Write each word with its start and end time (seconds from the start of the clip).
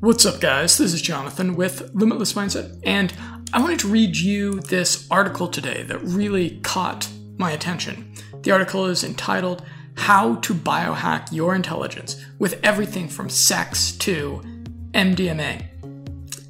What's 0.00 0.26
up, 0.26 0.42
guys? 0.42 0.76
This 0.76 0.92
is 0.92 1.00
Jonathan 1.00 1.56
with 1.56 1.90
Limitless 1.94 2.34
Mindset, 2.34 2.78
and 2.84 3.14
I 3.54 3.62
wanted 3.62 3.78
to 3.78 3.88
read 3.88 4.14
you 4.14 4.60
this 4.60 5.08
article 5.10 5.48
today 5.48 5.84
that 5.84 6.02
really 6.02 6.60
caught 6.60 7.08
my 7.38 7.50
attention. 7.52 8.12
The 8.42 8.50
article 8.50 8.84
is 8.84 9.02
entitled 9.02 9.62
How 9.94 10.34
to 10.34 10.52
Biohack 10.52 11.32
Your 11.32 11.54
Intelligence 11.54 12.22
with 12.38 12.60
Everything 12.62 13.08
from 13.08 13.30
Sex 13.30 13.92
to 13.92 14.42
MDMA. 14.92 15.64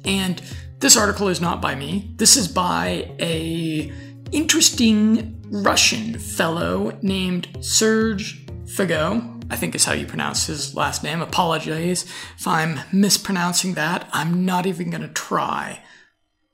And 0.03 0.41
this 0.79 0.97
article 0.97 1.29
is 1.29 1.39
not 1.39 1.61
by 1.61 1.73
me. 1.73 2.11
This 2.17 2.35
is 2.35 2.49
by 2.49 3.15
a 3.17 3.93
interesting 4.33 5.41
Russian 5.49 6.19
fellow 6.19 6.97
named 7.01 7.47
Serge 7.61 8.45
Faguet 8.65 9.36
I 9.49 9.55
think 9.55 9.75
is 9.75 9.85
how 9.85 9.93
you 9.93 10.05
pronounce 10.05 10.47
his 10.47 10.75
last 10.75 11.03
name. 11.03 11.21
Apologize 11.21 12.03
if 12.37 12.47
I'm 12.47 12.79
mispronouncing 12.91 13.73
that. 13.75 14.09
I'm 14.11 14.45
not 14.45 14.65
even 14.65 14.89
going 14.89 15.01
to 15.01 15.07
try 15.07 15.81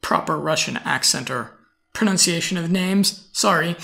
proper 0.01 0.37
Russian 0.37 0.77
accent 0.77 1.29
or 1.29 1.57
pronunciation 1.93 2.57
of 2.57 2.69
names. 2.69 3.29
Sorry. 3.33 3.75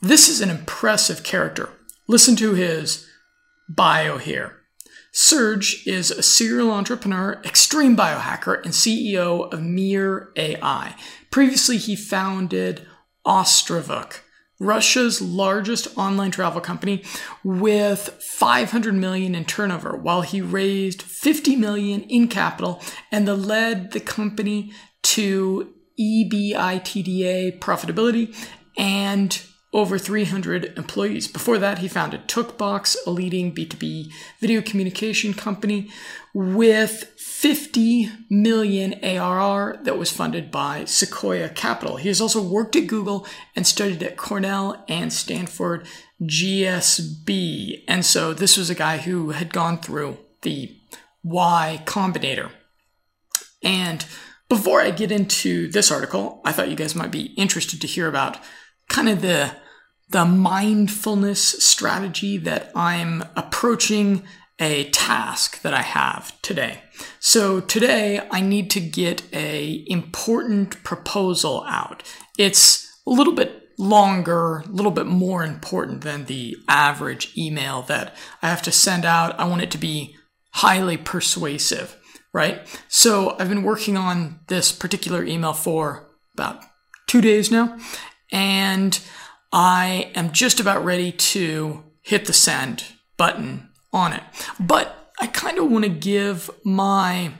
This 0.00 0.28
is 0.28 0.40
an 0.40 0.50
impressive 0.50 1.22
character. 1.22 1.70
Listen 2.08 2.36
to 2.36 2.54
his 2.54 3.06
bio 3.68 4.18
here. 4.18 4.58
Serge 5.12 5.86
is 5.86 6.10
a 6.10 6.22
serial 6.22 6.70
entrepreneur, 6.70 7.40
extreme 7.44 7.94
biohacker, 7.94 8.62
and 8.64 8.72
CEO 8.72 9.52
of 9.52 9.62
Mirror 9.62 10.32
AI. 10.36 10.96
Previously, 11.30 11.76
he 11.76 11.94
founded 11.94 12.86
Ostrovok, 13.26 14.20
Russia's 14.62 15.20
largest 15.20 15.88
online 15.98 16.30
travel 16.30 16.60
company 16.60 17.04
with 17.42 18.08
500 18.20 18.94
million 18.94 19.34
in 19.34 19.44
turnover 19.44 19.96
while 19.96 20.22
he 20.22 20.40
raised 20.40 21.02
50 21.02 21.56
million 21.56 22.02
in 22.02 22.28
capital 22.28 22.80
and 23.10 23.26
the 23.26 23.34
led 23.34 23.90
the 23.90 24.00
company 24.00 24.72
to 25.02 25.72
EBITDA 25.98 27.58
profitability 27.58 28.34
and 28.78 29.42
over 29.72 29.98
300 29.98 30.76
employees. 30.76 31.26
Before 31.26 31.58
that, 31.58 31.78
he 31.78 31.88
founded 31.88 32.28
TokBox, 32.28 32.96
a 33.06 33.10
leading 33.10 33.54
B2B 33.54 34.12
video 34.38 34.60
communication 34.60 35.32
company 35.32 35.90
with 36.34 37.11
50 37.42 38.08
million 38.30 38.94
ARR 39.02 39.80
that 39.82 39.98
was 39.98 40.12
funded 40.12 40.52
by 40.52 40.84
Sequoia 40.84 41.48
Capital. 41.48 41.96
He 41.96 42.06
has 42.06 42.20
also 42.20 42.40
worked 42.40 42.76
at 42.76 42.86
Google 42.86 43.26
and 43.56 43.66
studied 43.66 44.00
at 44.04 44.16
Cornell 44.16 44.84
and 44.88 45.12
Stanford 45.12 45.88
GSB. 46.22 47.82
And 47.88 48.06
so 48.06 48.32
this 48.32 48.56
was 48.56 48.70
a 48.70 48.76
guy 48.76 48.98
who 48.98 49.30
had 49.30 49.52
gone 49.52 49.78
through 49.78 50.18
the 50.42 50.78
Y 51.24 51.82
Combinator. 51.84 52.52
And 53.60 54.06
before 54.48 54.80
I 54.80 54.92
get 54.92 55.10
into 55.10 55.68
this 55.68 55.90
article, 55.90 56.40
I 56.44 56.52
thought 56.52 56.70
you 56.70 56.76
guys 56.76 56.94
might 56.94 57.10
be 57.10 57.34
interested 57.34 57.80
to 57.80 57.88
hear 57.88 58.06
about 58.06 58.38
kind 58.88 59.08
of 59.08 59.20
the 59.20 59.50
the 60.10 60.24
mindfulness 60.24 61.42
strategy 61.64 62.38
that 62.38 62.70
I'm 62.76 63.24
approaching 63.34 64.22
a 64.60 64.90
task 64.90 65.62
that 65.62 65.74
I 65.74 65.82
have 65.82 66.40
today. 66.42 66.81
So 67.20 67.60
today 67.60 68.26
I 68.30 68.40
need 68.40 68.70
to 68.70 68.80
get 68.80 69.22
a 69.32 69.84
important 69.86 70.82
proposal 70.82 71.64
out. 71.66 72.02
It's 72.38 73.00
a 73.06 73.10
little 73.10 73.34
bit 73.34 73.62
longer, 73.78 74.58
a 74.58 74.68
little 74.68 74.92
bit 74.92 75.06
more 75.06 75.44
important 75.44 76.02
than 76.02 76.26
the 76.26 76.56
average 76.68 77.36
email 77.36 77.82
that 77.82 78.14
I 78.42 78.48
have 78.48 78.62
to 78.62 78.72
send 78.72 79.04
out. 79.04 79.38
I 79.38 79.48
want 79.48 79.62
it 79.62 79.70
to 79.72 79.78
be 79.78 80.14
highly 80.50 80.96
persuasive, 80.96 81.96
right? 82.32 82.60
So 82.88 83.36
I've 83.38 83.48
been 83.48 83.62
working 83.62 83.96
on 83.96 84.40
this 84.48 84.72
particular 84.72 85.24
email 85.24 85.52
for 85.52 86.08
about 86.34 86.62
two 87.06 87.20
days 87.20 87.50
now, 87.50 87.78
and 88.30 88.98
I 89.52 90.10
am 90.14 90.32
just 90.32 90.60
about 90.60 90.84
ready 90.84 91.12
to 91.12 91.82
hit 92.02 92.26
the 92.26 92.32
send 92.32 92.84
button 93.16 93.70
on 93.92 94.12
it. 94.12 94.22
But 94.58 95.01
I 95.22 95.28
kind 95.28 95.56
of 95.56 95.70
want 95.70 95.84
to 95.84 95.88
give 95.88 96.50
my 96.64 97.32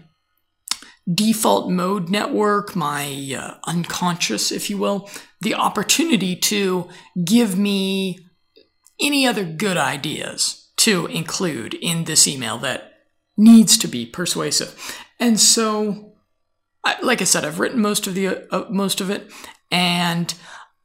default 1.13 1.69
mode 1.69 2.09
network, 2.09 2.77
my 2.77 3.35
uh, 3.37 3.55
unconscious, 3.67 4.53
if 4.53 4.71
you 4.71 4.79
will, 4.79 5.11
the 5.41 5.55
opportunity 5.55 6.37
to 6.37 6.89
give 7.25 7.59
me 7.59 8.21
any 9.01 9.27
other 9.27 9.43
good 9.43 9.77
ideas 9.77 10.71
to 10.77 11.07
include 11.07 11.75
in 11.75 12.05
this 12.05 12.29
email 12.29 12.57
that 12.59 12.93
needs 13.37 13.77
to 13.79 13.89
be 13.89 14.07
persuasive. 14.07 14.97
And 15.19 15.41
so, 15.41 16.13
I, 16.85 17.03
like 17.03 17.21
I 17.21 17.25
said, 17.25 17.45
I've 17.45 17.59
written 17.59 17.81
most 17.81 18.07
of 18.07 18.15
the 18.15 18.47
uh, 18.55 18.67
most 18.71 19.01
of 19.01 19.11
it, 19.11 19.29
and 19.73 20.33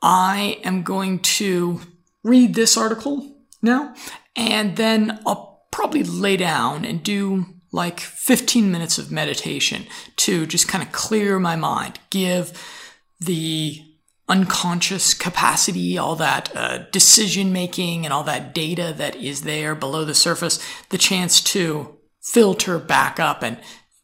I 0.01 0.59
am 0.63 0.81
going 0.81 1.19
to 1.19 1.79
read 2.23 2.55
this 2.55 2.75
article 2.75 3.37
now, 3.61 3.93
and 4.35 4.77
then 4.77 5.19
I'll 5.27 5.46
probably 5.77 6.01
lay 6.01 6.35
down 6.35 6.83
and 6.83 7.03
do 7.03 7.45
like 7.71 7.99
15 7.99 8.71
minutes 8.71 8.97
of 8.97 9.11
meditation 9.11 9.85
to 10.15 10.47
just 10.47 10.67
kind 10.67 10.83
of 10.83 10.91
clear 10.91 11.37
my 11.37 11.55
mind, 11.55 11.99
give 12.09 12.51
the 13.19 13.79
unconscious 14.27 15.13
capacity, 15.13 15.95
all 15.95 16.15
that 16.15 16.49
uh, 16.55 16.79
decision 16.91 17.53
making 17.53 18.05
and 18.05 18.11
all 18.11 18.23
that 18.23 18.55
data 18.55 18.91
that 18.97 19.15
is 19.17 19.43
there 19.43 19.75
below 19.75 20.03
the 20.03 20.15
surface, 20.15 20.59
the 20.89 20.97
chance 20.97 21.41
to 21.41 21.95
filter 22.23 22.79
back 22.79 23.19
up 23.19 23.43
and 23.43 23.59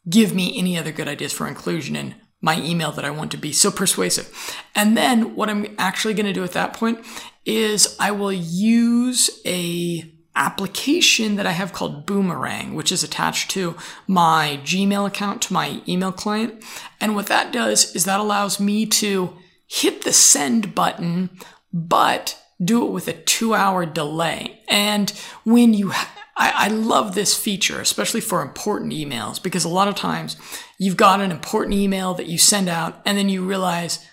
give 0.07 0.31
me 0.35 0.55
any 0.55 0.77
other 0.77 0.91
good 0.91 1.07
ideas 1.07 1.33
for 1.33 1.47
inclusion 1.47 1.95
in 1.95 2.13
my 2.39 2.61
email 2.61 2.91
that 2.91 3.03
I 3.03 3.09
want 3.09 3.31
to 3.31 3.37
be 3.37 3.51
so 3.51 3.71
persuasive. 3.71 4.31
And 4.75 4.95
then 4.95 5.35
what 5.35 5.49
I'm 5.49 5.73
actually 5.79 6.13
going 6.13 6.27
to 6.27 6.33
do 6.33 6.43
at 6.43 6.51
that 6.51 6.73
point 6.75 7.03
is 7.45 7.97
I 7.99 8.11
will 8.11 8.31
use 8.31 9.41
a 9.43 10.12
application 10.35 11.35
that 11.35 11.45
I 11.45 11.51
have 11.51 11.73
called 11.73 12.05
Boomerang, 12.05 12.73
which 12.73 12.91
is 12.91 13.03
attached 13.03 13.51
to 13.51 13.75
my 14.07 14.59
Gmail 14.63 15.05
account 15.05 15.41
to 15.43 15.53
my 15.53 15.81
email 15.87 16.11
client. 16.11 16.63
And 16.99 17.15
what 17.15 17.27
that 17.27 17.51
does 17.51 17.95
is 17.95 18.05
that 18.05 18.19
allows 18.19 18.59
me 18.59 18.85
to 18.87 19.35
hit 19.67 20.03
the 20.03 20.13
send 20.13 20.73
button, 20.73 21.29
but 21.71 22.39
do 22.63 22.85
it 22.85 22.91
with 22.91 23.07
a 23.07 23.13
two 23.13 23.53
hour 23.53 23.85
delay. 23.85 24.61
And 24.67 25.11
when 25.43 25.73
you 25.73 25.89
ha- 25.89 26.11
I, 26.35 26.65
I 26.65 26.67
love 26.69 27.13
this 27.13 27.37
feature, 27.37 27.79
especially 27.79 28.21
for 28.21 28.41
important 28.41 28.93
emails, 28.93 29.41
because 29.41 29.63
a 29.63 29.69
lot 29.69 29.87
of 29.87 29.95
times 29.95 30.35
you've 30.79 30.97
got 30.97 31.21
an 31.21 31.31
important 31.31 31.75
email 31.75 32.13
that 32.15 32.25
you 32.25 32.37
send 32.37 32.69
out 32.69 33.01
and 33.05 33.17
then 33.17 33.29
you 33.29 33.45
realize 33.45 34.05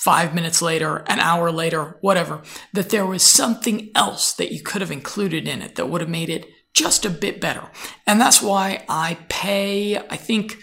five 0.00 0.34
minutes 0.34 0.62
later, 0.62 1.04
an 1.06 1.20
hour 1.20 1.52
later, 1.52 1.98
whatever, 2.00 2.42
that 2.72 2.90
there 2.90 3.06
was 3.06 3.22
something 3.22 3.90
else 3.94 4.32
that 4.32 4.52
you 4.52 4.62
could 4.62 4.80
have 4.80 4.90
included 4.90 5.46
in 5.46 5.62
it 5.62 5.74
that 5.76 5.88
would 5.88 6.00
have 6.00 6.10
made 6.10 6.30
it 6.30 6.46
just 6.74 7.04
a 7.04 7.10
bit 7.10 7.40
better. 7.40 7.70
And 8.06 8.20
that's 8.20 8.40
why 8.40 8.84
I 8.88 9.18
pay, 9.28 9.98
I 9.98 10.16
think, 10.16 10.56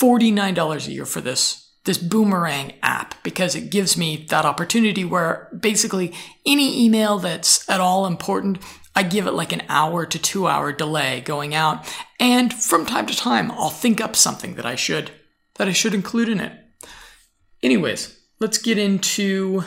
$49 0.00 0.86
a 0.86 0.92
year 0.92 1.06
for 1.06 1.20
this 1.20 1.60
this 1.84 1.98
boomerang 1.98 2.72
app 2.82 3.22
because 3.22 3.54
it 3.54 3.70
gives 3.70 3.94
me 3.98 4.24
that 4.30 4.46
opportunity 4.46 5.04
where 5.04 5.50
basically 5.60 6.14
any 6.46 6.82
email 6.82 7.18
that's 7.18 7.68
at 7.68 7.78
all 7.78 8.06
important 8.06 8.58
I 8.96 9.02
give 9.02 9.26
it 9.26 9.32
like 9.32 9.52
an 9.52 9.62
hour 9.68 10.06
to 10.06 10.18
two 10.18 10.46
hour 10.46 10.72
delay 10.72 11.20
going 11.20 11.54
out. 11.54 11.92
And 12.20 12.54
from 12.54 12.86
time 12.86 13.06
to 13.06 13.16
time, 13.16 13.50
I'll 13.50 13.70
think 13.70 14.00
up 14.00 14.14
something 14.14 14.54
that 14.54 14.66
I 14.66 14.76
should, 14.76 15.10
that 15.56 15.66
I 15.66 15.72
should 15.72 15.94
include 15.94 16.28
in 16.28 16.40
it. 16.40 16.52
Anyways, 17.62 18.16
let's 18.44 18.58
get 18.58 18.76
into 18.76 19.64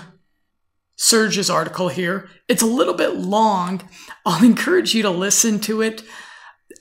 Serge's 0.95 1.49
article 1.49 1.89
here. 1.89 2.29
It's 2.47 2.61
a 2.61 2.67
little 2.67 2.93
bit 2.93 3.15
long. 3.15 3.89
I'll 4.23 4.43
encourage 4.45 4.93
you 4.93 5.01
to 5.01 5.09
listen 5.09 5.59
to 5.61 5.81
it 5.81 6.03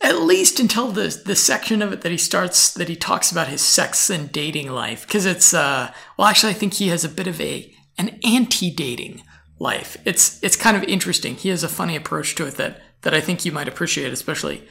at 0.03 0.21
least 0.21 0.61
until 0.61 0.93
the 0.93 1.23
the 1.25 1.34
section 1.34 1.81
of 1.81 1.95
it 1.95 2.03
that 2.03 2.13
he 2.13 2.19
starts 2.19 2.75
that 2.75 2.91
he 2.91 2.97
talks 2.97 3.33
about 3.33 3.48
his 3.48 3.63
sex 3.63 4.10
and 4.10 4.31
dating 4.31 4.71
life 4.71 5.07
because 5.07 5.25
it's 5.25 5.54
uh 5.54 5.91
well 6.19 6.28
actually 6.28 6.51
I 6.51 6.54
think 6.54 6.75
he 6.75 6.89
has 6.89 7.03
a 7.03 7.09
bit 7.09 7.27
of 7.27 7.41
a 7.41 7.72
an 7.97 8.21
anti-dating 8.22 9.22
life. 9.59 9.97
It's 10.04 10.39
it's 10.45 10.54
kind 10.54 10.77
of 10.77 10.84
interesting. 10.84 11.37
He 11.37 11.48
has 11.48 11.65
a 11.65 11.69
funny 11.69 11.97
approach 11.97 12.34
to 12.34 12.47
it 12.47 12.57
that 12.57 12.83
that 13.03 13.15
I 13.15 13.22
think 13.22 13.47
you 13.47 13.53
might 13.53 13.69
appreciate, 13.69 14.13
especially 14.13 14.69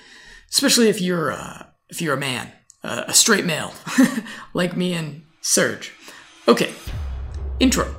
especially 0.51 0.89
if 0.89 1.01
you're 1.01 1.31
uh, 1.31 1.63
if 1.89 2.04
you're 2.04 2.13
a 2.13 2.19
man, 2.19 2.51
uh, 2.83 3.06
a 3.07 3.16
straight 3.16 3.45
male 3.45 3.74
like 4.54 4.77
me 4.77 4.94
and 4.94 5.24
Serge. 5.42 5.92
Okay, 6.48 6.72
intro. 7.60 7.96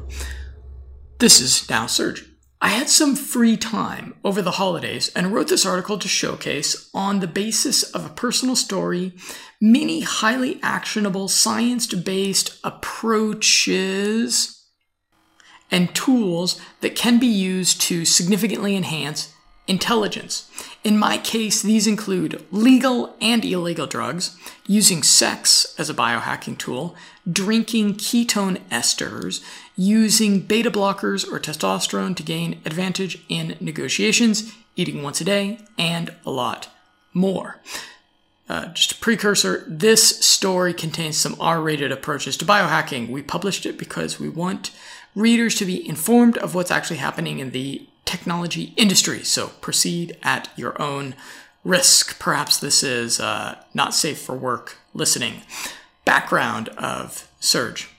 This 1.19 1.41
is 1.41 1.69
now 1.71 1.87
Serge. 1.87 2.25
I 2.61 2.69
had 2.69 2.89
some 2.89 3.17
free 3.17 3.57
time 3.57 4.15
over 4.25 4.41
the 4.43 4.53
holidays 4.53 5.11
and 5.15 5.33
wrote 5.33 5.49
this 5.49 5.67
article 5.67 5.99
to 5.99 6.09
showcase, 6.09 6.91
on 6.95 7.21
the 7.21 7.27
basis 7.27 7.83
of 7.83 8.05
a 8.05 8.11
personal 8.11 8.57
story, 8.57 9.13
many 9.61 10.01
highly 10.01 10.59
actionable 10.63 11.29
science 11.29 11.87
based 11.87 12.59
approaches 12.65 14.53
and 15.71 15.95
tools 15.95 16.61
that 16.81 16.97
can 16.97 17.19
be 17.19 17.27
used 17.27 17.81
to 17.83 18.05
significantly 18.05 18.75
enhance 18.75 19.35
intelligence. 19.69 20.51
In 20.85 20.99
my 20.99 21.19
case, 21.19 21.63
these 21.63 21.87
include 21.87 22.45
legal 22.53 23.17
and 23.21 23.45
illegal 23.45 23.87
drugs, 23.87 24.37
using 24.67 25.03
sex 25.03 25.75
as 25.79 25.91
a 25.91 25.95
biohacking 25.95 26.59
tool, 26.59 26.95
drinking 27.31 27.95
ketone 27.95 28.61
esters, 28.69 29.43
using 29.77 30.41
beta 30.41 30.71
blockers 30.71 31.31
or 31.31 31.41
testosterone 31.41 32.17
to 32.17 32.23
gain 32.23 32.61
advantage 32.65 33.19
in 33.29 33.57
negotiations, 33.61 34.53
eating 34.77 35.03
once 35.03 35.21
a 35.21 35.25
day, 35.25 35.59
and 35.77 36.15
a 36.25 36.31
lot 36.31 36.69
more. 37.13 37.61
Uh, 38.49 38.67
just 38.67 38.93
a 38.93 38.97
precursor, 38.97 39.65
this 39.67 40.25
story 40.25 40.73
contains 40.73 41.17
some 41.17 41.37
R 41.41 41.61
rated 41.61 41.91
approaches 41.91 42.37
to 42.37 42.45
biohacking. 42.45 43.11
We 43.11 43.23
published 43.23 43.67
it 43.67 43.77
because 43.77 44.21
we 44.21 44.29
want 44.29 44.71
readers 45.17 45.57
to 45.57 45.65
be 45.65 45.89
informed 45.89 46.39
of 46.39 46.55
what's 46.55 46.71
actually 46.71 46.99
happening 46.99 47.41
in 47.41 47.51
the 47.51 47.89
technology 48.07 48.73
industry. 48.77 49.23
So 49.23 49.49
proceed 49.61 50.17
at 50.23 50.49
your 50.57 50.81
own 50.81 51.15
risk. 51.65 52.19
Perhaps 52.19 52.59
this 52.59 52.83
is 52.83 53.21
uh, 53.21 53.57
not 53.75 53.93
safe 53.93 54.19
for 54.19 54.35
work 54.35 54.79
listening. 54.95 55.43
Background 56.07 56.71
of 56.71 57.29
Serge. 57.41 57.91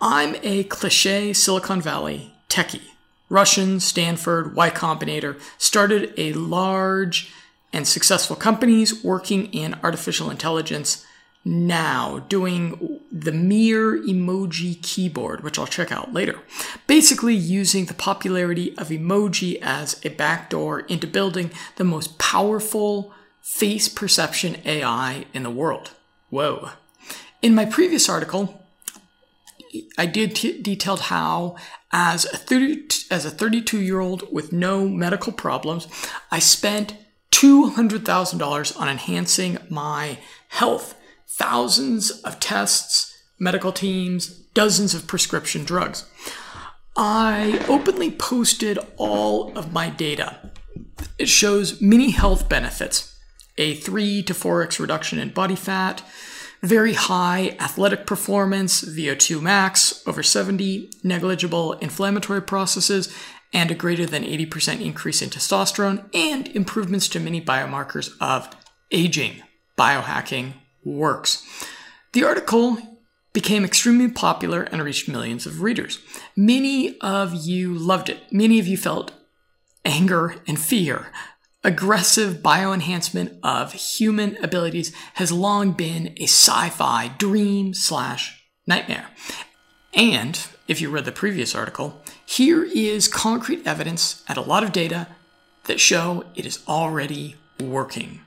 I'm 0.00 0.36
a 0.44 0.62
cliche 0.64 1.32
Silicon 1.32 1.80
Valley 1.80 2.32
techie. 2.48 2.82
Russian, 3.28 3.80
Stanford, 3.80 4.54
Y 4.54 4.70
Combinator 4.70 5.40
started 5.58 6.14
a 6.16 6.32
large 6.34 7.32
and 7.72 7.86
successful 7.86 8.36
companies 8.36 9.04
working 9.04 9.46
in 9.52 9.74
artificial 9.82 10.30
intelligence 10.30 11.04
now 11.48 12.20
doing 12.28 13.00
the 13.10 13.32
Mirror 13.32 14.00
emoji 14.00 14.80
keyboard, 14.82 15.42
which 15.42 15.58
I'll 15.58 15.66
check 15.66 15.90
out 15.90 16.12
later. 16.12 16.38
Basically, 16.86 17.34
using 17.34 17.86
the 17.86 17.94
popularity 17.94 18.76
of 18.76 18.88
emoji 18.88 19.58
as 19.62 20.04
a 20.04 20.10
backdoor 20.10 20.80
into 20.80 21.06
building 21.06 21.50
the 21.76 21.84
most 21.84 22.18
powerful 22.18 23.12
face 23.40 23.88
perception 23.88 24.58
AI 24.66 25.24
in 25.32 25.42
the 25.42 25.50
world. 25.50 25.92
Whoa. 26.28 26.70
In 27.40 27.54
my 27.54 27.64
previous 27.64 28.08
article, 28.08 28.62
I 29.96 30.06
did 30.06 30.34
t- 30.34 30.60
detailed 30.60 31.00
how, 31.00 31.56
as 31.90 32.26
a 32.26 32.36
30, 32.36 32.88
as 33.10 33.24
a 33.24 33.30
32 33.30 33.80
year 33.80 34.00
old 34.00 34.30
with 34.30 34.52
no 34.52 34.86
medical 34.86 35.32
problems, 35.32 35.88
I 36.30 36.40
spent 36.40 36.94
$200,000 37.32 38.80
on 38.80 38.88
enhancing 38.88 39.58
my 39.70 40.18
health 40.48 40.94
thousands 41.28 42.10
of 42.22 42.40
tests, 42.40 43.16
medical 43.38 43.72
teams, 43.72 44.28
dozens 44.54 44.94
of 44.94 45.06
prescription 45.06 45.64
drugs. 45.64 46.04
I 46.96 47.64
openly 47.68 48.10
posted 48.10 48.78
all 48.96 49.56
of 49.56 49.72
my 49.72 49.88
data. 49.88 50.50
It 51.18 51.28
shows 51.28 51.80
many 51.80 52.10
health 52.10 52.48
benefits 52.48 53.14
a 53.56 53.74
3 53.74 54.22
to 54.22 54.34
4x 54.34 54.78
reduction 54.78 55.18
in 55.18 55.30
body 55.30 55.56
fat, 55.56 56.02
very 56.62 56.94
high 56.94 57.56
athletic 57.60 58.06
performance, 58.06 58.82
VO2 58.82 59.40
max 59.42 60.02
over 60.06 60.22
70, 60.22 60.90
negligible 61.02 61.74
inflammatory 61.74 62.42
processes, 62.42 63.12
and 63.52 63.70
a 63.70 63.74
greater 63.74 64.06
than 64.06 64.24
80% 64.24 64.80
increase 64.80 65.22
in 65.22 65.30
testosterone, 65.30 66.08
and 66.14 66.48
improvements 66.48 67.08
to 67.08 67.20
many 67.20 67.40
biomarkers 67.40 68.10
of 68.20 68.48
aging, 68.90 69.42
biohacking, 69.76 70.54
works. 70.84 71.44
The 72.12 72.24
article 72.24 72.78
became 73.32 73.64
extremely 73.64 74.10
popular 74.10 74.62
and 74.62 74.82
reached 74.82 75.08
millions 75.08 75.46
of 75.46 75.62
readers. 75.62 76.00
Many 76.36 76.98
of 77.00 77.34
you 77.34 77.74
loved 77.74 78.08
it. 78.08 78.18
Many 78.32 78.58
of 78.58 78.66
you 78.66 78.76
felt 78.76 79.12
anger 79.84 80.36
and 80.46 80.58
fear. 80.58 81.12
Aggressive 81.64 82.36
bioenhancement 82.36 83.38
of 83.42 83.72
human 83.72 84.36
abilities 84.42 84.94
has 85.14 85.32
long 85.32 85.72
been 85.72 86.14
a 86.16 86.24
sci-fi 86.24 87.08
dream 87.18 87.74
slash 87.74 88.42
nightmare. 88.66 89.08
And 89.92 90.40
if 90.66 90.80
you 90.80 90.90
read 90.90 91.04
the 91.04 91.12
previous 91.12 91.54
article, 91.54 92.00
here 92.24 92.64
is 92.64 93.08
concrete 93.08 93.66
evidence 93.66 94.22
and 94.28 94.38
a 94.38 94.42
lot 94.42 94.62
of 94.62 94.72
data 94.72 95.08
that 95.64 95.80
show 95.80 96.24
it 96.34 96.46
is 96.46 96.62
already 96.68 97.36
working. 97.60 98.20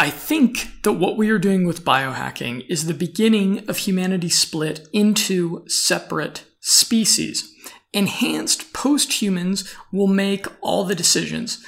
I 0.00 0.08
think 0.08 0.82
that 0.82 0.94
what 0.94 1.18
we 1.18 1.28
are 1.28 1.38
doing 1.38 1.66
with 1.66 1.84
biohacking 1.84 2.64
is 2.70 2.86
the 2.86 2.94
beginning 2.94 3.68
of 3.68 3.76
humanity 3.76 4.30
split 4.30 4.88
into 4.94 5.62
separate 5.68 6.46
species. 6.58 7.54
Enhanced 7.92 8.72
post 8.72 9.20
humans 9.20 9.70
will 9.92 10.06
make 10.06 10.46
all 10.62 10.84
the 10.84 10.94
decisions 10.94 11.62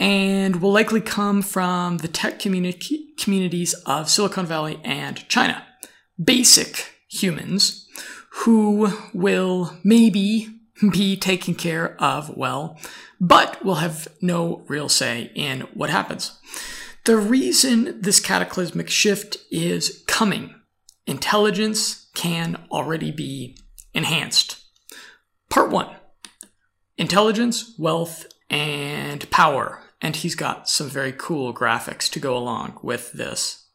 and 0.00 0.60
will 0.60 0.72
likely 0.72 1.00
come 1.00 1.42
from 1.42 1.98
the 1.98 2.08
tech 2.08 2.40
communi- 2.40 3.16
communities 3.16 3.72
of 3.86 4.10
Silicon 4.10 4.46
Valley 4.46 4.80
and 4.82 5.18
China. 5.28 5.64
Basic 6.20 6.92
humans 7.08 7.86
who 8.30 8.92
will 9.14 9.78
maybe 9.84 10.48
be 10.90 11.16
taken 11.16 11.54
care 11.54 11.94
of 12.02 12.36
well, 12.36 12.80
but 13.20 13.64
will 13.64 13.76
have 13.76 14.08
no 14.20 14.64
real 14.66 14.88
say 14.88 15.30
in 15.36 15.60
what 15.72 15.88
happens. 15.88 16.36
The 17.06 17.16
reason 17.16 18.00
this 18.00 18.18
cataclysmic 18.18 18.90
shift 18.90 19.36
is 19.48 20.02
coming, 20.08 20.56
intelligence 21.06 22.10
can 22.16 22.66
already 22.68 23.12
be 23.12 23.56
enhanced. 23.94 24.58
Part 25.48 25.70
one 25.70 25.94
intelligence, 26.98 27.76
wealth, 27.78 28.26
and 28.50 29.30
power. 29.30 29.84
And 30.02 30.16
he's 30.16 30.34
got 30.34 30.68
some 30.68 30.88
very 30.88 31.12
cool 31.12 31.54
graphics 31.54 32.10
to 32.10 32.18
go 32.18 32.36
along 32.36 32.80
with 32.82 33.12
this 33.12 33.68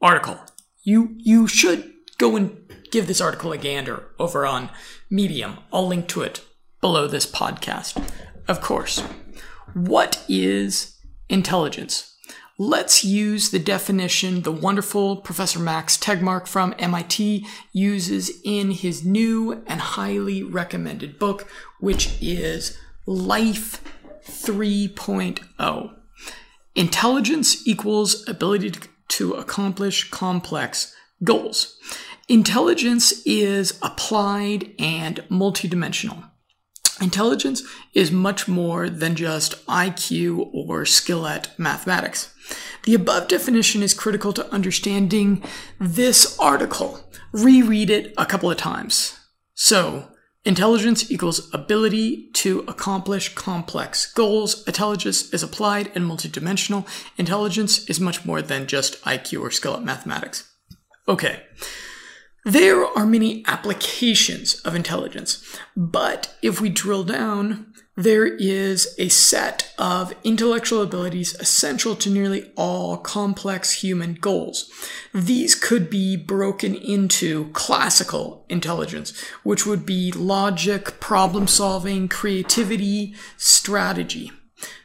article. 0.00 0.40
You, 0.82 1.14
you 1.18 1.46
should 1.46 1.92
go 2.16 2.36
and 2.36 2.72
give 2.90 3.06
this 3.06 3.20
article 3.20 3.52
a 3.52 3.58
gander 3.58 4.14
over 4.18 4.46
on 4.46 4.70
Medium. 5.10 5.58
I'll 5.74 5.86
link 5.86 6.08
to 6.08 6.22
it 6.22 6.40
below 6.80 7.06
this 7.06 7.30
podcast. 7.30 8.02
Of 8.48 8.62
course. 8.62 9.00
What 9.74 10.24
is 10.26 10.96
intelligence? 11.28 12.14
Let's 12.60 13.04
use 13.04 13.50
the 13.50 13.60
definition 13.60 14.42
the 14.42 14.50
wonderful 14.50 15.18
Professor 15.18 15.60
Max 15.60 15.96
Tegmark 15.96 16.48
from 16.48 16.74
MIT 16.76 17.46
uses 17.72 18.32
in 18.42 18.72
his 18.72 19.04
new 19.04 19.62
and 19.68 19.80
highly 19.80 20.42
recommended 20.42 21.20
book, 21.20 21.46
which 21.78 22.20
is 22.20 22.76
Life 23.06 23.80
3.0. 24.26 25.94
Intelligence 26.74 27.64
equals 27.64 28.28
ability 28.28 28.72
to 29.06 29.34
accomplish 29.34 30.10
complex 30.10 30.96
goals. 31.22 31.78
Intelligence 32.26 33.22
is 33.24 33.78
applied 33.82 34.72
and 34.80 35.18
multidimensional. 35.30 36.28
Intelligence 37.00 37.62
is 37.94 38.10
much 38.10 38.48
more 38.48 38.90
than 38.90 39.14
just 39.14 39.64
IQ 39.66 40.50
or 40.52 40.84
skill 40.84 41.24
at 41.28 41.56
mathematics. 41.56 42.34
The 42.88 42.94
above 42.94 43.28
definition 43.28 43.82
is 43.82 43.92
critical 43.92 44.32
to 44.32 44.50
understanding 44.50 45.44
this 45.78 46.38
article. 46.38 47.00
Reread 47.32 47.90
it 47.90 48.14
a 48.16 48.24
couple 48.24 48.50
of 48.50 48.56
times. 48.56 49.20
So, 49.52 50.08
intelligence 50.46 51.10
equals 51.10 51.52
ability 51.52 52.30
to 52.32 52.60
accomplish 52.60 53.34
complex 53.34 54.10
goals. 54.10 54.66
Intelligence 54.66 55.30
is 55.34 55.42
applied 55.42 55.92
and 55.94 56.06
multidimensional. 56.06 56.88
Intelligence 57.18 57.86
is 57.90 58.00
much 58.00 58.24
more 58.24 58.40
than 58.40 58.66
just 58.66 58.98
IQ 59.02 59.42
or 59.42 59.50
skill 59.50 59.74
at 59.74 59.84
mathematics. 59.84 60.50
Okay. 61.06 61.42
There 62.46 62.86
are 62.86 63.04
many 63.04 63.44
applications 63.46 64.62
of 64.62 64.74
intelligence, 64.74 65.44
but 65.76 66.34
if 66.40 66.58
we 66.58 66.70
drill 66.70 67.04
down, 67.04 67.74
there 67.98 68.26
is 68.26 68.94
a 68.96 69.08
set 69.08 69.74
of 69.76 70.14
intellectual 70.22 70.82
abilities 70.82 71.34
essential 71.40 71.96
to 71.96 72.08
nearly 72.08 72.52
all 72.54 72.96
complex 72.96 73.82
human 73.82 74.14
goals. 74.14 74.70
These 75.12 75.56
could 75.56 75.90
be 75.90 76.14
broken 76.16 76.76
into 76.76 77.50
classical 77.54 78.46
intelligence, 78.48 79.20
which 79.42 79.66
would 79.66 79.84
be 79.84 80.12
logic, 80.12 81.00
problem 81.00 81.48
solving, 81.48 82.06
creativity, 82.06 83.16
strategy. 83.36 84.30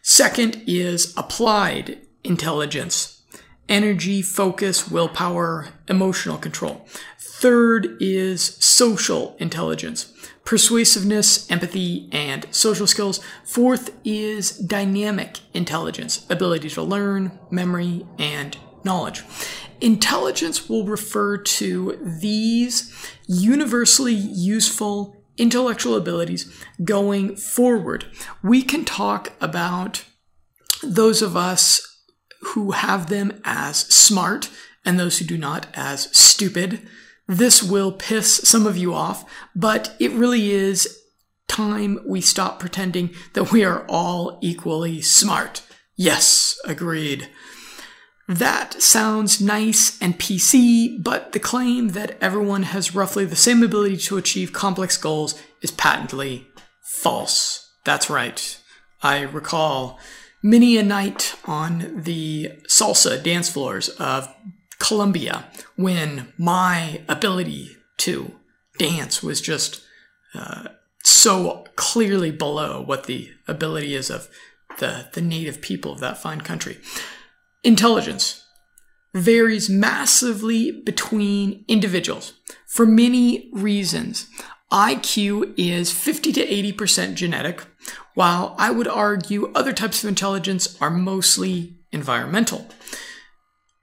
Second 0.02 0.64
is 0.66 1.14
applied 1.16 2.00
intelligence, 2.24 3.22
energy, 3.70 4.24
focus, 4.24 4.90
willpower, 4.90 5.68
emotional 5.88 6.40
control. 6.40 6.88
Third 7.20 7.96
is 8.00 8.56
social 8.56 9.36
intelligence 9.38 10.13
persuasiveness, 10.46 11.50
empathy, 11.50 12.10
and 12.12 12.46
social 12.52 12.88
skills. 12.88 13.20
Fourth 13.44 13.92
is 14.04 14.58
dynamic 14.58 15.40
intelligence, 15.54 16.26
ability 16.30 16.70
to 16.70 16.84
learn, 16.84 17.40
memory, 17.50 18.06
and 18.20 18.58
knowledge. 18.84 19.24
Intelligence 19.80 20.70
will 20.70 20.86
refer 20.86 21.38
to 21.38 22.00
these 22.22 22.94
universally 23.28 24.14
useful 24.14 25.24
intellectual 25.38 25.96
abilities 25.96 26.54
going 26.84 27.36
forward. 27.36 28.06
We 28.44 28.62
can 28.62 28.86
talk 28.86 29.34
about 29.42 30.06
those 30.84 31.22
of 31.22 31.36
us 31.36 32.02
who 32.42 32.72
have 32.72 33.10
them 33.10 33.42
as 33.44 33.78
smart 33.78 34.50
and 34.86 35.00
those 35.00 35.20
who 35.20 35.26
do 35.26 35.38
not 35.38 35.68
as 35.74 36.16
stupid. 36.16 36.88
This 37.28 37.64
will 37.64 37.92
piss 37.92 38.36
some 38.48 38.68
of 38.68 38.78
you 38.78 38.94
off, 38.94 39.26
but 39.56 39.96
it 40.00 40.12
really 40.12 40.52
is 40.52 41.00
time 41.48 42.00
we 42.06 42.20
stop 42.20 42.60
pretending 42.60 43.12
that 43.34 43.52
we 43.52 43.64
are 43.64 43.86
all 43.88 44.40
equally 44.42 45.02
smart. 45.02 45.62
Yes, 45.96 46.60
agreed. 46.66 47.30
That 48.28 48.82
sounds 48.82 49.42
nice 49.42 50.02
and 50.02 50.18
PC, 50.18 51.04
but 51.04 51.34
the 51.34 51.40
claim 51.40 51.90
that 51.90 52.18
everyone 52.22 52.64
has 52.64 52.96
roughly 52.96 53.26
the 53.26 53.36
same 53.36 53.62
ability 53.62 53.98
to 53.98 54.18
achieve 54.18 54.54
complex 54.54 54.98
goals 54.98 55.40
is 55.62 55.72
patently 55.72 56.48
false. 57.02 57.70
That's 57.84 58.10
right. 58.10 58.60
I 59.02 59.22
recall 59.22 60.00
many 60.42 60.78
a 60.78 60.84
night 60.84 61.36
on 61.46 62.02
the 62.04 62.52
salsa 62.68 63.22
dance 63.22 63.50
floors 63.50 63.90
of 63.90 64.34
Colombia 64.84 65.46
when 65.78 66.34
my 66.38 67.02
ability 67.08 67.70
to 67.98 68.34
dance 68.78 69.24
was 69.24 69.40
just 69.40 69.82
uh, 70.36 70.68
so 71.06 71.64
clearly 71.78 72.32
below 72.32 72.82
what 72.82 73.06
the 73.06 73.30
ability 73.48 73.96
is 73.96 74.10
of 74.10 74.28
the, 74.80 75.08
the 75.14 75.22
native 75.22 75.62
people 75.62 75.94
of 75.94 76.02
that 76.02 76.18
fine 76.18 76.42
country. 76.42 76.80
Intelligence 77.64 78.46
varies 79.14 79.70
massively 79.70 80.70
between 80.72 81.64
individuals 81.70 82.34
for 82.68 82.86
many 82.86 83.50
reasons. 83.54 84.28
IQ 84.70 85.54
is 85.56 85.94
50 85.94 86.34
to 86.34 86.46
80% 86.46 87.14
genetic, 87.14 87.64
while 88.16 88.54
I 88.58 88.72
would 88.72 88.90
argue 88.90 89.50
other 89.56 89.72
types 89.72 90.04
of 90.04 90.10
intelligence 90.10 90.78
are 90.82 90.90
mostly 90.90 91.78
environmental. 91.94 92.68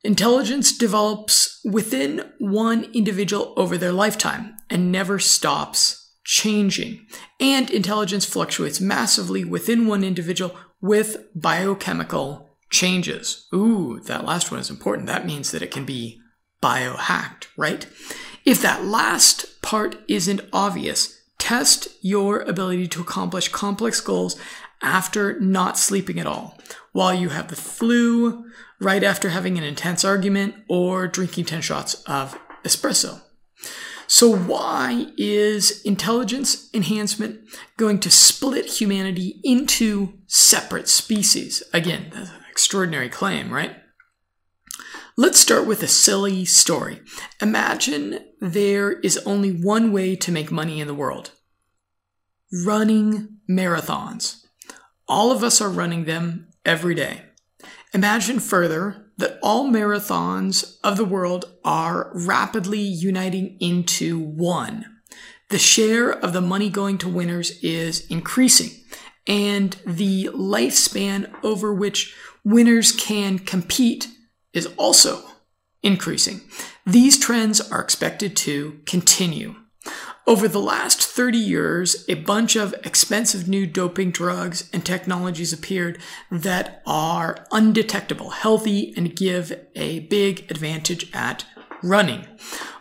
Intelligence 0.03 0.77
develops 0.77 1.61
within 1.65 2.33
one 2.39 2.85
individual 2.95 3.53
over 3.57 3.77
their 3.77 3.93
lifetime 3.93 4.57
and 4.71 4.91
never 4.91 5.19
stops 5.19 6.15
changing. 6.25 7.07
And 7.39 7.71
intelligence 7.71 8.25
fluctuates 8.25 8.81
massively 8.81 9.45
within 9.45 9.87
one 9.87 10.03
individual 10.03 10.57
with 10.81 11.27
biochemical 11.35 12.49
changes. 12.71 13.47
Ooh, 13.53 14.01
that 14.07 14.25
last 14.25 14.51
one 14.51 14.61
is 14.61 14.71
important. 14.71 15.07
That 15.07 15.27
means 15.27 15.51
that 15.51 15.63
it 15.63 15.71
can 15.71 15.85
be 15.85 16.21
biohacked, 16.63 17.47
right? 17.57 17.87
If 18.45 18.63
that 18.63 18.85
last 18.85 19.61
part 19.61 19.97
isn't 20.09 20.41
obvious, 20.53 21.21
test 21.39 21.89
your 22.01 22.41
ability 22.41 22.89
to 22.89 23.03
accomplish 23.03 23.49
complex 23.49 24.01
goals 24.01 24.37
after 24.83 25.39
not 25.41 25.77
sleeping 25.77 26.19
at 26.19 26.27
all, 26.27 26.59
while 26.93 27.15
you 27.15 27.29
have 27.31 27.49
the 27.49 27.57
flu, 27.57 28.45
right 28.81 29.03
after 29.03 29.31
having 29.31 29.59
an 29.59 29.65
intense 29.65 30.05
argument, 30.05 30.55
or 30.69 31.07
drinking 31.07 31.45
10 31.45 31.61
shots 31.61 32.03
of 32.05 32.39
espresso. 32.65 33.23
So, 34.07 34.35
why 34.35 35.07
is 35.17 35.83
intelligence 35.83 36.69
enhancement 36.75 37.43
going 37.77 38.01
to 38.01 38.11
split 38.11 38.67
humanity 38.67 39.41
into 39.45 40.19
separate 40.27 40.89
species? 40.89 41.63
Again, 41.73 42.11
that's 42.13 42.31
an 42.31 42.41
extraordinary 42.51 43.09
claim, 43.09 43.53
right? 43.53 43.77
Let's 45.17 45.39
start 45.39 45.67
with 45.67 45.83
a 45.83 45.89
silly 45.89 46.45
story. 46.45 47.03
Imagine 47.41 48.19
there 48.41 48.93
is 49.01 49.19
only 49.19 49.53
one 49.53 49.93
way 49.93 50.17
to 50.17 50.33
make 50.33 50.51
money 50.51 50.81
in 50.81 50.89
the 50.89 50.95
world 50.95 51.31
running 52.53 53.39
marathons. 53.49 54.45
All 55.07 55.31
of 55.31 55.45
us 55.45 55.61
are 55.61 55.71
running 55.71 56.05
them 56.05 56.49
every 56.65 56.95
day. 56.95 57.23
Imagine 57.93 58.39
further 58.39 59.11
that 59.19 59.39
all 59.43 59.69
marathons 59.69 60.79
of 60.83 60.97
the 60.97 61.05
world 61.05 61.53
are 61.65 62.11
rapidly 62.15 62.81
uniting 62.81 63.57
into 63.61 64.19
one. 64.19 64.87
The 65.51 65.59
share 65.59 66.11
of 66.11 66.33
the 66.33 66.41
money 66.41 66.71
going 66.71 66.99
to 66.99 67.09
winners 67.09 67.59
is 67.63 68.07
increasing, 68.07 68.71
and 69.27 69.77
the 69.85 70.31
lifespan 70.33 71.33
over 71.43 71.75
which 71.75 72.15
winners 72.45 72.93
can 72.93 73.39
compete 73.41 74.09
is 74.53 74.67
also 74.77 75.23
increasing. 75.83 76.41
These 76.87 77.19
trends 77.19 77.61
are 77.61 77.81
expected 77.81 78.37
to 78.39 78.81
continue. 78.87 79.57
Over 80.31 80.47
the 80.47 80.61
last 80.61 81.03
30 81.03 81.39
years, 81.39 82.05
a 82.09 82.15
bunch 82.15 82.55
of 82.55 82.73
expensive 82.85 83.49
new 83.49 83.67
doping 83.67 84.13
drugs 84.13 84.71
and 84.73 84.87
technologies 84.87 85.53
appeared 85.53 85.99
that 86.31 86.83
are 86.87 87.49
undetectable, 87.51 88.31
healthy, 88.31 88.95
and 88.97 89.17
give 89.17 89.53
a 89.75 89.99
big 89.99 90.49
advantage 90.49 91.13
at 91.13 91.47
running. 91.83 92.29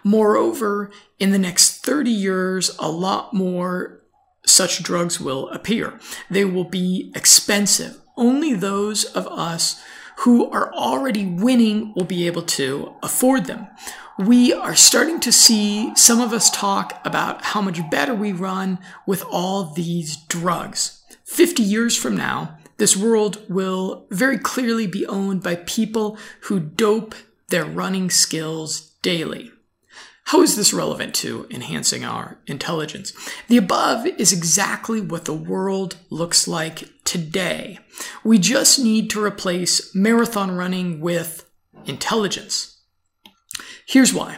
Moreover, 0.03 0.91
in 1.17 1.31
the 1.31 1.39
next 1.39 1.83
30 1.83 2.11
years, 2.11 2.77
a 2.77 2.91
lot 2.91 3.33
more 3.33 4.03
such 4.45 4.83
drugs 4.83 5.19
will 5.19 5.49
appear. 5.49 5.99
They 6.29 6.45
will 6.45 6.65
be 6.65 7.11
expensive. 7.15 7.99
Only 8.15 8.53
those 8.53 9.05
of 9.05 9.25
us 9.25 9.81
who 10.17 10.51
are 10.51 10.71
already 10.73 11.25
winning 11.25 11.95
will 11.95 12.05
be 12.05 12.27
able 12.27 12.43
to 12.43 12.93
afford 13.01 13.45
them 13.45 13.69
we 14.19 14.51
are 14.51 14.75
starting 14.75 15.17
to 15.21 15.31
see 15.31 15.95
some 15.95 16.19
of 16.19 16.33
us 16.33 16.49
talk 16.49 16.99
about 17.05 17.41
how 17.41 17.61
much 17.61 17.89
better 17.89 18.13
we 18.13 18.33
run 18.33 18.77
with 19.07 19.23
all 19.31 19.63
these 19.63 20.17
drugs. 20.25 21.01
50 21.23 21.63
years 21.63 21.95
from 21.95 22.17
now, 22.17 22.57
this 22.79 22.97
world 22.97 23.41
will 23.47 24.07
very 24.09 24.37
clearly 24.37 24.87
be 24.87 25.07
owned 25.07 25.41
by 25.41 25.55
people 25.55 26.17
who 26.41 26.59
dope 26.59 27.15
their 27.47 27.63
running 27.63 28.09
skills 28.09 28.91
daily. 29.01 29.53
How 30.25 30.41
is 30.41 30.57
this 30.57 30.73
relevant 30.73 31.15
to 31.15 31.47
enhancing 31.49 32.03
our 32.03 32.39
intelligence? 32.45 33.13
The 33.47 33.55
above 33.55 34.05
is 34.05 34.33
exactly 34.33 34.99
what 34.99 35.23
the 35.23 35.33
world 35.33 35.95
looks 36.09 36.45
like 36.45 36.89
today. 37.05 37.79
We 38.25 38.37
just 38.37 38.79
need 38.79 39.09
to 39.11 39.23
replace 39.23 39.95
marathon 39.95 40.51
running 40.51 40.99
with 40.99 41.49
intelligence. 41.85 42.78
Here's 43.89 44.13
why. 44.13 44.37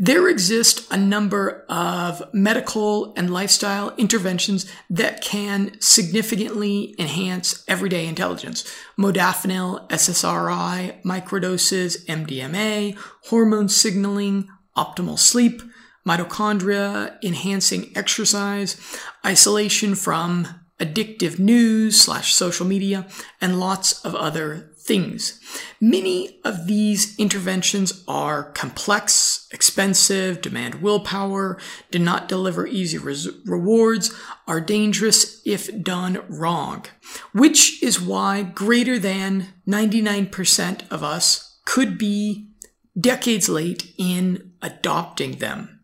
There 0.00 0.28
exist 0.28 0.84
a 0.90 0.96
number 0.96 1.64
of 1.68 2.24
medical 2.34 3.14
and 3.14 3.32
lifestyle 3.32 3.94
interventions 3.96 4.68
that 4.90 5.22
can 5.22 5.80
significantly 5.80 6.96
enhance 6.98 7.62
everyday 7.68 8.08
intelligence. 8.08 8.64
Modafinil, 8.98 9.88
SSRI, 9.90 11.02
microdoses, 11.04 12.04
MDMA, 12.06 12.98
hormone 13.26 13.68
signaling, 13.68 14.48
optimal 14.76 15.20
sleep, 15.20 15.62
mitochondria, 16.04 17.16
enhancing 17.22 17.92
exercise, 17.94 18.76
isolation 19.24 19.94
from 19.94 20.48
addictive 20.80 21.38
news 21.38 22.00
slash 22.00 22.34
social 22.34 22.66
media, 22.66 23.06
and 23.40 23.60
lots 23.60 24.04
of 24.04 24.16
other 24.16 24.69
things. 24.80 25.40
Many 25.80 26.40
of 26.44 26.66
these 26.66 27.18
interventions 27.18 28.04
are 28.08 28.44
complex, 28.52 29.46
expensive, 29.52 30.40
demand 30.40 30.76
willpower, 30.76 31.58
do 31.90 31.98
not 31.98 32.28
deliver 32.28 32.66
easy 32.66 32.98
res- 32.98 33.28
rewards, 33.44 34.14
are 34.46 34.60
dangerous 34.60 35.42
if 35.44 35.82
done 35.82 36.22
wrong, 36.28 36.86
which 37.32 37.82
is 37.82 38.00
why 38.00 38.42
greater 38.42 38.98
than 38.98 39.48
99% 39.68 40.90
of 40.90 41.02
us 41.02 41.58
could 41.64 41.98
be 41.98 42.50
decades 42.98 43.48
late 43.48 43.94
in 43.98 44.52
adopting 44.62 45.38
them. 45.38 45.79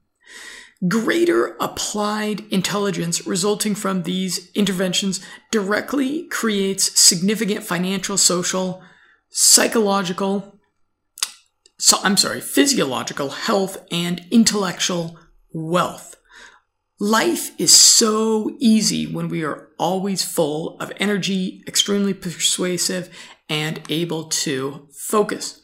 Greater 0.88 1.56
applied 1.58 2.44
intelligence 2.50 3.26
resulting 3.26 3.74
from 3.74 4.02
these 4.02 4.50
interventions 4.52 5.24
directly 5.50 6.24
creates 6.28 6.98
significant 7.00 7.64
financial, 7.64 8.18
social, 8.18 8.82
psychological, 9.30 10.56
so, 11.78 11.98
I'm 12.02 12.16
sorry, 12.16 12.40
physiological 12.40 13.30
health 13.30 13.84
and 13.92 14.24
intellectual 14.30 15.18
wealth. 15.52 16.16
Life 16.98 17.50
is 17.60 17.74
so 17.74 18.56
easy 18.58 19.06
when 19.06 19.28
we 19.28 19.44
are 19.44 19.68
always 19.78 20.24
full 20.24 20.78
of 20.80 20.90
energy, 20.96 21.62
extremely 21.66 22.14
persuasive, 22.14 23.10
and 23.50 23.82
able 23.90 24.24
to 24.24 24.88
focus. 24.92 25.60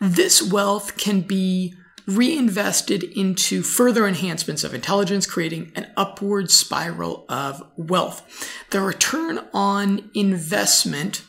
This 0.00 0.42
wealth 0.42 0.98
can 0.98 1.22
be 1.22 1.74
reinvested 2.06 3.02
into 3.02 3.62
further 3.62 4.06
enhancements 4.06 4.64
of 4.64 4.74
intelligence, 4.74 5.26
creating 5.26 5.72
an 5.74 5.90
upward 5.96 6.50
spiral 6.50 7.24
of 7.28 7.62
wealth. 7.76 8.48
The 8.70 8.80
return 8.80 9.40
on 9.52 10.10
investment 10.14 11.22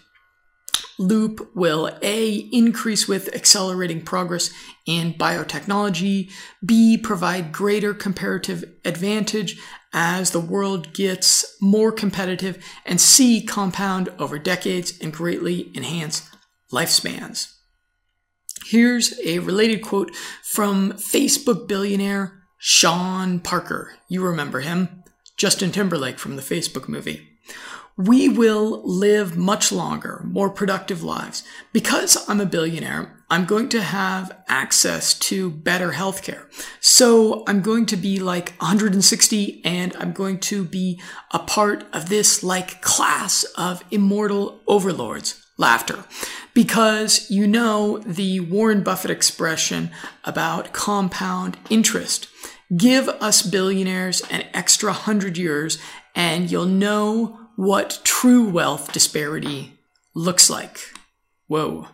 loop 0.98 1.50
will 1.56 1.90
A, 2.02 2.36
increase 2.52 3.08
with 3.08 3.34
accelerating 3.36 4.02
progress 4.02 4.50
in 4.86 5.14
biotechnology, 5.14 6.32
B, 6.66 6.98
provide 6.98 7.52
greater 7.52 7.94
comparative 7.94 8.64
advantage 8.86 9.58
as 9.94 10.32
the 10.32 10.40
world 10.40 10.94
gets 10.94 11.58
more 11.62 11.92
competitive 11.92 12.64
and 12.86 13.00
C, 13.00 13.42
compound 13.42 14.10
over 14.20 14.38
decades 14.38 14.98
and 15.00 15.14
greatly 15.14 15.72
enhance 15.76 16.30
lifespans. 16.72 17.55
Here's 18.66 19.14
a 19.24 19.38
related 19.38 19.84
quote 19.84 20.16
from 20.42 20.94
Facebook 20.94 21.68
billionaire 21.68 22.42
Sean 22.58 23.40
Parker. 23.40 23.94
You 24.08 24.26
remember 24.26 24.62
him. 24.62 25.04
Justin 25.38 25.72
Timberlake 25.72 26.18
from 26.18 26.36
the 26.36 26.42
Facebook 26.42 26.88
movie. 26.88 27.30
We 27.96 28.28
will 28.28 28.82
live 28.84 29.38
much 29.38 29.72
longer, 29.72 30.24
more 30.26 30.50
productive 30.50 31.04
lives. 31.04 31.44
Because 31.74 32.28
I'm 32.28 32.42
a 32.42 32.46
billionaire, 32.48 33.24
I'm 33.30 33.46
going 33.46 33.70
to 33.70 33.84
have 33.84 34.36
access 34.48 35.14
to 35.20 35.52
better 35.52 35.92
healthcare. 35.92 36.46
So 36.80 37.44
I'm 37.48 37.62
going 37.62 37.86
to 37.88 37.98
be 37.98 38.20
like 38.20 38.56
160 38.58 39.62
and 39.64 39.96
I'm 39.98 40.12
going 40.12 40.40
to 40.40 40.64
be 40.64 41.00
a 41.30 41.38
part 41.38 41.86
of 41.94 42.10
this 42.10 42.42
like 42.42 42.82
class 42.82 43.44
of 43.60 43.84
immortal 43.92 44.60
overlords. 44.66 45.45
Laughter. 45.58 46.06
Because 46.54 47.30
you 47.30 47.48
know 47.48 48.00
the 48.00 48.40
Warren 48.40 48.84
Buffett 48.84 49.12
expression 49.12 49.92
about 50.24 50.74
compound 50.74 51.58
interest. 51.70 52.28
Give 52.76 53.08
us 53.08 53.42
billionaires 53.42 54.22
an 54.32 54.46
extra 54.54 54.92
hundred 54.94 55.38
years 55.38 55.78
and 56.16 56.50
you'll 56.50 56.66
know 56.66 57.40
what 57.56 58.02
true 58.04 58.50
wealth 58.50 58.92
disparity 58.92 59.80
looks 60.14 60.50
like. 60.50 60.80
Whoa. 61.48 61.88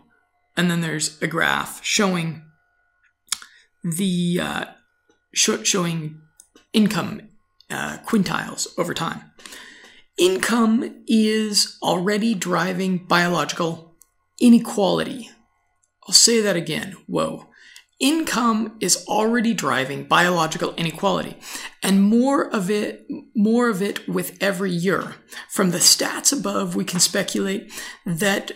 And 0.56 0.70
then 0.70 0.82
there's 0.82 1.22
a 1.22 1.28
graph 1.28 1.84
showing 1.84 2.44
the 3.84 4.40
uh, 4.42 4.66
sh- 5.34 5.64
showing 5.64 6.22
income 6.74 7.30
uh, 7.70 7.98
quintiles 8.06 8.68
over 8.78 8.94
time. 8.94 9.32
Income 10.18 11.04
is 11.08 11.78
already 11.82 12.34
driving 12.34 12.98
biological 12.98 13.96
inequality. 14.40 15.30
I'll 16.08 16.14
say 16.14 16.42
that 16.42 16.56
again. 16.56 16.96
Whoa 17.08 17.48
income 18.02 18.76
is 18.80 19.06
already 19.08 19.54
driving 19.54 20.04
biological 20.04 20.74
inequality 20.74 21.38
and 21.84 22.02
more 22.02 22.50
of 22.50 22.70
it 22.70 23.06
more 23.36 23.70
of 23.70 23.82
it 23.82 24.08
with 24.10 24.36
every 24.42 24.72
year 24.72 25.16
from 25.50 25.70
the 25.70 25.78
stats 25.78 26.38
above 26.38 26.76
we 26.76 26.84
can 26.84 27.00
speculate 27.00 27.72
that 28.04 28.52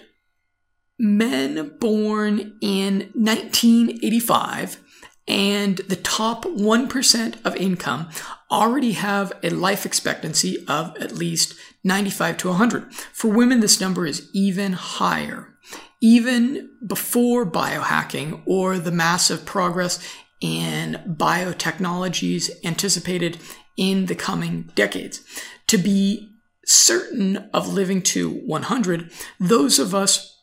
men 0.97 1.77
born 1.79 2.57
in 2.59 3.11
1985 3.13 4.83
and 5.27 5.77
the 5.77 5.95
top 5.95 6.45
1% 6.45 7.35
of 7.45 7.55
income 7.55 8.09
already 8.51 8.91
have 8.91 9.33
a 9.41 9.49
life 9.49 9.85
expectancy 9.85 10.63
of 10.67 10.95
at 10.97 11.13
least 11.13 11.55
95 11.83 12.37
to 12.37 12.49
100 12.49 12.93
for 12.93 13.29
women 13.29 13.59
this 13.59 13.81
number 13.81 14.05
is 14.05 14.29
even 14.33 14.73
higher 14.73 15.55
even 16.01 16.69
before 16.85 17.49
biohacking 17.49 18.41
or 18.45 18.77
the 18.77 18.91
massive 18.91 19.45
progress 19.45 19.99
in 20.41 21.01
biotechnologies 21.07 22.51
anticipated 22.63 23.39
in 23.77 24.05
the 24.05 24.15
coming 24.15 24.69
decades. 24.75 25.23
To 25.67 25.77
be 25.77 26.31
certain 26.65 27.49
of 27.53 27.73
living 27.73 28.01
to 28.03 28.29
100, 28.29 29.11
those 29.39 29.79
of 29.79 29.95
us 29.95 30.34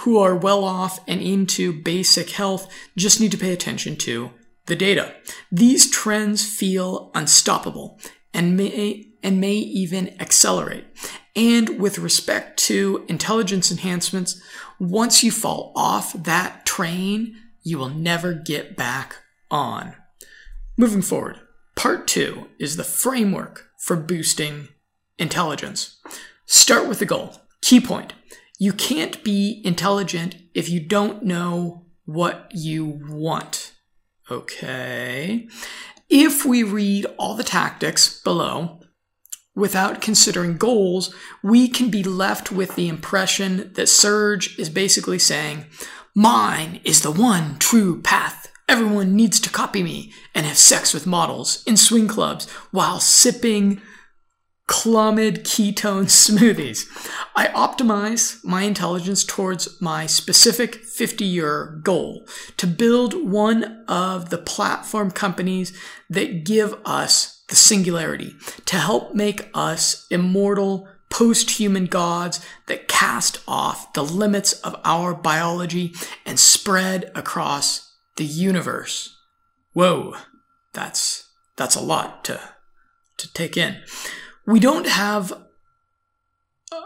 who 0.00 0.18
are 0.18 0.36
well 0.36 0.64
off 0.64 1.00
and 1.06 1.20
into 1.20 1.72
basic 1.72 2.30
health 2.30 2.72
just 2.96 3.20
need 3.20 3.30
to 3.32 3.38
pay 3.38 3.52
attention 3.52 3.96
to 3.96 4.30
the 4.66 4.76
data. 4.76 5.14
These 5.50 5.90
trends 5.90 6.44
feel 6.44 7.10
unstoppable 7.14 7.98
and 8.32 8.56
may 8.56 9.08
and 9.22 9.40
may 9.40 9.54
even 9.54 10.20
accelerate. 10.20 10.84
And 11.36 11.80
with 11.80 11.98
respect 11.98 12.58
to 12.64 13.04
intelligence 13.08 13.70
enhancements, 13.70 14.40
once 14.78 15.22
you 15.22 15.30
fall 15.30 15.72
off 15.76 16.12
that 16.12 16.66
train, 16.66 17.36
you 17.62 17.78
will 17.78 17.88
never 17.88 18.34
get 18.34 18.76
back 18.76 19.16
on. 19.50 19.94
Moving 20.76 21.02
forward, 21.02 21.38
part 21.76 22.08
two 22.08 22.48
is 22.58 22.76
the 22.76 22.84
framework 22.84 23.68
for 23.78 23.96
boosting 23.96 24.68
intelligence. 25.18 26.00
Start 26.46 26.88
with 26.88 26.98
the 26.98 27.06
goal. 27.06 27.36
Key 27.60 27.80
point 27.80 28.14
you 28.62 28.72
can't 28.72 29.24
be 29.24 29.60
intelligent 29.64 30.36
if 30.54 30.68
you 30.68 30.78
don't 30.78 31.24
know 31.24 31.84
what 32.04 32.48
you 32.54 33.02
want. 33.08 33.72
Okay. 34.30 35.48
If 36.08 36.46
we 36.46 36.62
read 36.62 37.06
all 37.18 37.34
the 37.34 37.42
tactics 37.42 38.22
below, 38.22 38.78
without 39.56 40.00
considering 40.00 40.58
goals, 40.58 41.12
we 41.42 41.66
can 41.66 41.90
be 41.90 42.04
left 42.04 42.52
with 42.52 42.76
the 42.76 42.86
impression 42.86 43.72
that 43.74 43.88
Serge 43.88 44.56
is 44.60 44.70
basically 44.70 45.18
saying, 45.18 45.66
Mine 46.14 46.80
is 46.84 47.02
the 47.02 47.10
one 47.10 47.58
true 47.58 48.00
path. 48.00 48.46
Everyone 48.68 49.16
needs 49.16 49.40
to 49.40 49.50
copy 49.50 49.82
me 49.82 50.12
and 50.36 50.46
have 50.46 50.56
sex 50.56 50.94
with 50.94 51.04
models 51.04 51.64
in 51.66 51.76
swing 51.76 52.06
clubs 52.06 52.48
while 52.70 53.00
sipping 53.00 53.82
Clomid 54.68 55.40
ketone 55.40 56.06
smoothies. 56.06 56.86
I 57.34 57.48
optimize 57.48 58.42
my 58.44 58.62
intelligence 58.62 59.24
towards 59.24 59.80
my 59.80 60.06
specific 60.06 60.76
50 60.76 61.24
year 61.24 61.80
goal 61.82 62.26
to 62.56 62.66
build 62.66 63.14
one 63.28 63.84
of 63.88 64.30
the 64.30 64.38
platform 64.38 65.10
companies 65.10 65.76
that 66.08 66.44
give 66.44 66.74
us 66.84 67.44
the 67.48 67.56
singularity, 67.56 68.34
to 68.64 68.76
help 68.76 69.14
make 69.14 69.50
us 69.52 70.06
immortal 70.10 70.88
post 71.10 71.50
human 71.50 71.84
gods 71.84 72.40
that 72.66 72.88
cast 72.88 73.42
off 73.46 73.92
the 73.92 74.02
limits 74.02 74.54
of 74.60 74.74
our 74.84 75.12
biology 75.12 75.92
and 76.24 76.40
spread 76.40 77.12
across 77.14 77.94
the 78.16 78.24
universe. 78.24 79.14
Whoa, 79.74 80.14
that's, 80.72 81.28
that's 81.56 81.76
a 81.76 81.82
lot 81.82 82.24
to, 82.24 82.40
to 83.18 83.32
take 83.34 83.58
in. 83.58 83.82
We 84.46 84.60
don't 84.60 84.86
have 84.86 85.32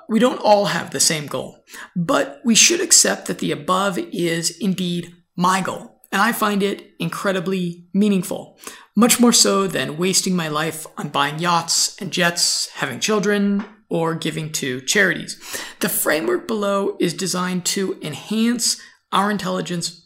we 0.09 0.19
don't 0.19 0.40
all 0.40 0.66
have 0.66 0.90
the 0.90 1.01
same 1.01 1.27
goal, 1.27 1.64
but 1.95 2.40
we 2.45 2.55
should 2.55 2.81
accept 2.81 3.27
that 3.27 3.38
the 3.38 3.53
above 3.53 3.99
is 3.99 4.57
indeed 4.59 5.14
my 5.37 5.61
goal, 5.61 6.01
and 6.11 6.21
I 6.21 6.33
find 6.33 6.62
it 6.62 6.90
incredibly 6.99 7.87
meaningful 7.92 8.59
much 8.97 9.21
more 9.21 9.33
so 9.33 9.66
than 9.66 9.99
wasting 9.99 10.35
my 10.35 10.49
life 10.49 10.87
on 10.97 11.11
buying 11.11 11.38
yachts 11.38 12.01
and 12.01 12.11
jets, 12.11 12.71
having 12.71 12.99
children, 12.99 13.64
or 13.90 14.14
giving 14.14 14.51
to 14.51 14.81
charities. 14.81 15.38
The 15.81 15.90
framework 15.90 16.49
below 16.49 16.97
is 16.99 17.12
designed 17.12 17.66
to 17.66 17.99
enhance 18.03 18.81
our 19.12 19.31
intelligence 19.31 20.06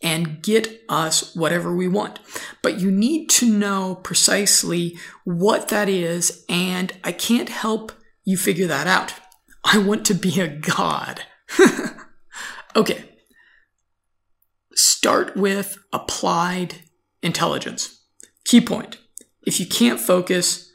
and 0.00 0.42
get 0.42 0.82
us 0.88 1.34
whatever 1.34 1.74
we 1.74 1.88
want. 1.88 2.20
But 2.62 2.78
you 2.78 2.90
need 2.90 3.28
to 3.30 3.50
know 3.50 3.96
precisely 3.96 4.96
what 5.24 5.68
that 5.68 5.88
is, 5.88 6.44
and 6.48 6.92
I 7.02 7.12
can't 7.12 7.48
help 7.48 7.92
you 8.24 8.36
figure 8.36 8.66
that 8.66 8.86
out. 8.86 9.14
I 9.64 9.78
want 9.78 10.06
to 10.06 10.14
be 10.14 10.40
a 10.40 10.48
god. 10.48 11.22
okay. 12.76 13.04
Start 14.74 15.36
with 15.36 15.78
applied 15.92 16.76
intelligence. 17.22 18.00
Key 18.44 18.60
point. 18.60 18.98
If 19.46 19.58
you 19.58 19.66
can't 19.66 20.00
focus, 20.00 20.70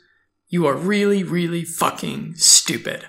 you 0.50 0.68
are 0.68 0.76
really, 0.76 1.24
really 1.24 1.64
fucking 1.64 2.36
stupid. 2.36 3.06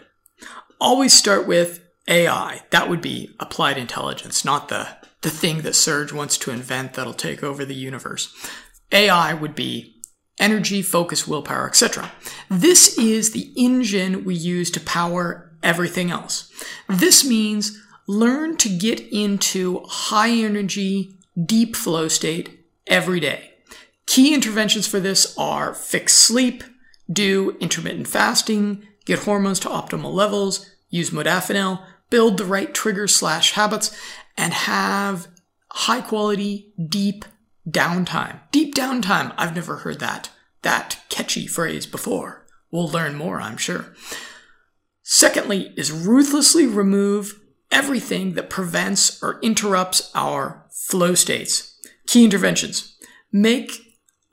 Always 0.81 1.13
start 1.13 1.47
with 1.47 1.81
AI. 2.09 2.63
That 2.71 2.89
would 2.89 3.01
be 3.01 3.35
applied 3.41 3.79
intelligence, 3.79 4.45
not 4.45 4.69
the, 4.69 4.89
the 5.25 5.31
thing 5.31 5.63
that 5.63 5.75
Serge 5.75 6.13
wants 6.13 6.37
to 6.39 6.51
invent 6.51 6.95
that'll 6.95 7.15
take 7.15 7.43
over 7.43 7.65
the 7.65 7.75
universe. 7.75 8.33
AI 8.93 9.33
would 9.33 9.55
be 9.55 9.97
energy, 10.39 10.83
focus, 10.83 11.27
willpower, 11.27 11.67
etc. 11.67 12.13
This 12.51 12.99
is 12.99 13.33
the 13.33 13.51
engine 13.57 14.25
we 14.25 14.35
use 14.35 14.71
to 14.73 14.81
power 14.81 15.51
everything 15.63 16.11
else. 16.11 16.53
This 16.89 17.27
means 17.27 17.81
learn 18.07 18.59
to 18.59 18.69
get 18.69 19.01
into 19.13 19.83
high 19.87 20.31
energy, 20.31 21.19
deep 21.43 21.75
flow 21.75 22.07
state 22.09 22.67
every 22.87 23.19
day. 23.19 23.55
Key 24.05 24.35
interventions 24.35 24.87
for 24.87 25.01
this 25.01 25.35
are 25.39 25.73
fix 25.73 26.13
sleep, 26.13 26.63
do 27.11 27.57
intermittent 27.61 28.09
fasting, 28.09 28.87
get 29.07 29.21
hormones 29.21 29.59
to 29.61 29.69
optimal 29.69 30.13
levels, 30.13 30.71
use 30.91 31.11
modafinil, 31.11 31.83
build 32.11 32.37
the 32.37 32.45
right 32.45 32.75
trigger 32.75 33.09
slash 33.09 33.53
habits, 33.53 33.97
and 34.37 34.53
have 34.53 35.29
high 35.71 36.01
quality, 36.01 36.73
deep 36.89 37.25
downtime. 37.69 38.41
Deep 38.53 38.75
downtime. 38.75 39.35
I've 39.37 39.55
never 39.55 39.77
heard 39.77 40.01
that, 40.01 40.31
that 40.63 41.01
catchy 41.09 41.47
phrase 41.47 41.87
before. 41.87 42.47
We'll 42.71 42.89
learn 42.89 43.15
more, 43.15 43.41
I'm 43.41 43.57
sure. 43.57 43.95
Secondly, 45.03 45.73
is 45.77 45.93
ruthlessly 45.93 46.67
remove 46.67 47.41
everything 47.71 48.35
that 48.35 48.51
prevents 48.51 49.23
or 49.23 49.39
interrupts 49.41 50.11
our 50.15 50.67
flow 50.71 51.15
states. 51.15 51.79
Key 52.07 52.25
interventions. 52.25 52.97
Make 53.33 53.81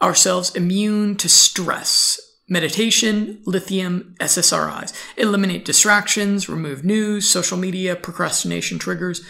ourselves 0.02 0.56
immune 0.56 1.16
to 1.18 1.30
stress. 1.30 2.20
meditation, 2.50 3.42
lithium, 3.46 4.14
SSRIs. 4.20 4.92
Eliminate 5.16 5.64
distractions, 5.64 6.50
remove 6.50 6.84
news, 6.84 7.30
social 7.30 7.58
media, 7.58 7.96
procrastination 7.96 8.78
triggers, 8.78 9.22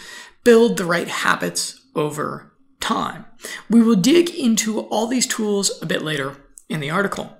build 0.44 0.76
the 0.76 0.84
right 0.84 1.08
habits 1.08 1.80
over 1.94 2.52
time. 2.80 3.24
We 3.70 3.82
will 3.82 3.96
dig 3.96 4.30
into 4.30 4.80
all 4.80 5.06
these 5.06 5.26
tools 5.26 5.70
a 5.82 5.86
bit 5.86 6.02
later 6.02 6.36
in 6.68 6.80
the 6.80 6.90
article. 6.90 7.36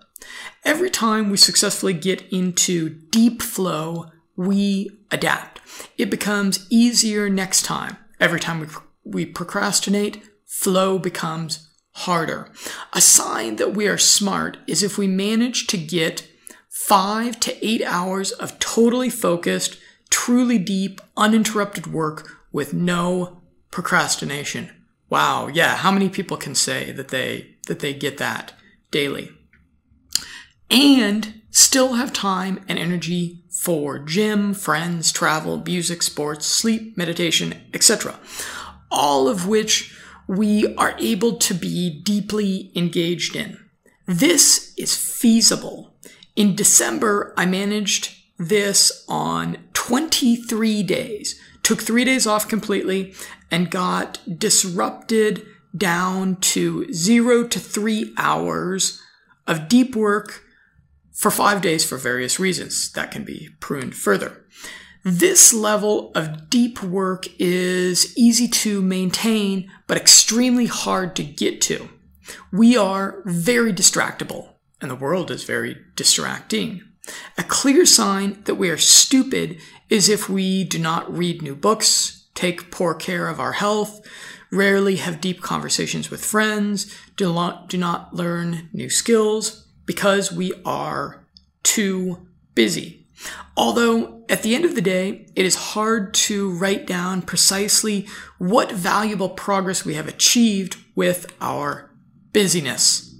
Every 0.64 0.90
time 0.90 1.30
we 1.30 1.36
successfully 1.36 1.94
get 1.94 2.22
into 2.32 2.88
deep 2.88 3.42
flow, 3.42 4.10
we 4.36 4.90
adapt. 5.10 5.60
It 5.98 6.10
becomes 6.10 6.66
easier 6.70 7.28
next 7.28 7.62
time. 7.62 7.96
Every 8.20 8.38
time 8.38 8.60
we, 8.60 8.66
we 9.04 9.26
procrastinate, 9.26 10.22
flow 10.46 10.98
becomes 10.98 11.68
harder. 11.92 12.50
A 12.92 13.00
sign 13.00 13.56
that 13.56 13.74
we 13.74 13.86
are 13.88 13.98
smart 13.98 14.58
is 14.66 14.82
if 14.82 14.96
we 14.96 15.06
manage 15.06 15.66
to 15.68 15.76
get 15.76 16.28
five 16.68 17.38
to 17.40 17.66
eight 17.66 17.82
hours 17.84 18.30
of 18.32 18.58
totally 18.58 19.10
focused, 19.10 19.78
truly 20.08 20.58
deep, 20.58 21.00
uninterrupted 21.16 21.88
work 21.88 22.41
with 22.52 22.74
no 22.74 23.42
procrastination. 23.70 24.70
Wow, 25.08 25.48
yeah, 25.48 25.76
how 25.76 25.90
many 25.90 26.08
people 26.08 26.36
can 26.36 26.54
say 26.54 26.92
that 26.92 27.08
they 27.08 27.56
that 27.66 27.80
they 27.80 27.92
get 27.94 28.18
that 28.18 28.54
daily? 28.90 29.30
And 30.70 31.42
still 31.50 31.94
have 31.94 32.12
time 32.12 32.64
and 32.66 32.78
energy 32.78 33.44
for 33.50 33.98
gym, 33.98 34.54
friends, 34.54 35.12
travel, 35.12 35.62
music, 35.64 36.02
sports, 36.02 36.46
sleep, 36.46 36.96
meditation, 36.96 37.60
etc. 37.74 38.18
All 38.90 39.28
of 39.28 39.46
which 39.46 39.94
we 40.26 40.74
are 40.76 40.94
able 40.98 41.36
to 41.36 41.52
be 41.54 41.90
deeply 42.02 42.72
engaged 42.74 43.36
in. 43.36 43.58
This 44.06 44.74
is 44.78 44.96
feasible. 44.96 45.94
In 46.34 46.56
December, 46.56 47.34
I 47.36 47.44
managed 47.44 48.16
this 48.38 49.04
on 49.08 49.58
23 49.82 50.84
days, 50.84 51.40
took 51.64 51.82
three 51.82 52.04
days 52.04 52.24
off 52.24 52.46
completely, 52.46 53.12
and 53.50 53.68
got 53.68 54.20
disrupted 54.38 55.44
down 55.76 56.36
to 56.36 56.86
zero 56.92 57.42
to 57.48 57.58
three 57.58 58.14
hours 58.16 59.02
of 59.48 59.66
deep 59.66 59.96
work 59.96 60.44
for 61.10 61.32
five 61.32 61.60
days 61.60 61.84
for 61.84 61.98
various 61.98 62.38
reasons 62.38 62.92
that 62.92 63.10
can 63.10 63.24
be 63.24 63.48
pruned 63.58 63.96
further. 63.96 64.44
This 65.02 65.52
level 65.52 66.12
of 66.14 66.48
deep 66.48 66.80
work 66.80 67.26
is 67.40 68.16
easy 68.16 68.46
to 68.46 68.80
maintain, 68.82 69.68
but 69.88 69.96
extremely 69.96 70.66
hard 70.66 71.16
to 71.16 71.24
get 71.24 71.60
to. 71.62 71.88
We 72.52 72.76
are 72.76 73.20
very 73.24 73.72
distractible, 73.72 74.50
and 74.80 74.92
the 74.92 74.94
world 74.94 75.32
is 75.32 75.42
very 75.42 75.76
distracting. 75.96 76.82
A 77.36 77.42
clear 77.42 77.84
sign 77.84 78.42
that 78.44 78.54
we 78.54 78.70
are 78.70 78.78
stupid 78.78 79.60
is 79.88 80.08
if 80.08 80.28
we 80.28 80.64
do 80.64 80.78
not 80.78 81.12
read 81.14 81.42
new 81.42 81.54
books, 81.54 82.28
take 82.34 82.70
poor 82.70 82.94
care 82.94 83.28
of 83.28 83.40
our 83.40 83.52
health, 83.52 84.06
rarely 84.50 84.96
have 84.96 85.20
deep 85.20 85.40
conversations 85.40 86.10
with 86.10 86.24
friends, 86.24 86.94
do 87.16 87.32
not, 87.32 87.68
do 87.68 87.78
not 87.78 88.14
learn 88.14 88.68
new 88.72 88.88
skills, 88.88 89.66
because 89.86 90.30
we 90.30 90.52
are 90.64 91.26
too 91.62 92.26
busy. 92.54 93.06
Although, 93.56 94.24
at 94.28 94.42
the 94.42 94.54
end 94.54 94.64
of 94.64 94.74
the 94.74 94.80
day, 94.82 95.26
it 95.36 95.44
is 95.44 95.54
hard 95.54 96.14
to 96.14 96.52
write 96.52 96.86
down 96.86 97.22
precisely 97.22 98.06
what 98.38 98.72
valuable 98.72 99.28
progress 99.28 99.84
we 99.84 99.94
have 99.94 100.08
achieved 100.08 100.76
with 100.94 101.32
our 101.40 101.90
busyness. 102.32 103.14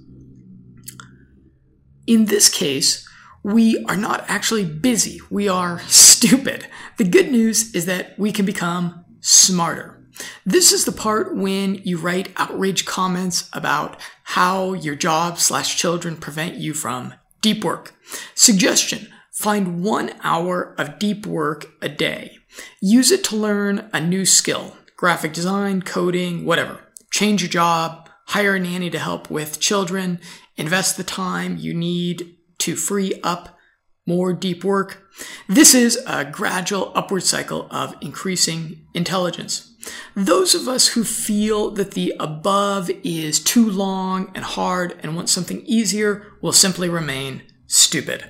In 2.05 2.25
this 2.25 2.49
case, 2.49 3.02
we 3.43 3.83
are 3.85 3.97
not 3.97 4.25
actually 4.27 4.65
busy, 4.65 5.19
we 5.29 5.47
are 5.47 5.79
stupid. 5.87 6.67
The 6.97 7.03
good 7.03 7.31
news 7.31 7.73
is 7.75 7.85
that 7.85 8.17
we 8.17 8.31
can 8.31 8.45
become 8.45 9.03
smarter. 9.19 9.99
This 10.45 10.71
is 10.71 10.85
the 10.85 10.91
part 10.91 11.35
when 11.35 11.75
you 11.83 11.97
write 11.97 12.31
outrage 12.37 12.85
comments 12.85 13.49
about 13.51 13.99
how 14.23 14.73
your 14.73 14.95
job 14.95 15.39
slash 15.39 15.75
children 15.75 16.17
prevent 16.17 16.55
you 16.55 16.73
from 16.73 17.13
deep 17.41 17.63
work. 17.63 17.93
Suggestion 18.35 19.07
Find 19.33 19.83
one 19.83 20.11
hour 20.23 20.75
of 20.77 20.99
deep 20.99 21.25
work 21.25 21.65
a 21.81 21.89
day. 21.89 22.37
Use 22.79 23.11
it 23.11 23.23
to 23.25 23.35
learn 23.35 23.89
a 23.91 23.99
new 23.99 24.25
skill 24.25 24.77
graphic 24.95 25.33
design, 25.33 25.81
coding, 25.81 26.45
whatever. 26.45 26.79
Change 27.11 27.41
your 27.41 27.49
job, 27.49 28.09
hire 28.27 28.55
a 28.55 28.59
nanny 28.59 28.89
to 28.91 28.99
help 28.99 29.29
with 29.29 29.59
children, 29.59 30.19
invest 30.55 30.95
the 30.95 31.03
time 31.03 31.57
you 31.57 31.73
need 31.73 32.37
to 32.63 32.75
free 32.75 33.19
up 33.23 33.57
more 34.05 34.33
deep 34.33 34.63
work. 34.63 35.03
This 35.47 35.73
is 35.73 35.97
a 36.05 36.25
gradual 36.25 36.91
upward 36.95 37.23
cycle 37.23 37.67
of 37.71 37.95
increasing 38.01 38.85
intelligence. 38.93 39.73
Those 40.15 40.53
of 40.53 40.67
us 40.67 40.89
who 40.89 41.03
feel 41.03 41.71
that 41.71 41.91
the 41.91 42.13
above 42.19 42.89
is 43.03 43.39
too 43.39 43.69
long 43.69 44.31
and 44.35 44.43
hard 44.43 44.99
and 45.01 45.15
want 45.15 45.29
something 45.29 45.61
easier 45.65 46.25
will 46.41 46.51
simply 46.51 46.89
remain 46.89 47.43
stupid 47.67 48.25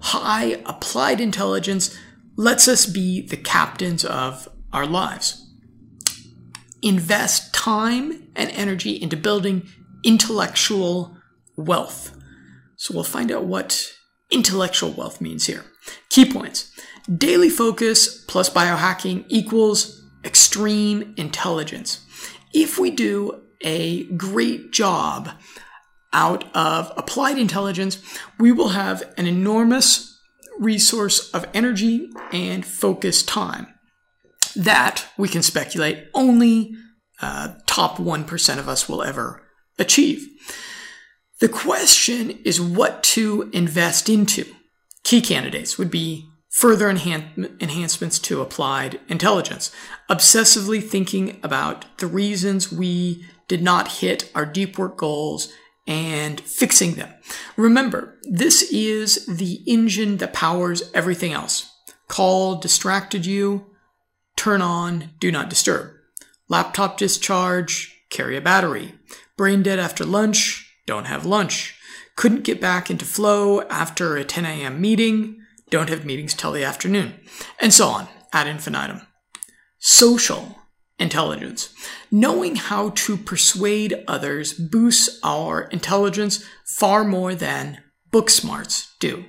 high 0.00 0.62
applied 0.66 1.20
intelligence 1.20 1.96
lets 2.36 2.66
us 2.66 2.86
be 2.86 3.26
the 3.26 3.36
captains 3.36 4.04
of 4.04 4.48
our 4.72 4.86
lives. 4.86 5.46
Invest 6.82 7.52
time 7.52 8.28
and 8.34 8.50
energy 8.50 8.92
into 8.92 9.16
building 9.16 9.68
intellectual 10.02 11.16
wealth. 11.56 12.16
So 12.80 12.94
we'll 12.94 13.04
find 13.04 13.30
out 13.30 13.44
what 13.44 13.92
intellectual 14.30 14.90
wealth 14.90 15.20
means 15.20 15.44
here. 15.44 15.66
Key 16.08 16.24
points 16.24 16.72
daily 17.14 17.50
focus 17.50 18.24
plus 18.24 18.48
biohacking 18.48 19.26
equals 19.28 20.02
extreme 20.24 21.12
intelligence. 21.18 22.00
If 22.54 22.78
we 22.78 22.90
do 22.90 23.42
a 23.60 24.04
great 24.04 24.72
job 24.72 25.28
out 26.14 26.44
of 26.56 26.90
applied 26.96 27.36
intelligence, 27.36 28.02
we 28.38 28.50
will 28.50 28.70
have 28.70 29.02
an 29.18 29.26
enormous 29.26 30.18
resource 30.58 31.30
of 31.32 31.46
energy 31.52 32.08
and 32.32 32.64
focus 32.64 33.22
time 33.22 33.66
that 34.56 35.06
we 35.18 35.28
can 35.28 35.42
speculate 35.42 36.06
only 36.14 36.72
uh, 37.20 37.56
top 37.66 37.98
1% 37.98 38.58
of 38.58 38.70
us 38.70 38.88
will 38.88 39.02
ever 39.02 39.42
achieve. 39.78 40.26
The 41.40 41.48
question 41.48 42.38
is 42.44 42.60
what 42.60 43.02
to 43.02 43.48
invest 43.52 44.10
into. 44.10 44.44
Key 45.04 45.22
candidates 45.22 45.78
would 45.78 45.90
be 45.90 46.28
further 46.50 46.92
enhan- 46.92 47.60
enhancements 47.62 48.18
to 48.18 48.42
applied 48.42 49.00
intelligence, 49.08 49.74
obsessively 50.10 50.82
thinking 50.82 51.40
about 51.42 51.98
the 51.98 52.06
reasons 52.06 52.70
we 52.70 53.24
did 53.48 53.62
not 53.62 53.88
hit 53.88 54.30
our 54.34 54.44
deep 54.44 54.78
work 54.78 54.98
goals 54.98 55.50
and 55.86 56.40
fixing 56.42 56.94
them. 56.94 57.12
Remember, 57.56 58.18
this 58.24 58.62
is 58.70 59.24
the 59.24 59.62
engine 59.66 60.18
that 60.18 60.34
powers 60.34 60.90
everything 60.92 61.32
else. 61.32 61.70
Call 62.06 62.56
distracted 62.56 63.24
you, 63.24 63.64
turn 64.36 64.60
on 64.60 65.10
do 65.18 65.32
not 65.32 65.48
disturb. 65.48 65.92
Laptop 66.48 66.98
discharge, 66.98 67.96
carry 68.10 68.36
a 68.36 68.40
battery. 68.40 68.94
Brain 69.36 69.62
dead 69.62 69.78
after 69.78 70.04
lunch, 70.04 70.69
don't 70.86 71.06
have 71.06 71.26
lunch. 71.26 71.78
Couldn't 72.16 72.44
get 72.44 72.60
back 72.60 72.90
into 72.90 73.04
flow 73.04 73.62
after 73.62 74.16
a 74.16 74.24
10 74.24 74.44
a.m. 74.44 74.80
meeting, 74.80 75.40
don't 75.70 75.88
have 75.88 76.04
meetings 76.04 76.34
till 76.34 76.52
the 76.52 76.64
afternoon. 76.64 77.14
And 77.60 77.72
so 77.72 77.86
on, 77.88 78.08
ad 78.32 78.46
infinitum. 78.46 79.02
Social 79.78 80.58
intelligence. 80.98 81.72
Knowing 82.10 82.56
how 82.56 82.90
to 82.90 83.16
persuade 83.16 84.04
others 84.06 84.52
boosts 84.52 85.18
our 85.22 85.62
intelligence 85.62 86.44
far 86.66 87.04
more 87.04 87.34
than 87.34 87.78
book 88.10 88.28
smarts 88.28 88.94
do. 88.98 89.24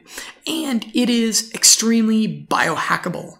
And 0.45 0.85
it 0.93 1.09
is 1.09 1.51
extremely 1.53 2.45
biohackable. 2.49 3.37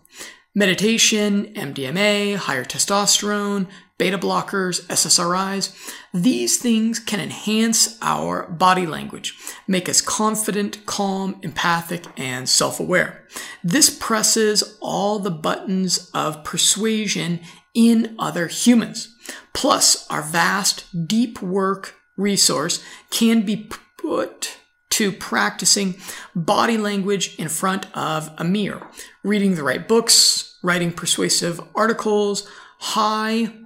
Meditation, 0.54 1.54
MDMA, 1.54 2.36
higher 2.36 2.65
testosterone, 2.65 3.67
beta 4.02 4.18
blockers, 4.18 4.82
SSRIs, 4.88 5.78
these 6.12 6.58
things 6.58 6.98
can 6.98 7.20
enhance 7.20 8.00
our 8.02 8.48
body 8.48 8.88
language, 8.88 9.38
make 9.68 9.88
us 9.88 10.02
confident, 10.02 10.84
calm, 10.88 11.40
empathic, 11.44 12.06
and 12.18 12.50
self 12.50 12.80
aware. 12.80 13.24
This 13.64 13.96
presses 13.96 14.76
all 14.82 15.20
the 15.20 15.30
buttons 15.30 16.10
of 16.16 16.44
persuasion 16.44 17.42
in 17.76 18.16
other 18.18 18.48
humans. 18.48 19.16
Plus, 19.54 20.08
our 20.10 20.24
vast, 20.24 21.08
deep 21.08 21.40
work 21.40 21.94
resource 22.18 22.84
can 23.12 23.46
be 23.46 23.70
put 24.00 24.58
to 24.90 25.12
practicing 25.12 25.94
body 26.34 26.80
language 26.80 27.36
in 27.36 27.50
front 27.50 27.86
of 27.96 28.32
a 28.40 28.44
mirror, 28.44 28.82
reading 29.24 29.54
the 29.54 29.64
right 29.64 29.88
books, 29.88 30.58
writing 30.64 30.92
persuasive 30.92 31.62
articles, 31.76 32.50
high 32.80 33.61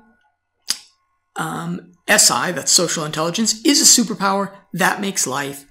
um, 1.35 1.91
SI, 2.07 2.51
that's 2.51 2.71
social 2.71 3.05
intelligence, 3.05 3.63
is 3.65 3.81
a 3.81 4.01
superpower 4.01 4.55
that 4.73 5.01
makes 5.01 5.25
life 5.25 5.65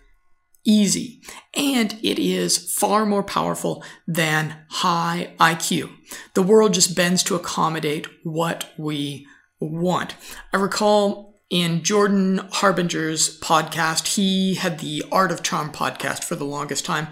easy. 0.65 1.21
And 1.53 1.99
it 2.03 2.19
is 2.19 2.73
far 2.73 3.07
more 3.07 3.23
powerful 3.23 3.85
than 4.07 4.57
high 4.71 5.35
IQ. 5.39 5.91
The 6.35 6.43
world 6.43 6.75
just 6.75 6.97
bends 6.97 7.23
to 7.25 7.35
accommodate 7.35 8.07
what 8.25 8.73
we 8.79 9.27
want. 9.61 10.15
I 10.53 10.57
recall 10.57 11.35
in 11.51 11.83
Jordan 11.83 12.41
Harbinger's 12.53 13.39
podcast, 13.41 14.17
he 14.17 14.55
had 14.55 14.81
the 14.81 15.05
Art 15.13 15.31
of 15.31 15.43
Charm 15.43 15.71
podcast 15.71 16.25
for 16.25 16.35
the 16.35 16.45
longest 16.45 16.85
time. 16.85 17.09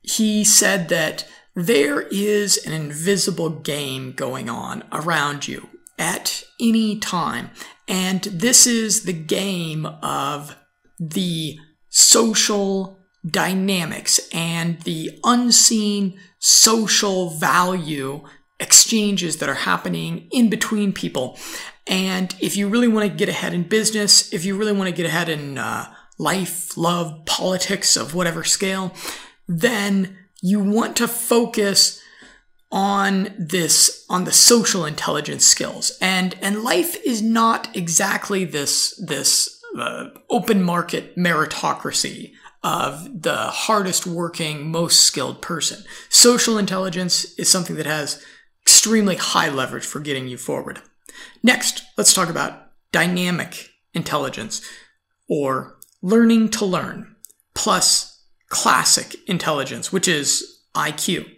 He 0.00 0.42
said 0.42 0.88
that 0.88 1.28
there 1.54 2.00
is 2.10 2.56
an 2.66 2.72
invisible 2.72 3.50
game 3.50 4.12
going 4.12 4.48
on 4.48 4.82
around 4.90 5.46
you 5.46 5.68
at 5.98 6.44
any 6.60 6.98
time. 6.98 7.50
And 7.88 8.22
this 8.22 8.66
is 8.66 9.04
the 9.04 9.12
game 9.12 9.86
of 9.86 10.56
the 10.98 11.58
social 11.88 12.98
dynamics 13.28 14.20
and 14.32 14.80
the 14.82 15.18
unseen 15.24 16.18
social 16.38 17.30
value 17.30 18.22
exchanges 18.58 19.38
that 19.38 19.48
are 19.48 19.54
happening 19.54 20.28
in 20.30 20.48
between 20.48 20.92
people. 20.92 21.38
And 21.86 22.34
if 22.40 22.56
you 22.56 22.68
really 22.68 22.88
want 22.88 23.10
to 23.10 23.16
get 23.16 23.28
ahead 23.28 23.54
in 23.54 23.64
business, 23.64 24.32
if 24.32 24.44
you 24.44 24.56
really 24.56 24.72
want 24.72 24.88
to 24.88 24.94
get 24.94 25.06
ahead 25.06 25.28
in 25.28 25.58
uh, 25.58 25.92
life, 26.18 26.76
love, 26.76 27.24
politics 27.26 27.96
of 27.96 28.14
whatever 28.14 28.44
scale, 28.44 28.94
then 29.48 30.16
you 30.40 30.60
want 30.60 30.96
to 30.96 31.08
focus 31.08 32.01
on 32.72 33.34
this 33.38 34.04
on 34.08 34.24
the 34.24 34.32
social 34.32 34.84
intelligence 34.86 35.44
skills 35.44 35.96
and 36.00 36.34
and 36.40 36.64
life 36.64 36.96
is 37.04 37.20
not 37.20 37.74
exactly 37.76 38.44
this 38.44 38.98
this 39.06 39.62
uh, 39.78 40.08
open 40.30 40.62
market 40.62 41.16
meritocracy 41.16 42.32
of 42.62 43.22
the 43.22 43.34
hardest 43.34 44.06
working, 44.06 44.70
most 44.70 45.00
skilled 45.00 45.42
person. 45.42 45.82
Social 46.08 46.58
intelligence 46.58 47.24
is 47.38 47.50
something 47.50 47.76
that 47.76 47.86
has 47.86 48.22
extremely 48.62 49.16
high 49.16 49.48
leverage 49.48 49.84
for 49.84 50.00
getting 50.00 50.28
you 50.28 50.36
forward. 50.36 50.80
Next, 51.42 51.82
let's 51.96 52.14
talk 52.14 52.28
about 52.28 52.70
dynamic 52.92 53.70
intelligence 53.94 54.62
or 55.28 55.78
learning 56.02 56.50
to 56.50 56.64
learn 56.64 57.16
plus 57.54 58.22
classic 58.48 59.16
intelligence, 59.26 59.92
which 59.92 60.06
is 60.06 60.60
IQ. 60.74 61.28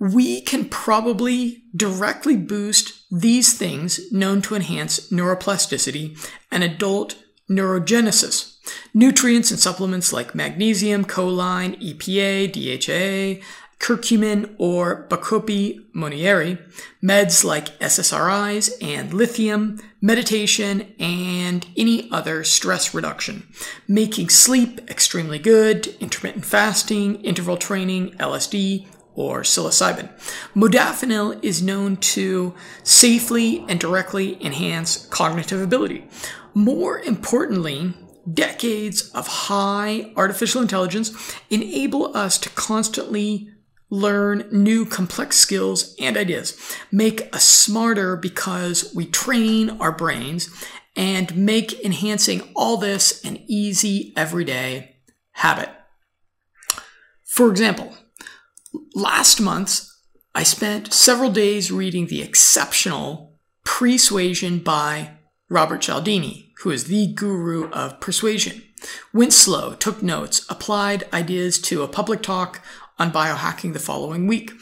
We 0.00 0.40
can 0.42 0.68
probably 0.68 1.64
directly 1.74 2.36
boost 2.36 3.04
these 3.10 3.56
things 3.56 4.12
known 4.12 4.42
to 4.42 4.54
enhance 4.54 5.10
neuroplasticity 5.10 6.16
and 6.52 6.62
adult 6.62 7.16
neurogenesis. 7.50 8.56
Nutrients 8.94 9.50
and 9.50 9.58
supplements 9.58 10.12
like 10.12 10.34
magnesium, 10.34 11.04
choline, 11.04 11.80
EPA, 11.80 12.52
DHA, 12.52 13.44
curcumin, 13.80 14.54
or 14.58 15.06
Bacopa 15.08 15.84
monnieri, 15.94 16.58
meds 17.02 17.44
like 17.44 17.78
SSRIs 17.78 18.70
and 18.82 19.14
lithium, 19.14 19.80
meditation, 20.00 20.94
and 20.98 21.66
any 21.76 22.10
other 22.10 22.44
stress 22.44 22.92
reduction, 22.92 23.46
making 23.86 24.28
sleep 24.28 24.90
extremely 24.90 25.38
good, 25.38 25.86
intermittent 26.00 26.44
fasting, 26.44 27.16
interval 27.22 27.56
training, 27.56 28.10
LSD, 28.18 28.86
or 29.18 29.42
psilocybin. 29.42 30.08
Modafinil 30.54 31.42
is 31.42 31.60
known 31.60 31.96
to 31.96 32.54
safely 32.84 33.64
and 33.68 33.80
directly 33.80 34.42
enhance 34.44 35.06
cognitive 35.06 35.60
ability. 35.60 36.06
More 36.54 37.00
importantly, 37.00 37.94
decades 38.32 39.10
of 39.10 39.26
high 39.26 40.12
artificial 40.16 40.62
intelligence 40.62 41.10
enable 41.50 42.16
us 42.16 42.38
to 42.38 42.48
constantly 42.50 43.50
learn 43.90 44.48
new 44.52 44.86
complex 44.86 45.36
skills 45.36 45.96
and 45.98 46.16
ideas, 46.16 46.56
make 46.92 47.34
us 47.34 47.42
smarter 47.42 48.16
because 48.16 48.92
we 48.94 49.04
train 49.04 49.70
our 49.80 49.90
brains, 49.90 50.48
and 50.94 51.36
make 51.36 51.84
enhancing 51.84 52.42
all 52.54 52.76
this 52.76 53.24
an 53.24 53.38
easy 53.48 54.12
everyday 54.16 54.96
habit. 55.32 55.70
For 57.24 57.50
example, 57.50 57.96
last 58.94 59.40
month 59.40 59.88
I 60.34 60.42
spent 60.42 60.92
several 60.92 61.30
days 61.30 61.72
reading 61.72 62.06
the 62.06 62.22
exceptional 62.22 63.28
Persuasion 63.64 64.60
by 64.60 65.18
Robert 65.48 65.82
Cialdini, 65.82 66.52
who 66.62 66.70
is 66.70 66.84
the 66.84 67.12
guru 67.12 67.68
of 67.70 68.00
persuasion. 68.00 68.62
Winslow 69.12 69.74
took 69.74 70.02
notes, 70.02 70.46
applied 70.48 71.04
ideas 71.12 71.60
to 71.62 71.82
a 71.82 71.88
public 71.88 72.22
talk 72.22 72.60
on 72.98 73.12
biohacking 73.12 73.72
the 73.72 73.78
following 73.78 74.26
week, 74.26 74.52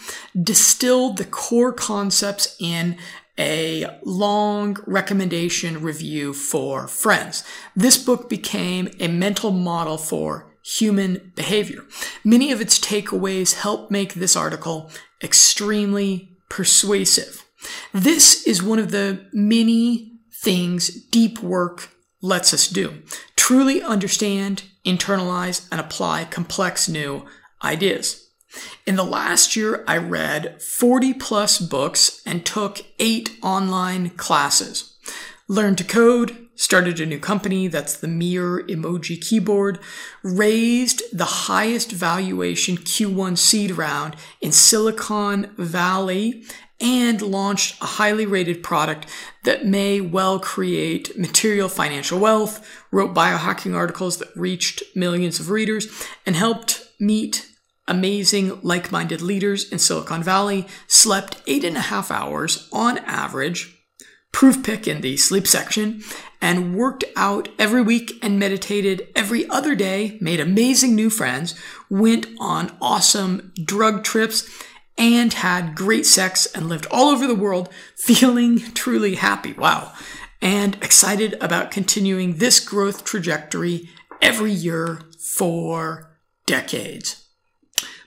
distilled 0.41 1.19
the 1.19 1.25
core 1.25 1.73
concepts 1.73 2.57
in 2.59 2.97
a 3.39 3.87
long 4.05 4.77
recommendation 4.87 5.83
review 5.83 6.33
for 6.33 6.89
friends. 6.89 7.45
This 7.75 7.99
book 7.99 8.29
became 8.29 8.89
a 8.99 9.09
mental 9.09 9.51
model 9.51 9.99
for 9.99 10.46
human 10.67 11.33
behavior. 11.37 11.85
Many 12.25 12.51
of 12.51 12.61
its 12.61 12.79
takeaways 12.79 13.55
help 13.55 13.91
make 13.91 14.15
this 14.15 14.35
article 14.35 14.91
extremely 15.23 16.37
persuasive. 16.49 17.45
This 17.93 18.47
is 18.47 18.63
one 18.63 18.79
of 18.79 18.91
the 18.91 19.27
many 19.33 20.19
things 20.33 20.89
deep 20.89 21.41
work 21.41 21.91
lets 22.21 22.53
us 22.53 22.67
do. 22.67 23.03
Truly 23.37 23.81
understand, 23.81 24.65
internalize, 24.85 25.69
and 25.71 25.81
apply 25.81 26.25
complex 26.25 26.89
new 26.89 27.25
ideas. 27.63 28.29
In 28.87 28.97
the 28.97 29.05
last 29.05 29.55
year, 29.55 29.85
I 29.87 29.99
read 29.99 30.63
40 30.63 31.15
plus 31.15 31.59
books 31.59 32.23
and 32.27 32.45
took 32.45 32.81
eight 32.99 33.37
online 33.43 34.11
classes. 34.11 34.97
Learned 35.47 35.79
to 35.79 35.85
code, 35.85 36.46
started 36.57 36.99
a 36.99 37.07
new 37.07 37.19
company 37.19 37.69
that's 37.69 37.97
the 37.97 38.09
Mirror 38.09 38.65
emoji 38.65 39.21
keyboard, 39.21 39.79
raised 40.23 41.03
the 41.17 41.25
highest 41.25 41.93
valuation 41.93 42.77
Q1 42.77 43.39
seed 43.39 43.73
round 43.73 44.17
in 44.41 44.51
Silicon 44.53 45.55
Valley, 45.57 46.43
and 46.81 47.23
launched 47.23 47.81
a 47.81 47.87
highly 47.87 48.27
rated 48.27 48.63
product 48.63 49.07
that 49.45 49.65
may 49.65 50.01
well 50.01 50.39
create 50.39 51.19
material 51.19 51.69
financial 51.69 52.19
wealth, 52.19 52.67
wrote 52.91 53.15
biohacking 53.15 53.75
articles 53.75 54.19
that 54.19 54.37
reached 54.37 54.83
millions 54.95 55.41
of 55.41 55.51
readers, 55.51 55.89
and 56.27 56.37
helped 56.37 56.87
meet 57.01 57.49
amazing 57.89 58.61
like 58.63 58.93
minded 58.93 59.23
leaders 59.23 59.71
in 59.71 59.79
Silicon 59.79 60.23
Valley, 60.23 60.67
slept 60.87 61.43
eight 61.47 61.65
and 61.65 61.77
a 61.77 61.83
half 61.83 62.11
hours 62.11 62.69
on 62.73 62.99
average. 62.99 63.73
Proof 64.33 64.63
pick 64.63 64.87
in 64.87 65.01
the 65.01 65.17
sleep 65.17 65.47
section, 65.47 66.03
and 66.47 66.77
worked 66.77 67.03
out 67.17 67.49
every 67.59 67.83
week 67.83 68.21
and 68.23 68.39
meditated 68.39 69.09
every 69.17 69.49
other 69.49 69.75
day, 69.75 70.17
made 70.21 70.39
amazing 70.39 70.95
new 70.95 71.11
friends, 71.11 71.57
went 71.91 72.25
on 72.39 72.71
awesome 72.81 73.53
drug 73.65 74.05
trips, 74.05 74.49
and 74.97 75.33
had 75.33 75.75
great 75.75 76.07
sex 76.07 76.47
and 76.47 76.69
lived 76.69 76.87
all 76.89 77.09
over 77.11 77.27
the 77.27 77.35
world 77.35 77.69
feeling 77.97 78.61
truly 78.75 79.17
happy. 79.17 79.55
Wow. 79.55 79.93
And 80.41 80.77
excited 80.77 81.37
about 81.41 81.73
continuing 81.73 82.37
this 82.37 82.61
growth 82.61 83.03
trajectory 83.03 83.89
every 84.23 84.53
year 84.53 85.01
for 85.19 86.17
decades. 86.47 87.27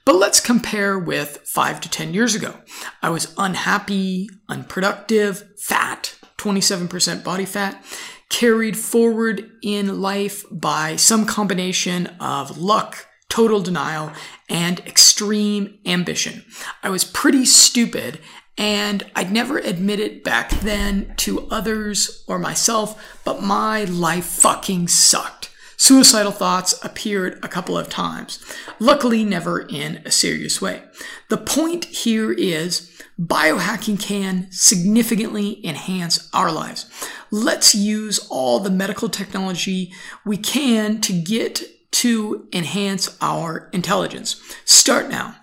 But 0.05 0.15
let's 0.15 0.39
compare 0.39 0.97
with 0.97 1.39
five 1.45 1.81
to 1.81 1.89
10 1.89 2.13
years 2.13 2.35
ago. 2.35 2.55
I 3.01 3.09
was 3.09 3.33
unhappy, 3.37 4.29
unproductive, 4.47 5.43
fat, 5.59 6.15
27% 6.37 7.21
body 7.21 7.43
fat, 7.43 7.83
carried 8.29 8.77
forward 8.77 9.51
in 9.61 10.01
life 10.01 10.45
by 10.51 10.95
some 10.95 11.25
combination 11.25 12.07
of 12.19 12.57
luck, 12.57 13.07
total 13.27 13.61
denial, 13.61 14.11
and 14.47 14.79
extreme 14.81 15.79
ambition. 15.85 16.45
I 16.83 16.89
was 16.89 17.03
pretty 17.03 17.45
stupid 17.45 18.19
and 18.59 19.09
I'd 19.15 19.31
never 19.31 19.57
admit 19.57 20.01
it 20.01 20.23
back 20.23 20.49
then 20.59 21.13
to 21.17 21.47
others 21.47 22.25
or 22.27 22.37
myself, 22.37 23.17
but 23.23 23.41
my 23.41 23.85
life 23.85 24.25
fucking 24.25 24.89
sucked. 24.89 25.49
Suicidal 25.77 26.33
thoughts 26.33 26.77
appeared 26.83 27.39
a 27.41 27.47
couple 27.47 27.77
of 27.77 27.87
times, 27.87 28.43
luckily 28.77 29.23
never 29.23 29.61
in 29.61 30.01
a 30.05 30.11
serious 30.11 30.61
way. 30.61 30.83
The 31.29 31.37
point 31.37 31.85
here 31.85 32.33
is 32.33 32.98
biohacking 33.19 33.99
can 33.99 34.47
significantly 34.51 35.65
enhance 35.65 36.29
our 36.33 36.51
lives. 36.51 36.89
Let's 37.31 37.75
use 37.75 38.25
all 38.29 38.59
the 38.59 38.69
medical 38.69 39.09
technology 39.09 39.91
we 40.25 40.37
can 40.37 41.01
to 41.01 41.13
get 41.13 41.63
to 41.91 42.47
enhance 42.53 43.17
our 43.19 43.69
intelligence. 43.73 44.41
Start 44.63 45.09
now. 45.09 45.35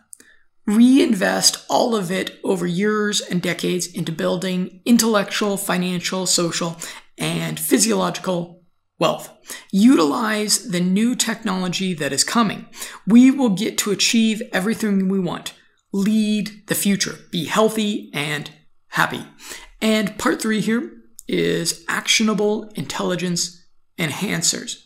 Reinvest 0.66 1.64
all 1.68 1.94
of 1.94 2.10
it 2.10 2.40
over 2.42 2.66
years 2.66 3.20
and 3.20 3.40
decades 3.42 3.86
into 3.86 4.10
building 4.10 4.80
intellectual, 4.84 5.56
financial, 5.56 6.26
social, 6.26 6.76
and 7.18 7.60
physiological 7.60 8.64
wealth. 8.98 9.30
Utilize 9.70 10.70
the 10.70 10.80
new 10.80 11.14
technology 11.14 11.94
that 11.94 12.12
is 12.12 12.24
coming. 12.24 12.66
We 13.06 13.30
will 13.30 13.50
get 13.50 13.78
to 13.78 13.92
achieve 13.92 14.42
everything 14.52 15.08
we 15.08 15.20
want. 15.20 15.52
Lead 15.96 16.66
the 16.66 16.74
future. 16.74 17.18
Be 17.30 17.46
healthy 17.46 18.10
and 18.12 18.50
happy. 18.88 19.24
And 19.80 20.18
part 20.18 20.42
three 20.42 20.60
here 20.60 20.92
is 21.26 21.86
actionable 21.88 22.70
intelligence 22.74 23.66
enhancers. 23.98 24.82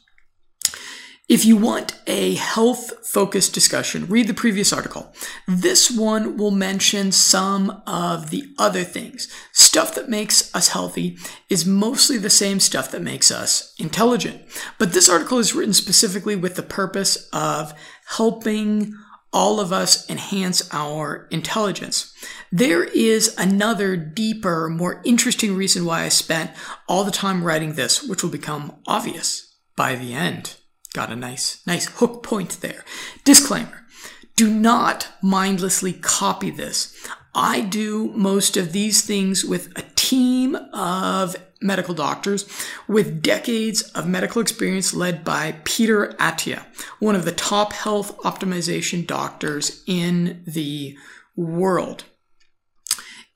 If 1.29 1.45
you 1.45 1.57
want 1.57 2.01
a 2.07 2.35
health 2.35 3.09
focused 3.09 3.55
discussion, 3.55 4.07
read 4.07 4.29
the 4.29 4.35
previous 4.35 4.73
article. 4.73 5.13
This 5.49 5.91
one 5.91 6.37
will 6.37 6.53
mention 6.53 7.11
some 7.11 7.83
of 7.89 8.31
the 8.31 8.45
other 8.57 8.85
things. 8.85 9.27
Stuff 9.53 9.97
that 9.97 10.09
makes 10.09 10.55
us 10.55 10.69
healthy 10.69 11.19
is 11.49 11.67
mostly 11.67 12.19
the 12.19 12.31
same 12.31 12.61
stuff 12.61 12.93
that 12.93 13.03
makes 13.03 13.33
us 13.33 13.75
intelligent. 13.79 14.43
But 14.79 14.93
this 14.93 15.09
article 15.09 15.39
is 15.39 15.57
written 15.57 15.75
specifically 15.75 16.37
with 16.37 16.55
the 16.55 16.63
purpose 16.63 17.29
of 17.33 17.75
helping 18.07 18.95
all 19.33 19.61
of 19.61 19.73
us 19.73 20.09
enhance 20.11 20.69
our 20.73 21.29
intelligence. 21.31 22.15
There 22.51 22.85
is 22.85 23.35
another 23.39 23.97
deeper, 23.97 24.69
more 24.69 25.01
interesting 25.05 25.55
reason 25.55 25.85
why 25.85 26.03
I 26.03 26.09
spent 26.09 26.51
all 26.89 27.05
the 27.05 27.11
time 27.11 27.45
writing 27.45 27.75
this, 27.75 28.03
which 28.03 28.23
will 28.23 28.31
become 28.31 28.77
obvious 28.87 29.55
by 29.77 29.95
the 29.95 30.13
end. 30.15 30.57
Got 30.93 31.13
a 31.13 31.17
nice, 31.17 31.65
nice 31.67 31.87
hook 31.87 32.23
point 32.23 32.61
there. 32.61 32.85
Disclaimer. 33.25 33.87
Do 34.35 34.51
not 34.51 35.09
mindlessly 35.23 35.93
copy 35.93 36.51
this. 36.51 36.97
I 37.35 37.61
do 37.61 38.13
most 38.15 38.57
of 38.57 38.73
these 38.73 39.03
things 39.03 39.45
with 39.45 39.77
a 39.79 39.85
team 39.95 40.57
of 40.73 41.37
medical 41.61 41.95
doctors 41.95 42.49
with 42.89 43.23
decades 43.23 43.83
of 43.93 44.09
medical 44.09 44.41
experience 44.41 44.95
led 44.95 45.25
by 45.25 45.57
Peter 45.65 46.15
Attia, 46.19 46.65
one 46.99 47.15
of 47.15 47.25
the 47.25 47.33
top 47.33 47.73
health 47.73 48.17
optimization 48.19 49.07
doctors 49.07 49.83
in 49.87 50.43
the 50.47 50.97
world. 51.37 52.05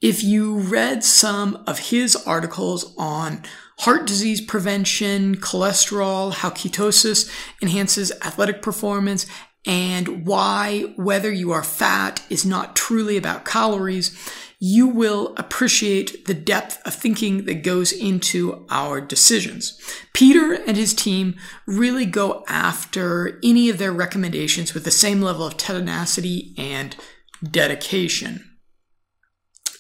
If 0.01 0.23
you 0.23 0.59
read 0.59 1.05
some 1.05 1.63
of 1.67 1.79
his 1.91 2.17
articles 2.17 2.95
on 2.99 3.43
heart 3.79 4.07
disease 4.07 4.41
prevention, 4.41 5.37
cholesterol, 5.37 6.33
how 6.33 6.51
ketosis 6.51 7.31
enhances 7.63 8.13
athletic 8.23 8.63
performance, 8.63 9.27
and 9.67 10.27
why 10.27 10.93
whether 10.97 11.33
you 11.33 11.53
are 11.53 11.65
fat 11.65 12.23
is 12.29 12.45
not 12.45 12.77
truly 12.77 13.17
about 13.17 13.45
calories, 13.45 14.17
you 14.59 14.87
will 14.87 15.35
appreciate 15.37 16.27
the 16.27 16.35
depth 16.35 16.81
of 16.87 16.95
thinking 16.95 17.45
that 17.45 17.63
goes 17.63 17.93
into 17.93 18.67
our 18.71 19.01
decisions. 19.01 19.79
Peter 20.13 20.55
and 20.55 20.77
his 20.77 20.95
team 20.95 21.37
really 21.67 22.07
go 22.07 22.45
after 22.49 23.39
any 23.43 23.69
of 23.69 23.79
their 23.79 23.93
recommendations 23.93 24.73
with 24.73 24.85
the 24.85 24.91
same 24.91 25.21
level 25.21 25.47
of 25.47 25.57
tenacity 25.57 26.55
and 26.57 26.97
dedication. 27.43 28.54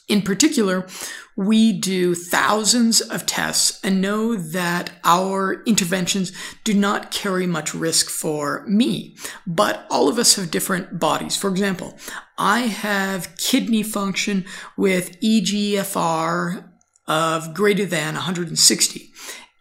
In 0.06 0.20
particular, 0.22 0.86
we 1.34 1.72
do 1.72 2.14
thousands 2.14 3.00
of 3.00 3.24
tests 3.24 3.80
and 3.82 4.00
know 4.00 4.36
that 4.36 4.90
our 5.02 5.62
interventions 5.64 6.30
do 6.62 6.74
not 6.74 7.10
carry 7.10 7.46
much 7.46 7.74
risk 7.74 8.10
for 8.10 8.64
me. 8.66 9.16
But 9.46 9.86
all 9.90 10.08
of 10.08 10.18
us 10.18 10.36
have 10.36 10.50
different 10.50 10.98
bodies. 10.98 11.36
For 11.36 11.48
example, 11.48 11.98
I 12.36 12.60
have 12.60 13.36
kidney 13.36 13.82
function 13.82 14.44
with 14.76 15.18
EGFR 15.20 16.68
of 17.06 17.54
greater 17.54 17.86
than 17.86 18.14
160 18.14 19.12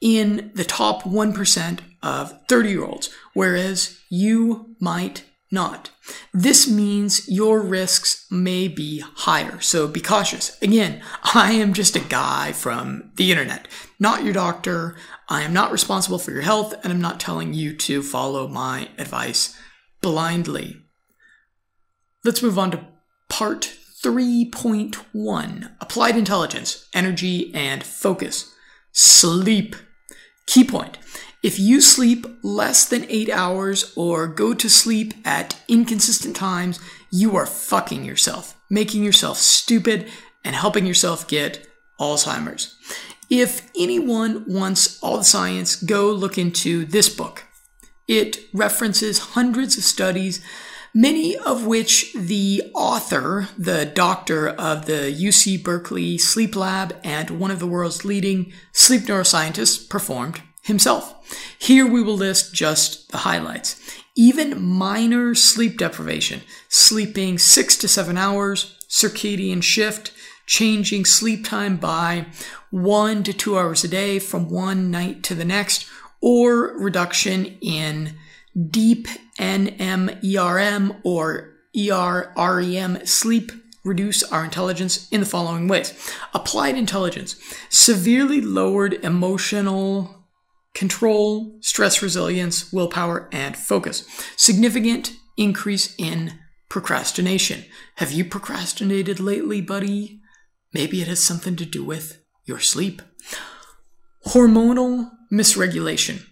in 0.02 0.52
the 0.54 0.66
top 0.66 1.04
1% 1.04 1.80
of 2.02 2.48
30 2.48 2.70
year 2.70 2.84
olds, 2.84 3.10
whereas 3.34 3.98
you 4.10 4.76
might 4.80 5.24
not. 5.54 5.92
This 6.34 6.70
means 6.70 7.30
your 7.30 7.62
risks 7.62 8.26
may 8.30 8.68
be 8.68 9.00
higher, 9.00 9.62
so 9.62 9.88
be 9.88 10.02
cautious. 10.02 10.62
Again, 10.62 11.02
I 11.34 11.54
am 11.54 11.74
just 11.74 11.96
a 11.96 12.02
guy 12.02 12.52
from 12.52 13.12
the 13.16 13.32
internet, 13.32 13.68
not 14.00 14.24
your 14.24 14.34
doctor. 14.34 14.98
I 15.30 15.44
am 15.44 15.54
not 15.54 15.72
responsible 15.72 16.20
for 16.20 16.32
your 16.32 16.42
health, 16.42 16.74
and 16.84 16.92
I'm 16.92 17.02
not 17.02 17.20
telling 17.20 17.54
you 17.54 17.74
to 17.78 18.02
follow 18.02 18.48
my 18.48 18.90
advice 18.98 19.56
blindly. 20.02 20.82
Let's 22.26 22.42
move 22.44 22.60
on 22.60 22.72
to 22.72 22.88
part 23.30 23.72
3.1 24.04 25.72
Applied 25.80 26.18
Intelligence, 26.18 26.90
Energy 26.94 27.54
and 27.54 27.84
Focus. 27.84 28.54
Sleep. 28.92 29.76
Key 30.46 30.66
point 30.66 30.98
if 31.44 31.60
you 31.60 31.82
sleep 31.82 32.26
less 32.42 32.88
than 32.88 33.06
eight 33.10 33.30
hours 33.30 33.92
or 33.98 34.28
go 34.28 34.54
to 34.54 34.70
sleep 34.70 35.14
at 35.26 35.62
inconsistent 35.68 36.38
times, 36.38 36.80
you 37.12 37.36
are 37.36 37.46
fucking 37.46 38.06
yourself, 38.06 38.56
making 38.70 39.04
yourself 39.04 39.38
stupid 39.38 40.10
and 40.46 40.56
helping 40.56 40.86
yourself 40.86 41.28
get 41.28 41.68
Alzheimer's. 42.00 42.78
If 43.30 43.70
anyone 43.78 44.46
wants 44.48 45.02
all 45.04 45.18
the 45.18 45.24
science, 45.26 45.76
go 45.76 46.12
look 46.12 46.38
into 46.38 46.86
this 46.86 47.10
book. 47.10 47.44
It 48.08 48.40
references 48.54 49.20
hundreds 49.20 49.78
of 49.78 49.84
studies, 49.84 50.44
many 50.94 51.36
of 51.36 51.66
which 51.66 52.14
the 52.14 52.72
author, 52.74 53.50
the 53.58 53.86
doctor 53.86 54.48
of 54.48 54.86
the 54.86 55.14
UC 55.14 55.62
Berkeley 55.64 56.18
Sleep 56.18 56.56
Lab 56.56 56.96
and 57.04 57.32
one 57.32 57.52
of 57.52 57.60
the 57.60 57.68
world's 57.68 58.06
leading 58.06 58.54
sleep 58.72 59.04
neuroscientists, 59.04 59.90
performed 59.90 60.42
himself. 60.64 61.16
Here 61.58 61.88
we 61.88 62.02
will 62.02 62.16
list 62.16 62.54
just 62.54 63.12
the 63.12 63.20
highlights. 63.20 63.80
Even 64.16 64.62
minor 64.62 65.34
sleep 65.34 65.78
deprivation, 65.78 66.42
sleeping 66.70 67.40
six 67.40 67.76
to 67.78 67.88
seven 67.88 68.18
hours, 68.18 68.78
circadian 68.88 69.64
shift, 69.64 70.12
changing 70.46 71.06
sleep 71.06 71.46
time 71.46 71.78
by 71.78 72.28
one 72.70 73.24
to 73.24 73.34
two 73.34 73.58
hours 73.58 73.84
a 73.84 73.88
day 73.88 74.20
from 74.20 74.50
one 74.50 74.92
night 74.92 75.24
to 75.24 75.36
the 75.36 75.46
next, 75.46 75.88
or 76.22 76.78
reduction 76.78 77.58
in 77.62 78.16
deep 78.70 79.08
NREM 79.40 81.02
or 81.04 81.54
REM 81.76 83.06
sleep 83.06 83.52
reduce 83.84 84.24
our 84.24 84.46
intelligence 84.46 85.10
in 85.10 85.20
the 85.20 85.26
following 85.26 85.68
ways. 85.68 85.94
Applied 86.34 86.78
intelligence, 86.78 87.36
severely 87.70 88.42
lowered 88.42 88.94
emotional 89.04 90.23
control, 90.74 91.58
stress 91.62 92.02
resilience, 92.02 92.72
willpower, 92.74 93.30
and 93.32 93.56
focus. 93.56 94.06
Significant 94.36 95.14
increase 95.38 95.96
in 95.98 96.40
procrastination. 96.70 97.66
Have 97.98 98.12
you 98.12 98.26
procrastinated 98.26 99.20
lately, 99.20 99.62
buddy? 99.62 100.20
Maybe 100.74 101.02
it 101.02 101.08
has 101.08 101.24
something 101.24 101.56
to 101.58 101.66
do 101.66 101.84
with 101.84 102.24
your 102.46 102.60
sleep. 102.60 103.02
Hormonal 104.28 105.12
misregulation. 105.32 106.26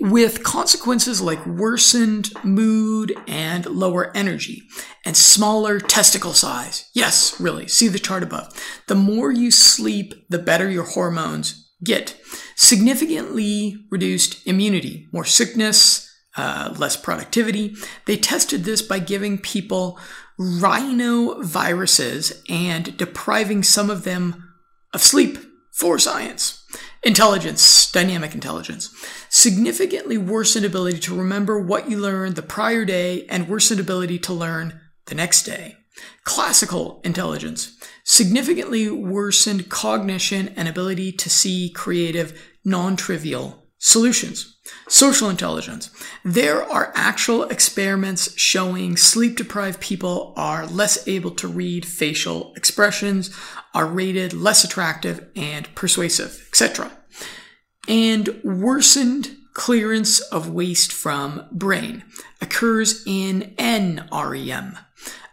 With 0.00 0.44
consequences 0.44 1.20
like 1.20 1.44
worsened 1.44 2.30
mood 2.44 3.16
and 3.26 3.66
lower 3.66 4.16
energy 4.16 4.62
and 5.04 5.16
smaller 5.16 5.80
testicle 5.80 6.34
size. 6.34 6.88
Yes, 6.94 7.40
really, 7.40 7.66
see 7.66 7.88
the 7.88 7.98
chart 7.98 8.22
above. 8.22 8.52
The 8.86 8.94
more 8.94 9.32
you 9.32 9.50
sleep, 9.50 10.14
the 10.28 10.38
better 10.38 10.70
your 10.70 10.84
hormones 10.84 11.67
get 11.84 12.16
significantly 12.56 13.76
reduced 13.90 14.46
immunity, 14.46 15.06
more 15.12 15.24
sickness, 15.24 16.12
uh, 16.36 16.74
less 16.78 16.96
productivity. 16.96 17.74
They 18.06 18.16
tested 18.16 18.64
this 18.64 18.82
by 18.82 18.98
giving 18.98 19.38
people 19.38 19.98
rhinoviruses 20.38 22.42
and 22.48 22.96
depriving 22.96 23.62
some 23.62 23.90
of 23.90 24.04
them 24.04 24.54
of 24.94 25.02
sleep 25.02 25.38
for 25.72 25.98
science. 25.98 26.64
Intelligence, 27.02 27.90
dynamic 27.90 28.34
intelligence. 28.34 28.94
Significantly 29.28 30.16
worsened 30.18 30.66
ability 30.66 31.00
to 31.00 31.16
remember 31.16 31.60
what 31.60 31.90
you 31.90 31.98
learned 31.98 32.36
the 32.36 32.42
prior 32.42 32.84
day 32.84 33.26
and 33.26 33.48
worsened 33.48 33.80
ability 33.80 34.18
to 34.20 34.32
learn 34.32 34.80
the 35.06 35.14
next 35.14 35.44
day. 35.44 35.77
Classical 36.24 37.00
intelligence 37.04 37.76
significantly 38.04 38.90
worsened 38.90 39.68
cognition 39.68 40.48
and 40.56 40.68
ability 40.68 41.12
to 41.12 41.30
see 41.30 41.70
creative, 41.70 42.40
non 42.64 42.96
trivial 42.96 43.68
solutions. 43.78 44.56
Social 44.88 45.30
intelligence. 45.30 45.90
There 46.24 46.62
are 46.62 46.92
actual 46.94 47.44
experiments 47.44 48.38
showing 48.38 48.96
sleep 48.96 49.36
deprived 49.36 49.80
people 49.80 50.34
are 50.36 50.66
less 50.66 51.06
able 51.06 51.30
to 51.32 51.48
read 51.48 51.86
facial 51.86 52.52
expressions, 52.56 53.34
are 53.74 53.86
rated 53.86 54.32
less 54.32 54.64
attractive 54.64 55.28
and 55.36 55.72
persuasive, 55.74 56.46
etc. 56.48 56.90
And 57.86 58.40
worsened 58.44 59.36
clearance 59.54 60.20
of 60.20 60.50
waste 60.50 60.92
from 60.92 61.46
brain 61.50 62.04
occurs 62.40 63.02
in 63.06 63.54
NREM, 63.58 64.78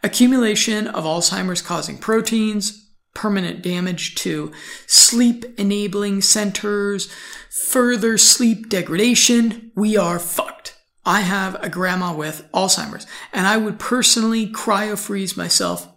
accumulation 0.06 0.88
of 0.88 1.04
Alzheimer's 1.04 1.64
causing 1.64 1.98
proteins, 1.98 2.92
permanent 3.16 3.64
damage 3.64 4.14
to 4.16 4.52
sleep 4.86 5.46
enabling 5.58 6.22
centers, 6.22 7.12
further 7.50 8.18
sleep 8.18 8.70
degradation, 8.70 9.72
we 9.76 9.98
are 9.98 10.20
fucked. 10.20 10.78
I 11.06 11.22
have 11.22 11.56
a 11.64 11.70
grandma 11.70 12.16
with 12.16 12.48
Alzheimer's, 12.54 13.08
and 13.34 13.48
I 13.48 13.58
would 13.58 13.80
personally 13.80 14.48
cryofreeze 14.48 15.36
myself 15.36 15.92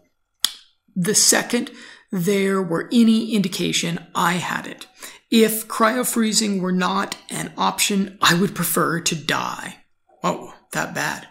the 0.96 1.14
second 1.14 1.70
there 2.10 2.62
were 2.62 2.88
any 2.90 3.32
indication 3.32 4.06
I 4.14 4.34
had 4.34 4.66
it. 4.66 4.86
If 5.30 5.68
cryofreezing 5.68 6.60
were 6.60 6.72
not 6.72 7.16
an 7.30 7.52
option, 7.56 8.18
I 8.22 8.34
would 8.34 8.54
prefer 8.54 9.00
to 9.00 9.14
die. 9.14 9.84
Oh, 10.24 10.54
that 10.72 10.94
bad. 10.94 11.28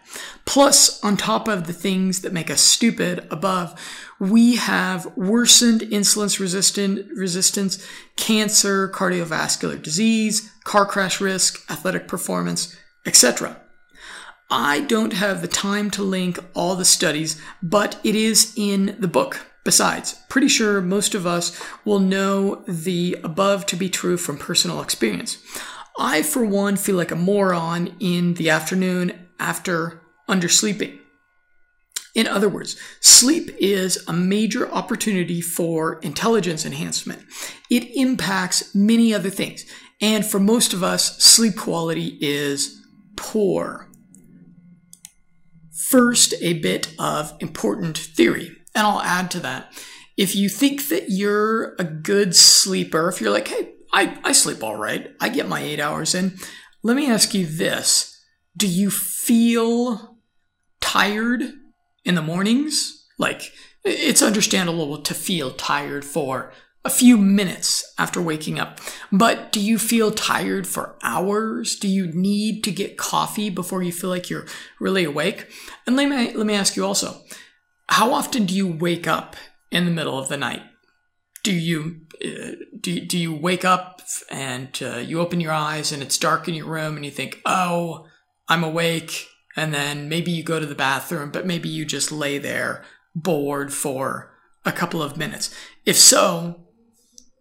Plus, 0.48 1.04
on 1.04 1.18
top 1.18 1.50
of 1.50 1.68
the 1.68 1.74
things 1.74 2.22
that 2.22 2.32
make 2.32 2.50
us 2.50 2.62
stupid 2.62 3.28
above, 3.30 3.78
we 4.18 4.56
have 4.56 5.06
worsened 5.18 5.82
insulin 5.82 6.40
resistant 6.40 7.06
resistance, 7.14 7.86
cancer, 8.16 8.88
cardiovascular 8.88 9.80
disease, 9.80 10.50
car 10.64 10.86
crash 10.86 11.20
risk, 11.20 11.70
athletic 11.70 12.08
performance, 12.08 12.78
etc. 13.06 13.60
I 14.50 14.80
don't 14.80 15.12
have 15.12 15.42
the 15.42 15.50
time 15.50 15.92
to 15.92 16.02
link 16.02 16.40
all 16.56 16.78
the 16.78 16.86
studies, 16.86 17.40
but 17.62 18.00
it 18.06 18.16
is 18.16 18.54
in 18.56 18.96
the 19.00 19.10
book. 19.10 19.46
Besides, 19.66 20.16
pretty 20.30 20.48
sure 20.48 20.80
most 20.80 21.14
of 21.14 21.28
us 21.28 21.62
will 21.84 22.00
know 22.00 22.64
the 22.70 23.18
above 23.22 23.66
to 23.66 23.76
be 23.76 23.90
true 23.90 24.16
from 24.16 24.38
personal 24.38 24.82
experience. 24.82 25.40
I, 26.00 26.22
for 26.22 26.46
one, 26.46 26.78
feel 26.78 26.96
like 26.96 27.12
a 27.12 27.18
moron 27.18 27.98
in 28.00 28.36
the 28.36 28.50
afternoon 28.50 29.12
after 29.42 30.02
undersleeping. 30.30 31.00
In 32.16 32.28
other 32.28 32.50
words, 32.50 32.76
sleep 33.00 33.52
is 33.60 34.04
a 34.08 34.14
major 34.14 34.72
opportunity 34.72 35.40
for 35.40 36.00
intelligence 36.00 36.66
enhancement. 36.66 37.22
It 37.70 37.96
impacts 37.96 38.74
many 38.74 39.14
other 39.14 39.30
things. 39.30 39.66
And 40.02 40.26
for 40.26 40.40
most 40.40 40.74
of 40.74 40.84
us, 40.84 41.18
sleep 41.24 41.56
quality 41.56 42.18
is 42.20 42.82
poor. 43.16 43.88
First, 45.72 46.34
a 46.42 46.54
bit 46.54 46.94
of 46.98 47.36
important 47.40 47.98
theory. 47.98 48.52
And 48.74 48.88
I'll 48.88 49.02
add 49.02 49.30
to 49.32 49.40
that. 49.42 49.72
If 50.18 50.36
you 50.36 50.50
think 50.50 50.88
that 50.88 51.12
you're 51.12 51.76
a 51.78 51.84
good 51.84 52.36
sleeper, 52.36 53.10
if 53.10 53.22
you're 53.22 53.32
like, 53.32 53.48
hey, 53.48 53.74
I, 53.94 54.18
I 54.24 54.32
sleep 54.32 54.64
all 54.64 54.76
right, 54.76 55.12
I 55.22 55.30
get 55.30 55.48
my 55.48 55.62
eight 55.62 55.80
hours 55.80 56.16
in, 56.16 56.36
let 56.84 56.96
me 56.96 57.10
ask 57.10 57.34
you 57.36 57.46
this. 57.46 58.20
Do 58.56 58.68
you 58.68 58.90
feel 58.90 60.17
tired 60.88 61.44
in 62.06 62.16
the 62.16 62.22
mornings? 62.22 63.06
Like, 63.20 63.52
it's 63.84 64.22
understandable 64.22 65.02
to 65.02 65.14
feel 65.14 65.52
tired 65.52 66.06
for 66.06 66.54
a 66.86 66.90
few 66.90 67.18
minutes 67.18 67.94
after 67.98 68.22
waking 68.22 68.58
up. 68.58 68.80
But 69.12 69.52
do 69.52 69.60
you 69.60 69.78
feel 69.78 70.12
tired 70.12 70.66
for 70.66 70.96
hours? 71.04 71.76
Do 71.76 71.90
you 71.90 72.08
need 72.08 72.64
to 72.64 72.72
get 72.72 72.98
coffee 72.98 73.50
before 73.50 73.84
you 73.84 73.92
feel 73.92 74.10
like 74.10 74.30
you're 74.30 74.46
really 74.80 75.04
awake? 75.04 75.52
And 75.86 75.98
let 75.98 76.08
me, 76.08 76.34
let 76.34 76.48
me 76.48 76.54
ask 76.54 76.78
you 76.78 76.86
also, 76.86 77.22
how 77.90 78.14
often 78.14 78.46
do 78.46 78.56
you 78.56 78.68
wake 78.68 79.08
up 79.08 79.36
in 79.70 79.84
the 79.84 79.92
middle 79.92 80.18
of 80.18 80.30
the 80.30 80.38
night? 80.38 80.62
Do 81.44 81.54
you 81.54 82.02
uh, 82.24 82.56
do, 82.80 83.02
do 83.02 83.18
you 83.18 83.34
wake 83.34 83.66
up 83.66 84.02
and 84.32 84.70
uh, 84.82 84.98
you 84.98 85.20
open 85.20 85.42
your 85.42 85.52
eyes 85.52 85.92
and 85.92 86.02
it's 86.02 86.18
dark 86.18 86.48
in 86.48 86.54
your 86.54 86.68
room 86.68 86.96
and 86.96 87.06
you 87.06 87.12
think, 87.12 87.42
"Oh, 87.46 88.08
I'm 88.50 88.64
awake." 88.64 89.28
And 89.58 89.74
then 89.74 90.08
maybe 90.08 90.32
you 90.32 90.44
go 90.44 90.60
to 90.60 90.66
the 90.66 90.76
bathroom, 90.76 91.32
but 91.32 91.46
maybe 91.46 91.68
you 91.68 91.84
just 91.84 92.12
lay 92.12 92.38
there 92.38 92.86
bored 93.16 93.74
for 93.74 94.32
a 94.64 94.72
couple 94.72 95.02
of 95.02 95.18
minutes. 95.18 95.54
If 95.84 95.98
so, 95.98 96.62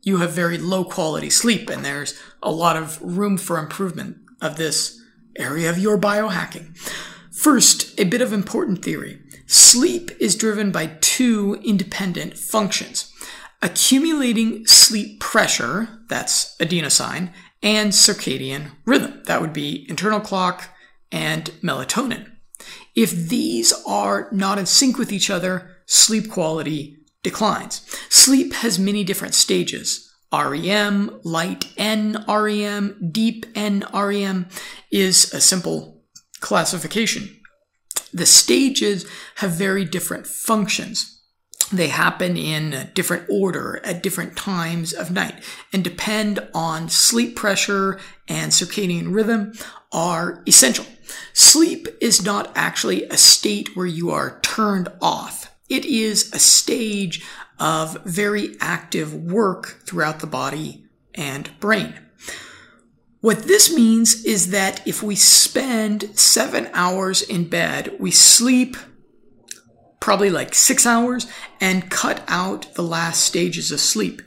you 0.02 0.16
have 0.18 0.30
very 0.30 0.56
low 0.56 0.84
quality 0.84 1.28
sleep 1.28 1.68
and 1.68 1.84
there's 1.84 2.18
a 2.42 2.50
lot 2.50 2.76
of 2.76 3.00
room 3.02 3.36
for 3.36 3.58
improvement 3.58 4.16
of 4.40 4.56
this 4.56 4.98
area 5.36 5.68
of 5.68 5.78
your 5.78 5.98
biohacking. 5.98 6.76
First, 7.32 7.98
a 8.00 8.04
bit 8.04 8.22
of 8.22 8.32
important 8.32 8.82
theory. 8.82 9.20
Sleep 9.46 10.10
is 10.18 10.36
driven 10.36 10.72
by 10.72 10.96
two 11.00 11.60
independent 11.62 12.38
functions 12.38 13.12
accumulating 13.62 14.66
sleep 14.66 15.18
pressure, 15.18 15.88
that's 16.08 16.56
adenosine, 16.58 17.32
and 17.62 17.90
circadian 17.90 18.70
rhythm, 18.84 19.22
that 19.24 19.40
would 19.40 19.52
be 19.52 19.86
internal 19.88 20.20
clock 20.20 20.75
and 21.10 21.46
melatonin. 21.62 22.30
If 22.94 23.12
these 23.28 23.72
are 23.86 24.28
not 24.32 24.58
in 24.58 24.66
sync 24.66 24.98
with 24.98 25.12
each 25.12 25.30
other, 25.30 25.76
sleep 25.86 26.30
quality 26.30 26.96
declines. 27.22 27.82
Sleep 28.08 28.52
has 28.54 28.78
many 28.78 29.04
different 29.04 29.34
stages. 29.34 30.12
REM, 30.32 31.20
light 31.22 31.66
N 31.76 32.24
REM, 32.28 33.10
deep 33.12 33.46
N 33.54 33.84
REM 33.92 34.48
is 34.90 35.32
a 35.32 35.40
simple 35.40 36.02
classification. 36.40 37.40
The 38.12 38.26
stages 38.26 39.06
have 39.36 39.52
very 39.52 39.84
different 39.84 40.26
functions. 40.26 41.15
They 41.72 41.88
happen 41.88 42.36
in 42.36 42.90
different 42.94 43.26
order 43.28 43.80
at 43.84 44.02
different 44.02 44.36
times 44.36 44.92
of 44.92 45.10
night 45.10 45.42
and 45.72 45.82
depend 45.82 46.46
on 46.54 46.88
sleep 46.88 47.34
pressure 47.34 47.98
and 48.28 48.52
circadian 48.52 49.12
rhythm 49.12 49.52
are 49.92 50.42
essential. 50.46 50.86
Sleep 51.32 51.88
is 52.00 52.24
not 52.24 52.52
actually 52.54 53.04
a 53.04 53.16
state 53.16 53.76
where 53.76 53.86
you 53.86 54.10
are 54.10 54.40
turned 54.40 54.88
off. 55.00 55.52
It 55.68 55.84
is 55.84 56.32
a 56.32 56.38
stage 56.38 57.24
of 57.58 58.02
very 58.04 58.56
active 58.60 59.14
work 59.14 59.80
throughout 59.86 60.20
the 60.20 60.26
body 60.26 60.84
and 61.14 61.50
brain. 61.58 61.94
What 63.20 63.44
this 63.44 63.74
means 63.74 64.24
is 64.24 64.50
that 64.50 64.86
if 64.86 65.02
we 65.02 65.16
spend 65.16 66.16
seven 66.18 66.68
hours 66.72 67.22
in 67.22 67.48
bed, 67.48 67.96
we 67.98 68.10
sleep 68.12 68.76
probably 70.06 70.30
like 70.30 70.54
six 70.54 70.86
hours 70.86 71.26
and 71.60 71.90
cut 71.90 72.22
out 72.28 72.72
the 72.74 72.82
last 72.82 73.24
stages 73.24 73.72
of 73.72 73.80
sleep, 73.80 74.22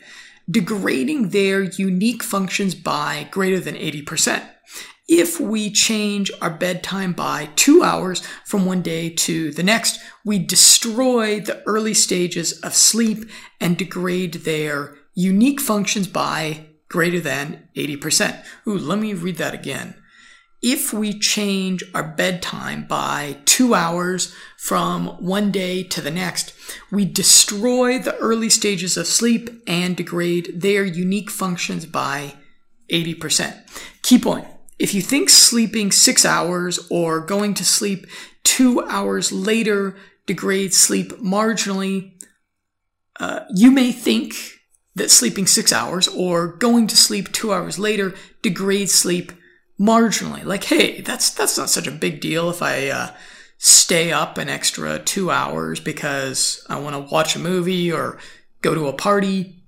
degrading 0.51 1.29
their 1.29 1.63
unique 1.63 2.21
functions 2.21 2.75
by 2.75 3.25
greater 3.31 3.61
than 3.61 3.75
80%. 3.75 4.43
If 5.07 5.39
we 5.39 5.71
change 5.71 6.33
our 6.41 6.49
bedtime 6.49 7.13
by 7.13 7.47
two 7.55 7.81
hours 7.81 8.21
from 8.45 8.65
one 8.65 8.81
day 8.81 9.09
to 9.09 9.51
the 9.53 9.63
next, 9.63 10.01
we 10.25 10.37
destroy 10.37 11.39
the 11.39 11.63
early 11.65 11.93
stages 11.93 12.59
of 12.59 12.75
sleep 12.75 13.29
and 13.61 13.77
degrade 13.77 14.33
their 14.33 14.97
unique 15.15 15.61
functions 15.61 16.09
by 16.09 16.65
greater 16.89 17.21
than 17.21 17.69
80%. 17.77 18.43
Ooh, 18.67 18.77
let 18.77 18.99
me 18.99 19.13
read 19.13 19.37
that 19.37 19.53
again. 19.53 19.95
If 20.61 20.91
we 20.91 21.17
change 21.17 21.83
our 21.95 22.03
bedtime 22.03 22.85
by 22.85 23.37
two 23.45 23.73
hours 23.73 24.35
from 24.57 25.07
one 25.23 25.51
day 25.51 25.83
to 25.83 26.01
the 26.01 26.11
next, 26.11 26.53
we 26.91 27.05
destroy 27.05 27.97
the 27.97 28.17
early 28.17 28.49
stages 28.49 28.97
of 28.97 29.07
sleep 29.07 29.49
and 29.65 29.95
degrade 29.95 30.61
their 30.61 30.83
unique 30.83 31.31
functions 31.31 31.85
by 31.85 32.33
80%. 32.91 33.57
Key 34.01 34.19
point. 34.19 34.47
If 34.77 34.93
you 34.93 35.01
think 35.01 35.29
sleeping 35.29 35.91
six 35.91 36.25
hours 36.25 36.87
or 36.89 37.21
going 37.21 37.53
to 37.55 37.65
sleep 37.65 38.05
two 38.43 38.81
hours 38.83 39.31
later 39.31 39.95
degrades 40.25 40.77
sleep 40.77 41.11
marginally, 41.19 42.13
uh, 43.19 43.41
you 43.53 43.71
may 43.71 43.91
think 43.91 44.35
that 44.95 45.11
sleeping 45.11 45.47
six 45.47 45.71
hours 45.71 46.07
or 46.09 46.47
going 46.47 46.87
to 46.87 46.97
sleep 46.97 47.31
two 47.31 47.53
hours 47.53 47.79
later 47.79 48.13
degrades 48.41 48.93
sleep 48.93 49.31
marginally. 49.79 50.43
Like, 50.43 50.63
hey, 50.65 51.01
that's 51.01 51.31
that's 51.31 51.57
not 51.57 51.69
such 51.69 51.87
a 51.87 51.91
big 51.91 52.19
deal 52.19 52.49
if 52.49 52.61
I 52.61 52.89
uh, 52.89 53.11
stay 53.57 54.11
up 54.11 54.37
an 54.37 54.49
extra 54.49 54.99
two 54.99 55.31
hours 55.31 55.79
because 55.79 56.65
I 56.69 56.79
want 56.79 56.95
to 56.95 57.13
watch 57.13 57.35
a 57.35 57.39
movie 57.39 57.91
or 57.91 58.19
go 58.61 58.75
to 58.75 58.87
a 58.87 58.93
party. 58.93 59.63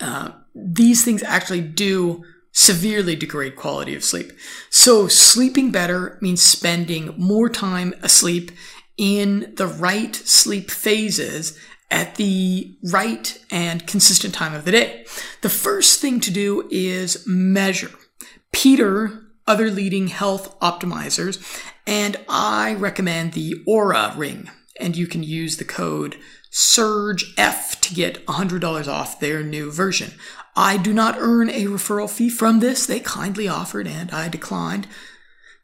Uh, 0.00 0.32
these 0.54 1.04
things 1.04 1.22
actually 1.22 1.60
do 1.60 2.24
severely 2.52 3.16
degrade 3.16 3.56
quality 3.56 3.94
of 3.94 4.04
sleep. 4.04 4.32
So 4.68 5.08
sleeping 5.08 5.70
better 5.70 6.18
means 6.20 6.42
spending 6.42 7.14
more 7.16 7.48
time 7.48 7.94
asleep 8.02 8.50
in 8.98 9.54
the 9.56 9.66
right 9.66 10.14
sleep 10.14 10.70
phases 10.70 11.58
at 11.90 12.16
the 12.16 12.76
right 12.90 13.38
and 13.50 13.86
consistent 13.86 14.34
time 14.34 14.54
of 14.54 14.64
the 14.64 14.72
day. 14.72 15.04
The 15.40 15.48
first 15.48 16.00
thing 16.00 16.20
to 16.20 16.30
do 16.30 16.68
is 16.70 17.24
measure. 17.26 17.90
Peter, 18.52 19.24
other 19.46 19.70
leading 19.70 20.08
health 20.08 20.58
optimizers, 20.60 21.42
and 21.86 22.16
I 22.28 22.74
recommend 22.74 23.32
the 23.32 23.56
Oura 23.68 24.16
ring. 24.16 24.50
And 24.80 24.96
you 24.96 25.06
can 25.06 25.22
use 25.22 25.56
the 25.56 25.64
code 25.64 26.16
SURGEF 26.50 27.80
to 27.80 27.94
get 27.94 28.24
$100 28.26 28.88
off 28.88 29.20
their 29.20 29.42
new 29.42 29.70
version. 29.70 30.12
I 30.54 30.76
do 30.76 30.92
not 30.92 31.16
earn 31.18 31.48
a 31.48 31.64
referral 31.64 32.10
fee 32.10 32.28
from 32.28 32.60
this. 32.60 32.86
They 32.86 33.00
kindly 33.00 33.48
offered 33.48 33.86
and 33.86 34.10
I 34.10 34.28
declined. 34.28 34.86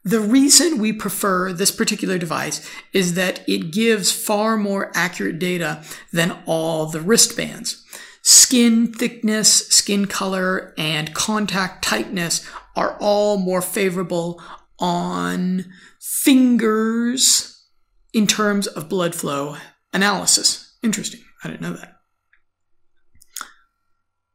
The 0.03 0.19
reason 0.19 0.79
we 0.79 0.93
prefer 0.93 1.53
this 1.53 1.71
particular 1.71 2.17
device 2.17 2.67
is 2.93 3.13
that 3.15 3.47
it 3.47 3.71
gives 3.71 4.11
far 4.11 4.57
more 4.57 4.91
accurate 4.95 5.37
data 5.37 5.83
than 6.11 6.37
all 6.45 6.87
the 6.87 7.01
wristbands. 7.01 7.85
Skin 8.31 8.93
thickness, 8.93 9.69
skin 9.69 10.05
color, 10.05 10.75
and 10.77 11.15
contact 11.15 11.83
tightness 11.83 12.47
are 12.75 12.95
all 12.99 13.39
more 13.39 13.59
favorable 13.59 14.39
on 14.77 15.65
fingers 15.99 17.65
in 18.13 18.27
terms 18.27 18.67
of 18.67 18.87
blood 18.87 19.15
flow 19.15 19.57
analysis. 19.93 20.77
Interesting. 20.83 21.21
I 21.43 21.47
didn't 21.47 21.61
know 21.61 21.73
that. 21.73 22.01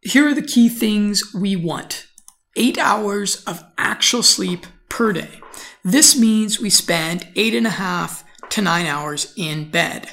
Here 0.01 0.27
are 0.27 0.35
the 0.35 0.43
key 0.43 0.69
things 0.69 1.33
we 1.33 1.55
want 1.55 2.09
eight 2.57 2.79
hours 2.79 3.45
of 3.45 3.63
actual 3.79 4.25
sleep 4.25 4.67
per 4.89 5.13
day. 5.13 5.41
This 5.85 6.19
means 6.19 6.59
we 6.59 6.69
spend 6.69 7.29
eight 7.37 7.55
and 7.55 7.69
a 7.69 7.71
half 7.71 8.25
to 8.51 8.61
nine 8.61 8.87
hours 8.87 9.33
in 9.37 9.71
bed. 9.71 10.09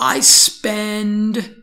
I 0.00 0.18
spend 0.18 1.62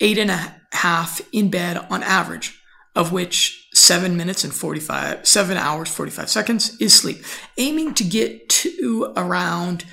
eight 0.00 0.18
and 0.18 0.30
a 0.30 0.60
half 0.74 1.20
in 1.32 1.50
bed 1.50 1.86
on 1.90 2.02
average, 2.02 2.60
of 2.94 3.12
which 3.12 3.68
seven 3.74 4.16
minutes 4.16 4.44
and 4.44 4.52
45, 4.52 5.26
seven 5.26 5.56
hours, 5.56 5.88
45 5.88 6.28
seconds 6.28 6.76
is 6.80 6.94
sleep, 6.94 7.24
aiming 7.56 7.94
to 7.94 8.04
get 8.04 8.48
to 8.48 9.12
around 9.16 9.84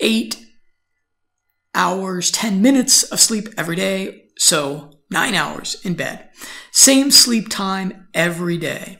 eight 0.00 0.42
hours, 1.74 2.30
10 2.30 2.62
minutes 2.62 3.02
of 3.04 3.20
sleep 3.20 3.48
every 3.56 3.76
day. 3.76 4.24
So 4.38 4.90
nine 5.10 5.34
hours 5.34 5.76
in 5.84 5.94
bed. 5.94 6.28
Same 6.72 7.10
sleep 7.10 7.48
time 7.48 8.08
every 8.14 8.58
day. 8.58 8.98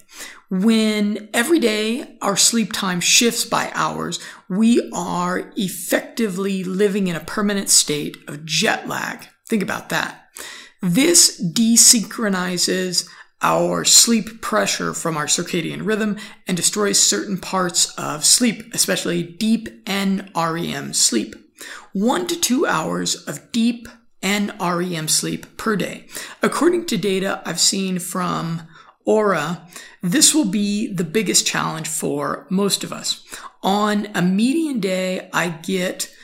When 0.49 1.29
every 1.35 1.59
day 1.59 2.17
our 2.23 2.37
sleep 2.37 2.73
time 2.73 3.01
shifts 3.01 3.45
by 3.45 3.73
hours, 3.75 4.21
we 4.49 4.91
are 4.95 5.53
effectively 5.57 6.63
living 6.63 7.09
in 7.09 7.17
a 7.17 7.21
permanent 7.21 7.69
state 7.69 8.17
of 8.29 8.45
jet 8.45 8.87
lag. 8.87 9.27
Think 9.49 9.63
about 9.63 9.89
that. 9.89 10.26
This 10.87 11.43
desynchronizes 11.43 13.09
our 13.43 13.85
sleep 13.85 14.41
pressure 14.41 14.95
from 14.95 15.17
our 15.17 15.27
circadian 15.27 15.85
rhythm 15.85 16.17
and 16.47 16.57
destroys 16.57 17.03
certain 17.03 17.39
parts 17.39 17.93
of 17.99 18.25
sleep, 18.25 18.73
especially 18.73 19.25
deep 19.25 19.85
NREM 19.87 20.95
sleep. 20.95 21.35
One 21.93 22.29
to 22.29 22.39
two 22.39 22.67
hours 22.67 23.17
of 23.27 23.51
deep 23.51 23.89
NREM 24.23 25.11
sleep 25.11 25.57
per 25.57 25.75
day. 25.75 26.07
According 26.41 26.87
to 26.87 26.97
data 26.97 27.43
I've 27.45 27.59
seen 27.59 27.99
from 27.99 28.63
Oura, 29.09 29.69
this 30.03 30.33
will 30.33 30.45
be 30.45 30.93
the 30.93 31.05
biggest 31.05 31.49
challenge 31.49 31.89
for 31.89 32.47
most 32.49 32.85
of 32.85 32.93
us. 32.93 33.25
On 33.61 34.07
a 34.15 34.23
median 34.23 34.79
day, 34.79 35.31
I 35.33 35.49
get 35.49 36.15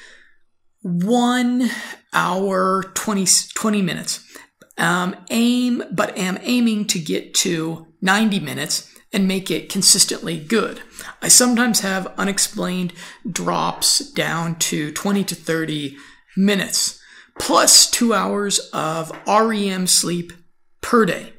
one 0.82 1.68
hour, 2.12 2.84
20, 2.94 3.26
20 3.54 3.82
minutes. 3.82 4.31
Um, 4.78 5.16
aim, 5.30 5.82
but 5.92 6.16
am 6.16 6.38
aiming 6.42 6.86
to 6.88 6.98
get 6.98 7.34
to 7.34 7.86
90 8.00 8.40
minutes 8.40 8.92
and 9.12 9.28
make 9.28 9.50
it 9.50 9.68
consistently 9.68 10.38
good. 10.38 10.80
I 11.20 11.28
sometimes 11.28 11.80
have 11.80 12.12
unexplained 12.16 12.92
drops 13.30 13.98
down 13.98 14.56
to 14.60 14.90
20 14.92 15.24
to 15.24 15.34
30 15.34 15.96
minutes, 16.36 17.00
plus 17.38 17.90
two 17.90 18.14
hours 18.14 18.58
of 18.72 19.12
REM 19.26 19.86
sleep 19.86 20.32
per 20.80 21.04
day. 21.04 21.34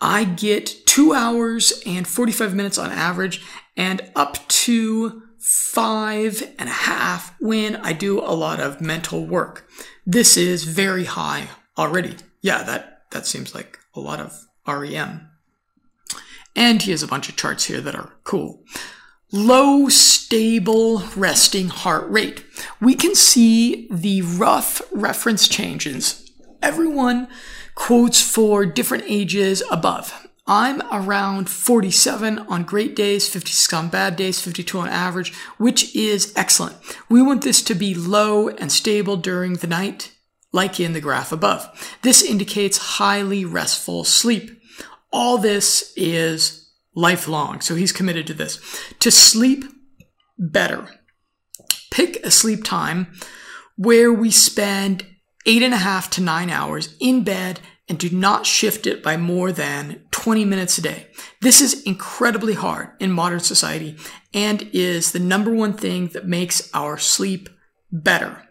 I 0.00 0.24
get 0.24 0.86
two 0.86 1.12
hours 1.12 1.82
and 1.84 2.06
45 2.06 2.54
minutes 2.54 2.78
on 2.78 2.90
average 2.90 3.42
and 3.76 4.02
up 4.14 4.36
to 4.48 5.22
five 5.38 6.42
and 6.58 6.68
a 6.68 6.72
half 6.72 7.34
when 7.40 7.76
I 7.76 7.92
do 7.92 8.20
a 8.20 8.32
lot 8.32 8.60
of 8.60 8.80
mental 8.80 9.26
work. 9.26 9.66
This 10.06 10.36
is 10.36 10.64
very 10.64 11.04
high 11.04 11.48
already. 11.78 12.16
Yeah, 12.40 12.62
that, 12.62 13.02
that 13.10 13.26
seems 13.26 13.54
like 13.54 13.78
a 13.94 14.00
lot 14.00 14.20
of 14.20 14.46
REM. 14.66 15.28
And 16.56 16.82
he 16.82 16.90
has 16.90 17.02
a 17.02 17.08
bunch 17.08 17.28
of 17.28 17.36
charts 17.36 17.64
here 17.64 17.80
that 17.80 17.94
are 17.94 18.14
cool. 18.24 18.64
Low, 19.32 19.88
stable, 19.88 21.02
resting 21.14 21.68
heart 21.68 22.10
rate. 22.10 22.44
We 22.80 22.94
can 22.94 23.14
see 23.14 23.86
the 23.90 24.22
rough 24.22 24.82
reference 24.90 25.46
changes. 25.46 26.28
Everyone 26.62 27.28
quotes 27.76 28.20
for 28.20 28.66
different 28.66 29.04
ages 29.06 29.62
above. 29.70 30.26
I'm 30.46 30.82
around 30.90 31.48
47 31.48 32.40
on 32.40 32.64
great 32.64 32.96
days, 32.96 33.28
56 33.28 33.72
on 33.72 33.88
bad 33.88 34.16
days, 34.16 34.40
52 34.40 34.80
on 34.80 34.88
average, 34.88 35.32
which 35.58 35.94
is 35.94 36.32
excellent. 36.34 36.76
We 37.08 37.22
want 37.22 37.42
this 37.42 37.62
to 37.62 37.74
be 37.74 37.94
low 37.94 38.48
and 38.48 38.72
stable 38.72 39.16
during 39.16 39.54
the 39.54 39.68
night, 39.68 40.12
like 40.52 40.80
in 40.80 40.92
the 40.92 41.00
graph 41.00 41.32
above. 41.32 41.98
This 42.02 42.22
indicates 42.22 42.78
highly 42.78 43.44
restful 43.44 44.04
sleep. 44.04 44.60
All 45.12 45.38
this 45.38 45.92
is 45.96 46.70
lifelong, 46.94 47.60
so 47.60 47.74
he's 47.74 47.92
committed 47.92 48.26
to 48.28 48.34
this. 48.34 48.60
To 49.00 49.10
sleep 49.10 49.64
better, 50.38 50.88
pick 51.90 52.24
a 52.24 52.30
sleep 52.30 52.64
time 52.64 53.12
where 53.76 54.12
we 54.12 54.30
spend 54.30 55.06
eight 55.46 55.62
and 55.62 55.74
a 55.74 55.78
half 55.78 56.10
to 56.10 56.20
nine 56.20 56.50
hours 56.50 56.96
in 57.00 57.24
bed 57.24 57.60
and 57.88 57.98
do 57.98 58.10
not 58.10 58.46
shift 58.46 58.86
it 58.86 59.02
by 59.02 59.16
more 59.16 59.50
than 59.50 60.02
20 60.12 60.44
minutes 60.44 60.78
a 60.78 60.82
day. 60.82 61.08
This 61.40 61.60
is 61.60 61.82
incredibly 61.82 62.54
hard 62.54 62.90
in 63.00 63.10
modern 63.10 63.40
society 63.40 63.96
and 64.32 64.68
is 64.72 65.10
the 65.12 65.18
number 65.18 65.52
one 65.52 65.72
thing 65.72 66.08
that 66.08 66.26
makes 66.26 66.70
our 66.72 66.98
sleep 66.98 67.48
better. 67.90 68.42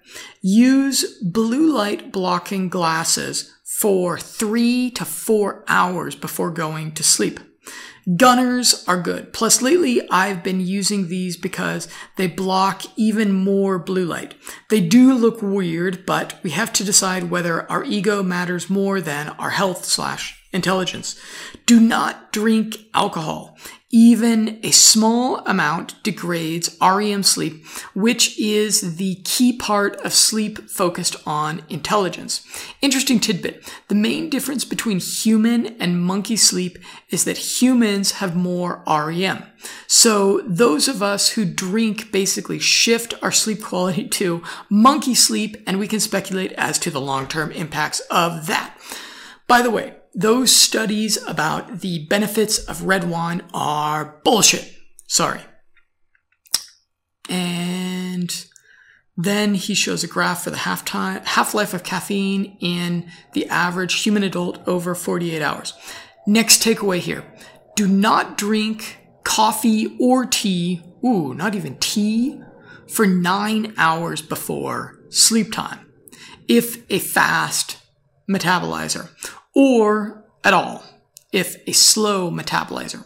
Use 0.42 1.22
blue 1.22 1.74
light 1.74 2.12
blocking 2.12 2.70
glasses 2.70 3.54
for 3.64 4.18
three 4.18 4.90
to 4.92 5.06
four 5.06 5.64
hours 5.68 6.16
before 6.16 6.52
going 6.52 6.94
to 6.94 7.04
sleep. 7.04 7.40
Gunnars 8.08 8.88
are 8.88 9.02
good. 9.02 9.34
Plus, 9.34 9.62
lately 9.62 10.02
I've 10.10 10.42
been 10.42 10.62
using 10.62 11.08
these 11.08 11.38
because 11.38 11.88
they 12.16 12.28
block 12.28 12.84
even 12.96 13.32
more 13.32 13.78
blue 13.78 14.06
light. 14.06 14.34
They 14.70 14.82
do 14.82 15.14
look 15.14 15.42
weird, 15.42 16.06
but 16.06 16.40
we 16.42 16.52
have 16.52 16.74
to 16.74 16.84
decide 16.84 17.30
whether 17.30 17.70
our 17.70 17.84
ego 17.84 18.24
matters 18.24 18.70
more 18.70 19.00
than 19.00 19.30
our 19.30 19.52
health 19.52 19.86
slash 19.86 20.44
intelligence. 20.52 21.20
Do 21.66 21.80
not 21.80 22.32
drink 22.32 22.78
alcohol. 22.94 23.58
Even 23.92 24.60
a 24.62 24.70
small 24.70 25.38
amount 25.48 26.04
degrades 26.04 26.78
REM 26.80 27.24
sleep, 27.24 27.66
which 27.96 28.40
is 28.40 28.98
the 28.98 29.16
key 29.24 29.52
part 29.52 29.96
of 30.02 30.14
sleep 30.14 30.70
focused 30.70 31.16
on 31.26 31.64
intelligence. 31.70 32.46
Interesting 32.82 33.20
tidbit. 33.20 33.74
The 33.88 33.96
main 33.96 34.30
difference 34.30 34.64
between 34.64 35.00
human 35.00 35.76
and 35.82 36.00
monkey 36.00 36.36
sleep 36.36 36.78
is 37.10 37.24
that 37.26 37.62
humans 37.62 38.12
have 38.14 38.36
more 38.36 38.84
REM. 38.86 39.44
So 39.88 40.42
those 40.46 40.88
of 40.88 41.02
us 41.02 41.30
who 41.30 41.44
drink 41.44 42.12
basically 42.12 42.60
shift 42.60 43.16
our 43.24 43.32
sleep 43.32 43.64
quality 43.64 44.08
to 44.20 44.44
monkey 44.70 45.16
sleep, 45.16 45.58
and 45.66 45.80
we 45.80 45.88
can 45.88 46.00
speculate 46.00 46.52
as 46.52 46.78
to 46.80 46.92
the 46.92 47.02
long-term 47.02 47.52
impacts 47.54 48.02
of 48.12 48.46
that. 48.46 48.78
By 49.48 49.64
the 49.64 49.72
way, 49.72 49.96
those 50.14 50.55
studies 50.55 51.18
about 51.28 51.82
the 51.82 52.05
benefits 52.07 52.57
of 52.60 52.84
red 52.84 53.10
wine 53.10 53.43
are 53.53 54.20
bullshit. 54.24 54.74
Sorry. 55.07 55.41
And 57.30 58.45
then 59.16 59.53
he 59.53 59.74
shows 59.74 60.03
a 60.03 60.07
graph 60.07 60.43
for 60.43 60.49
the 60.49 60.57
half 60.57 60.86
time, 60.86 61.22
half 61.26 61.53
life 61.53 61.74
of 61.74 61.84
caffeine 61.84 62.57
in 62.60 63.12
the 63.34 63.47
average 63.49 64.01
human 64.01 64.24
adult 64.24 64.66
over 64.68 64.95
48 64.95 65.41
hours. 65.41 65.74
Next 66.26 66.64
takeaway 66.64 66.99
here. 66.99 67.24
Do 67.76 67.88
not 67.88 68.38
drink 68.38 68.97
coffee 69.24 69.95
or 69.99 70.26
tea, 70.26 70.82
ooh, 71.05 71.34
not 71.34 71.53
even 71.53 71.78
tea, 71.78 72.41
for 72.88 73.05
nine 73.05 73.74
hours 73.78 74.22
before 74.22 74.99
sleep 75.10 75.51
time. 75.51 75.86
If 76.47 76.89
a 76.89 76.99
fast 76.99 77.78
metabolizer 78.30 79.10
or 79.56 80.26
at 80.43 80.54
all 80.54 80.84
if 81.32 81.58
a 81.68 81.72
slow 81.72 82.32
metabolizer. 82.32 83.06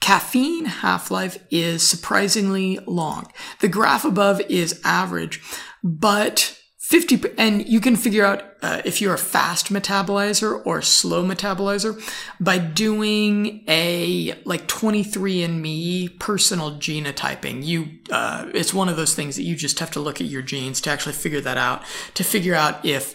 Caffeine 0.00 0.64
half-life 0.64 1.38
is 1.50 1.88
surprisingly 1.88 2.78
long. 2.86 3.30
The 3.60 3.68
graph 3.68 4.04
above 4.04 4.40
is 4.48 4.80
average, 4.82 5.40
but 5.84 6.56
50, 6.90 7.34
and 7.38 7.68
you 7.68 7.78
can 7.78 7.94
figure 7.94 8.24
out 8.24 8.42
uh, 8.62 8.82
if 8.84 9.00
you're 9.00 9.14
a 9.14 9.18
fast 9.18 9.72
metabolizer 9.72 10.60
or 10.66 10.78
a 10.78 10.82
slow 10.82 11.24
metabolizer 11.24 12.02
by 12.40 12.58
doing 12.58 13.62
a 13.68 14.34
like 14.44 14.66
23andMe 14.66 16.18
personal 16.18 16.72
genotyping. 16.72 17.64
You, 17.64 17.90
uh, 18.10 18.50
it's 18.52 18.74
one 18.74 18.88
of 18.88 18.96
those 18.96 19.14
things 19.14 19.36
that 19.36 19.44
you 19.44 19.54
just 19.54 19.78
have 19.78 19.92
to 19.92 20.00
look 20.00 20.20
at 20.20 20.26
your 20.26 20.42
genes 20.42 20.80
to 20.80 20.90
actually 20.90 21.12
figure 21.12 21.40
that 21.42 21.56
out, 21.56 21.84
to 22.14 22.24
figure 22.24 22.56
out 22.56 22.84
if 22.84 23.14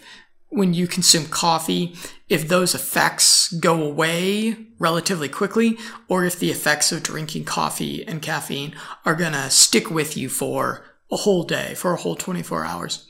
when 0.56 0.74
you 0.74 0.88
consume 0.88 1.26
coffee 1.26 1.96
if 2.28 2.48
those 2.48 2.74
effects 2.74 3.52
go 3.54 3.84
away 3.84 4.58
relatively 4.80 5.30
quickly 5.30 5.78
or 6.08 6.26
if 6.26 6.40
the 6.40 6.50
effects 6.50 6.92
of 6.92 7.04
drinking 7.04 7.44
coffee 7.44 8.06
and 8.08 8.22
caffeine 8.22 8.76
are 9.06 9.16
going 9.16 9.34
to 9.34 9.50
stick 9.50 9.92
with 9.92 10.18
you 10.18 10.30
for 10.30 10.86
a 11.12 11.18
whole 11.18 11.44
day, 11.44 11.76
for 11.76 11.94
a 11.94 11.98
whole 11.98 12.16
24 12.16 12.66
hours. 12.66 13.08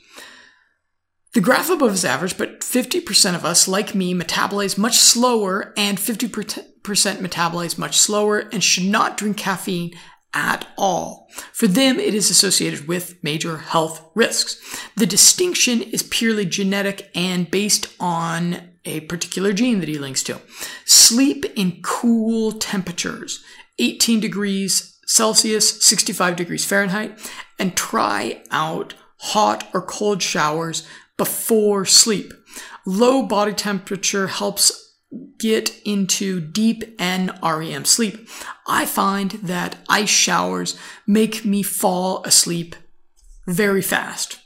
The 1.32 1.40
graph 1.40 1.70
above 1.70 1.92
is 1.92 2.04
average, 2.04 2.38
but 2.38 2.60
50% 2.60 3.34
of 3.34 3.44
us, 3.44 3.68
like 3.68 3.94
me, 3.94 4.14
metabolize 4.14 4.78
much 4.78 4.96
slower 4.96 5.72
and 5.76 5.98
50% 5.98 6.64
metabolize 6.82 7.76
much 7.76 7.98
slower 7.98 8.38
and 8.52 8.62
should 8.62 8.84
not 8.84 9.16
drink 9.16 9.36
caffeine 9.36 9.92
at 10.36 10.68
all. 10.76 11.28
For 11.52 11.66
them, 11.66 11.98
it 11.98 12.14
is 12.14 12.30
associated 12.30 12.86
with 12.86 13.22
major 13.24 13.56
health 13.56 14.06
risks. 14.14 14.60
The 14.94 15.06
distinction 15.06 15.80
is 15.80 16.02
purely 16.02 16.44
genetic 16.44 17.10
and 17.14 17.50
based 17.50 17.88
on 17.98 18.68
a 18.84 19.00
particular 19.00 19.52
gene 19.54 19.80
that 19.80 19.88
he 19.88 19.98
links 19.98 20.22
to. 20.24 20.40
Sleep 20.84 21.46
in 21.56 21.80
cool 21.82 22.52
temperatures, 22.52 23.42
18 23.78 24.20
degrees 24.20 24.98
Celsius, 25.06 25.82
65 25.84 26.36
degrees 26.36 26.64
Fahrenheit, 26.64 27.18
and 27.58 27.76
try 27.76 28.42
out 28.50 28.94
hot 29.18 29.68
or 29.72 29.80
cold 29.80 30.20
showers 30.20 30.86
before 31.16 31.86
sleep. 31.86 32.32
Low 32.84 33.22
body 33.22 33.54
temperature 33.54 34.26
helps 34.26 34.85
get 35.38 35.80
into 35.84 36.40
deep 36.40 36.98
NREM 36.98 37.86
sleep, 37.86 38.28
I 38.66 38.86
find 38.86 39.32
that 39.32 39.78
ice 39.88 40.10
showers 40.10 40.78
make 41.06 41.44
me 41.44 41.62
fall 41.62 42.22
asleep 42.24 42.76
very 43.46 43.82
fast. 43.82 44.38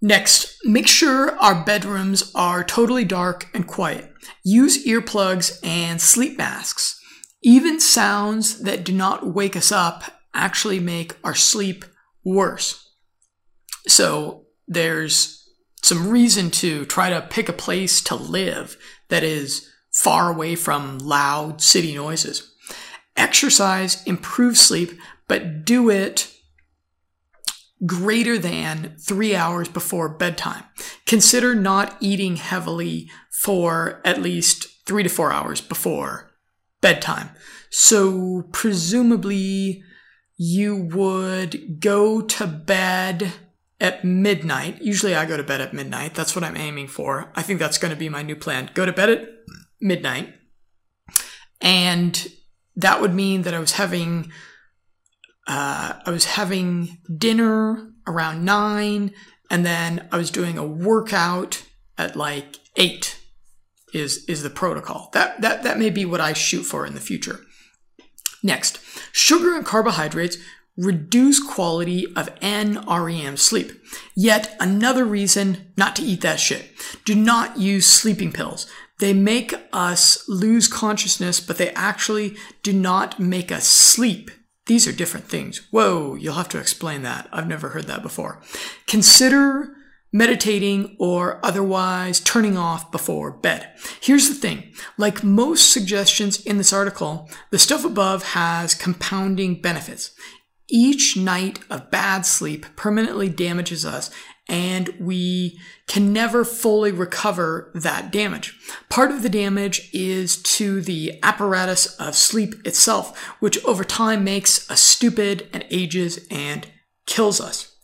Next, 0.00 0.56
make 0.64 0.86
sure 0.86 1.36
our 1.38 1.64
bedrooms 1.64 2.30
are 2.34 2.62
totally 2.62 3.04
dark 3.04 3.48
and 3.54 3.66
quiet. 3.66 4.12
Use 4.44 4.84
earplugs 4.86 5.58
and 5.64 6.00
sleep 6.00 6.38
masks. 6.38 7.00
Even 7.42 7.80
sounds 7.80 8.60
that 8.62 8.84
do 8.84 8.92
not 8.92 9.34
wake 9.34 9.56
us 9.56 9.72
up 9.72 10.04
actually 10.36 10.78
make 10.78 11.16
our 11.24 11.34
sleep 11.34 11.84
worse. 12.24 12.88
So 13.88 14.46
there's 14.68 15.35
some 15.86 16.08
reason 16.08 16.50
to 16.50 16.84
try 16.86 17.10
to 17.10 17.20
pick 17.20 17.48
a 17.48 17.52
place 17.52 18.00
to 18.00 18.16
live 18.16 18.76
that 19.08 19.22
is 19.22 19.70
far 19.92 20.32
away 20.32 20.56
from 20.56 20.98
loud 20.98 21.62
city 21.62 21.94
noises. 21.94 22.52
Exercise 23.16 24.02
improves 24.02 24.58
sleep, 24.58 24.98
but 25.28 25.64
do 25.64 25.88
it 25.88 26.34
greater 27.86 28.36
than 28.36 28.96
three 28.98 29.36
hours 29.36 29.68
before 29.68 30.08
bedtime. 30.08 30.64
Consider 31.06 31.54
not 31.54 31.96
eating 32.00 32.34
heavily 32.34 33.08
for 33.30 34.00
at 34.04 34.20
least 34.20 34.66
three 34.86 35.04
to 35.04 35.08
four 35.08 35.32
hours 35.32 35.60
before 35.60 36.32
bedtime. 36.80 37.30
So, 37.70 38.48
presumably, 38.50 39.84
you 40.36 40.74
would 40.74 41.78
go 41.78 42.22
to 42.22 42.46
bed 42.48 43.32
at 43.80 44.04
midnight. 44.04 44.80
Usually 44.80 45.14
I 45.14 45.26
go 45.26 45.36
to 45.36 45.42
bed 45.42 45.60
at 45.60 45.74
midnight. 45.74 46.14
That's 46.14 46.34
what 46.34 46.44
I'm 46.44 46.56
aiming 46.56 46.88
for. 46.88 47.30
I 47.34 47.42
think 47.42 47.58
that's 47.58 47.78
going 47.78 47.92
to 47.92 47.98
be 47.98 48.08
my 48.08 48.22
new 48.22 48.36
plan. 48.36 48.70
Go 48.74 48.86
to 48.86 48.92
bed 48.92 49.10
at 49.10 49.28
midnight. 49.80 50.34
And 51.60 52.28
that 52.76 53.00
would 53.00 53.14
mean 53.14 53.42
that 53.42 53.54
I 53.54 53.58
was 53.58 53.72
having 53.72 54.30
uh, 55.46 55.92
I 56.04 56.10
was 56.10 56.24
having 56.24 56.98
dinner 57.16 57.92
around 58.06 58.44
nine, 58.44 59.12
and 59.48 59.64
then 59.64 60.08
I 60.10 60.16
was 60.16 60.30
doing 60.30 60.58
a 60.58 60.66
workout 60.66 61.64
at 61.96 62.16
like 62.16 62.58
eight. 62.76 63.20
Is 63.94 64.24
is 64.26 64.42
the 64.42 64.50
protocol 64.50 65.08
that 65.12 65.40
that 65.40 65.62
that 65.62 65.78
may 65.78 65.90
be 65.90 66.04
what 66.04 66.20
I 66.20 66.32
shoot 66.32 66.64
for 66.64 66.84
in 66.84 66.94
the 66.94 67.00
future. 67.00 67.40
Next, 68.42 68.78
sugar 69.12 69.54
and 69.56 69.64
carbohydrates 69.64 70.36
reduce 70.76 71.42
quality 71.42 72.06
of 72.14 72.34
NREM 72.40 73.38
sleep. 73.38 73.72
Yet 74.14 74.56
another 74.60 75.04
reason 75.04 75.72
not 75.76 75.96
to 75.96 76.02
eat 76.02 76.20
that 76.20 76.40
shit. 76.40 76.70
Do 77.04 77.14
not 77.14 77.58
use 77.58 77.86
sleeping 77.86 78.32
pills. 78.32 78.66
They 78.98 79.12
make 79.12 79.54
us 79.72 80.26
lose 80.28 80.68
consciousness, 80.68 81.40
but 81.40 81.58
they 81.58 81.70
actually 81.70 82.36
do 82.62 82.72
not 82.72 83.20
make 83.20 83.52
us 83.52 83.66
sleep. 83.66 84.30
These 84.66 84.88
are 84.88 84.92
different 84.92 85.26
things. 85.26 85.66
Whoa, 85.70 86.14
you'll 86.14 86.34
have 86.34 86.48
to 86.50 86.58
explain 86.58 87.02
that. 87.02 87.28
I've 87.32 87.46
never 87.46 87.70
heard 87.70 87.86
that 87.86 88.02
before. 88.02 88.42
Consider 88.86 89.76
meditating 90.12 90.96
or 90.98 91.38
otherwise 91.44 92.20
turning 92.20 92.56
off 92.56 92.90
before 92.90 93.30
bed. 93.30 93.68
Here's 94.00 94.28
the 94.28 94.34
thing. 94.34 94.72
Like 94.96 95.22
most 95.22 95.72
suggestions 95.72 96.40
in 96.44 96.56
this 96.56 96.72
article, 96.72 97.28
the 97.50 97.58
stuff 97.58 97.84
above 97.84 98.22
has 98.28 98.74
compounding 98.74 99.60
benefits. 99.60 100.12
Each 100.68 101.16
night 101.16 101.60
of 101.70 101.90
bad 101.90 102.26
sleep 102.26 102.66
permanently 102.76 103.28
damages 103.28 103.84
us 103.84 104.10
and 104.48 104.88
we 105.00 105.58
can 105.86 106.12
never 106.12 106.44
fully 106.44 106.92
recover 106.92 107.70
that 107.74 108.12
damage. 108.12 108.56
Part 108.88 109.10
of 109.10 109.22
the 109.22 109.28
damage 109.28 109.90
is 109.92 110.40
to 110.42 110.80
the 110.80 111.18
apparatus 111.22 111.96
of 111.96 112.14
sleep 112.14 112.54
itself, 112.66 113.18
which 113.40 113.62
over 113.64 113.84
time 113.84 114.24
makes 114.24 114.70
us 114.70 114.80
stupid 114.80 115.48
and 115.52 115.64
ages 115.70 116.26
and 116.30 116.66
kills 117.06 117.40
us. 117.40 117.74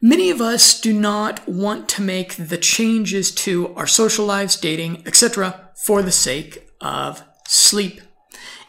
Many 0.00 0.30
of 0.30 0.40
us 0.40 0.80
do 0.80 0.92
not 0.92 1.46
want 1.48 1.88
to 1.90 2.02
make 2.02 2.34
the 2.36 2.58
changes 2.58 3.30
to 3.36 3.72
our 3.74 3.86
social 3.86 4.26
lives, 4.26 4.56
dating, 4.56 5.06
etc., 5.06 5.70
for 5.86 6.02
the 6.02 6.10
sake 6.10 6.68
of 6.80 7.22
sleep. 7.46 8.00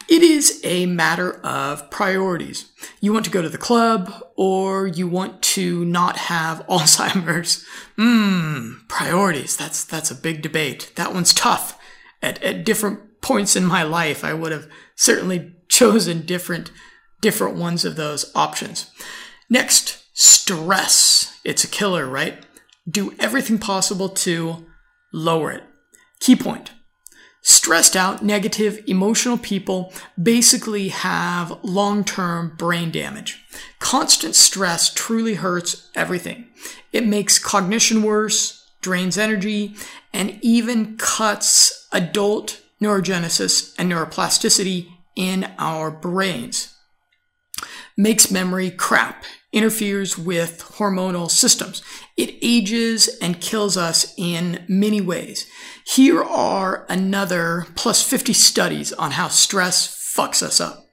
It 0.08 0.22
is 0.22 0.60
a 0.64 0.86
matter 0.86 1.40
of 1.44 1.90
priorities. 1.90 2.70
You 3.00 3.12
want 3.12 3.24
to 3.24 3.30
go 3.30 3.42
to 3.42 3.48
the 3.48 3.58
club 3.58 4.12
or 4.36 4.86
you 4.86 5.08
want 5.08 5.42
to 5.42 5.84
not 5.84 6.16
have 6.16 6.66
Alzheimer's. 6.68 7.64
Mmm, 7.96 8.86
priorities. 8.88 9.56
That's, 9.56 9.84
that's 9.84 10.10
a 10.10 10.14
big 10.14 10.42
debate. 10.42 10.92
That 10.96 11.14
one's 11.14 11.32
tough. 11.32 11.78
At, 12.22 12.42
at 12.42 12.64
different 12.64 13.20
points 13.20 13.56
in 13.56 13.64
my 13.64 13.82
life, 13.82 14.24
I 14.24 14.34
would 14.34 14.52
have 14.52 14.68
certainly 14.94 15.54
chosen 15.68 16.26
different, 16.26 16.70
different 17.20 17.56
ones 17.56 17.84
of 17.84 17.96
those 17.96 18.30
options. 18.34 18.90
Next, 19.48 20.04
stress. 20.12 21.38
It's 21.44 21.64
a 21.64 21.68
killer, 21.68 22.06
right? 22.06 22.44
Do 22.88 23.14
everything 23.18 23.58
possible 23.58 24.08
to 24.10 24.66
lower 25.12 25.52
it. 25.52 25.64
Key 26.20 26.36
point. 26.36 26.72
Stressed 27.46 27.94
out, 27.94 28.24
negative, 28.24 28.82
emotional 28.86 29.36
people 29.36 29.92
basically 30.20 30.88
have 30.88 31.58
long-term 31.62 32.56
brain 32.56 32.90
damage. 32.90 33.44
Constant 33.80 34.34
stress 34.34 34.90
truly 34.92 35.34
hurts 35.34 35.90
everything. 35.94 36.46
It 36.90 37.06
makes 37.06 37.38
cognition 37.38 38.02
worse, 38.02 38.66
drains 38.80 39.18
energy, 39.18 39.76
and 40.10 40.38
even 40.40 40.96
cuts 40.96 41.86
adult 41.92 42.62
neurogenesis 42.80 43.74
and 43.78 43.92
neuroplasticity 43.92 44.88
in 45.14 45.52
our 45.58 45.90
brains. 45.90 46.74
Makes 47.94 48.30
memory 48.30 48.70
crap, 48.70 49.22
interferes 49.54 50.18
with 50.18 50.60
hormonal 50.76 51.30
systems. 51.30 51.82
It 52.16 52.36
ages 52.42 53.08
and 53.22 53.40
kills 53.40 53.76
us 53.76 54.12
in 54.18 54.64
many 54.68 55.00
ways. 55.00 55.46
Here 55.86 56.22
are 56.22 56.84
another 56.88 57.66
plus 57.76 58.02
50 58.02 58.32
studies 58.32 58.92
on 58.92 59.12
how 59.12 59.28
stress 59.28 60.12
fucks 60.16 60.42
us 60.42 60.60
up. 60.60 60.86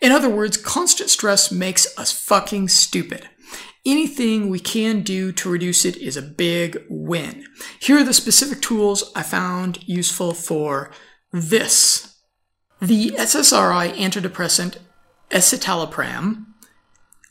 In 0.00 0.12
other 0.12 0.28
words, 0.28 0.56
constant 0.56 1.10
stress 1.10 1.52
makes 1.52 1.86
us 1.96 2.12
fucking 2.12 2.68
stupid. 2.68 3.28
Anything 3.86 4.50
we 4.50 4.58
can 4.58 5.02
do 5.02 5.32
to 5.32 5.50
reduce 5.50 5.84
it 5.84 5.96
is 5.96 6.16
a 6.16 6.22
big 6.22 6.82
win. 6.90 7.46
Here 7.80 7.98
are 7.98 8.04
the 8.04 8.12
specific 8.12 8.60
tools 8.60 9.12
I 9.14 9.22
found 9.22 9.86
useful 9.86 10.34
for 10.34 10.90
this. 11.32 12.16
The 12.80 13.10
SSRI 13.10 13.94
antidepressant 13.94 14.76
escitalopram 15.30 16.46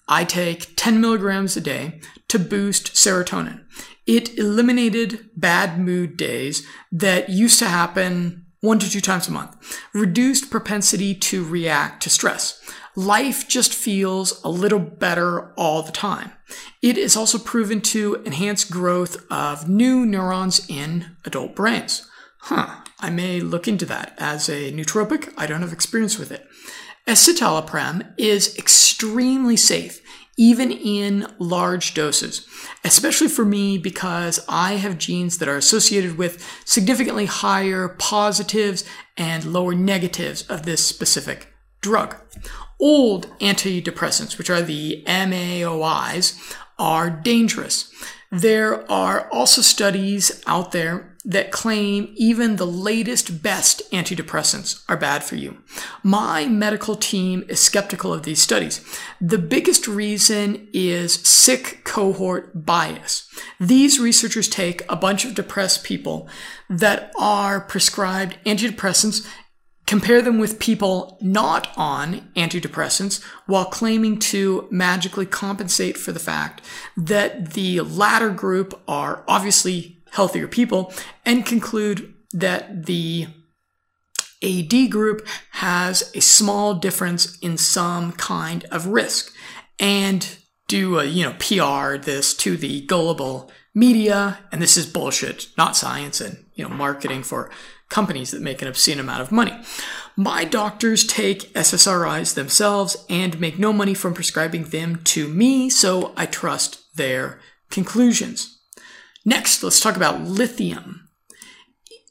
I 0.08 0.24
take 0.24 0.74
10 0.76 1.02
milligrams 1.02 1.58
a 1.58 1.62
day 1.62 2.00
to 2.30 2.40
boost 2.40 2.94
serotonin. 2.94 3.64
It 4.06 4.38
eliminated 4.38 5.30
bad 5.36 5.80
mood 5.80 6.16
days 6.16 6.66
that 6.92 7.30
used 7.30 7.60
to 7.60 7.66
happen 7.66 8.46
one 8.62 8.80
to 8.80 8.90
two 8.90 9.02
times 9.02 9.28
a 9.28 9.32
month, 9.32 9.56
reduced 9.94 10.50
propensity 10.50 11.14
to 11.14 11.46
react 11.46 12.04
to 12.04 12.10
stress. 12.10 12.62
Life 12.96 13.48
just 13.48 13.74
feels 13.74 14.42
a 14.44 14.50
little 14.50 14.80
better 14.80 15.54
all 15.54 15.84
the 15.84 15.92
time. 15.92 16.32
It 16.82 16.98
is 16.98 17.16
also 17.16 17.38
proven 17.38 17.82
to 17.82 18.24
enhance 18.26 18.64
growth 18.64 19.24
of 19.30 19.70
new 19.70 20.06
neurons 20.06 20.66
in 20.68 21.18
adult 21.24 21.56
brains. 21.56 22.10
Huh, 22.40 22.78
I 23.00 23.10
may 23.10 23.42
look 23.42 23.68
into 23.68 23.86
that. 23.86 24.16
As 24.18 24.50
a 24.50 24.72
nootropic, 24.72 25.32
I 25.38 25.46
don't 25.46 25.62
have 25.62 25.74
experience 25.74 26.18
with 26.18 26.32
it. 26.32 26.48
Escitalopram 27.08 28.14
is 28.18 28.58
extremely 28.58 29.56
safe. 29.56 30.02
even 30.38 30.72
in 30.72 31.26
large 31.40 31.96
doses, 31.96 32.46
especially 32.84 33.28
for 33.28 33.44
me 33.44 33.78
because 33.78 34.40
I 34.48 34.74
have 34.74 35.00
genes 35.00 35.40
that 35.40 35.48
are 35.50 35.58
associated 35.58 36.18
with 36.18 36.46
significantly 36.64 37.26
higher 37.26 37.90
positives 37.90 38.84
and 39.18 39.46
lower 39.46 39.74
negatives 39.74 40.44
of 40.44 40.64
this 40.64 40.86
specific 40.86 41.54
drug. 41.82 42.16
Old 42.80 43.28
antidepressants, 43.40 44.38
which 44.38 44.52
are 44.52 44.62
the 44.62 45.04
MAOIs, 45.08 46.56
are 46.78 47.10
dangerous. 47.10 47.92
There 48.32 48.90
are 48.92 49.28
also 49.32 49.62
studies 49.62 50.44
out 50.46 50.72
there 50.72 51.17
that 51.28 51.52
claim 51.52 52.14
even 52.16 52.56
the 52.56 52.66
latest 52.66 53.44
best 53.44 53.82
antidepressants 53.92 54.82
are 54.88 54.96
bad 54.96 55.26
for 55.26 55.36
you. 55.36 55.58
My 56.02 56.48
medical 56.48 56.96
team 56.96 57.44
is 57.50 57.60
skeptical 57.60 58.14
of 58.14 58.24
these 58.24 58.42
studies. 58.42 58.84
The 59.20 59.38
biggest 59.38 59.90
reason 59.90 60.70
is 60.72 61.16
sick 61.16 61.82
cohort 61.84 62.66
bias. 62.66 63.30
These 63.60 64.00
researchers 64.00 64.48
take 64.48 64.90
a 64.90 64.96
bunch 64.96 65.26
of 65.26 65.36
depressed 65.36 65.84
people 65.84 66.30
that 66.70 67.12
are 67.20 67.60
prescribed 67.60 68.38
antidepressants 68.46 69.28
compare 69.86 70.22
them 70.22 70.38
with 70.38 70.60
people 70.60 71.18
not 71.22 71.72
on 71.78 72.30
antidepressants 72.36 73.24
while 73.46 73.66
claiming 73.66 74.20
to 74.20 74.68
magically 74.70 75.26
compensate 75.26 75.98
for 75.98 76.12
the 76.12 76.20
fact 76.20 76.62
that 76.98 77.54
the 77.54 77.80
latter 77.80 78.30
group 78.30 78.80
are 78.88 79.24
obviously 79.30 79.97
healthier 80.18 80.48
people 80.48 80.92
and 81.26 81.46
conclude 81.46 82.12
that 82.34 82.88
the 82.88 83.28
AD 84.44 84.90
group 84.90 85.26
has 85.52 86.12
a 86.16 86.22
small 86.22 86.74
difference 86.74 87.38
in 87.40 87.56
some 87.56 88.12
kind 88.14 88.66
of 88.72 88.88
risk 88.88 89.32
and 89.80 90.38
do 90.68 90.98
a, 91.00 91.06
you 91.06 91.24
know, 91.24 91.36
PR 91.38 91.98
this 91.98 92.34
to 92.38 92.58
the 92.58 92.82
gullible 92.88 93.52
media. 93.76 94.40
And 94.52 94.60
this 94.60 94.76
is 94.76 94.88
bullshit, 94.88 95.50
not 95.56 95.78
science 95.78 96.20
and, 96.20 96.46
you 96.56 96.68
know, 96.68 96.74
marketing 96.74 97.22
for 97.22 97.52
companies 97.90 98.32
that 98.32 98.42
make 98.42 98.64
an 98.64 98.68
obscene 98.68 99.00
amount 99.00 99.22
of 99.22 99.32
money. 99.32 99.54
My 100.16 100.46
doctors 100.46 101.06
take 101.06 101.54
SSRIs 101.54 102.34
themselves 102.34 102.98
and 103.08 103.40
make 103.40 103.60
no 103.60 103.72
money 103.72 103.94
from 103.94 104.16
prescribing 104.16 104.64
them 104.66 105.02
to 105.06 105.28
me, 105.28 105.70
so 105.70 106.12
I 106.18 106.26
trust 106.26 106.96
their 106.96 107.40
conclusions. 107.70 108.57
Next, 109.28 109.62
let's 109.62 109.82
talk 109.82 109.98
about 109.98 110.22
lithium. 110.22 111.10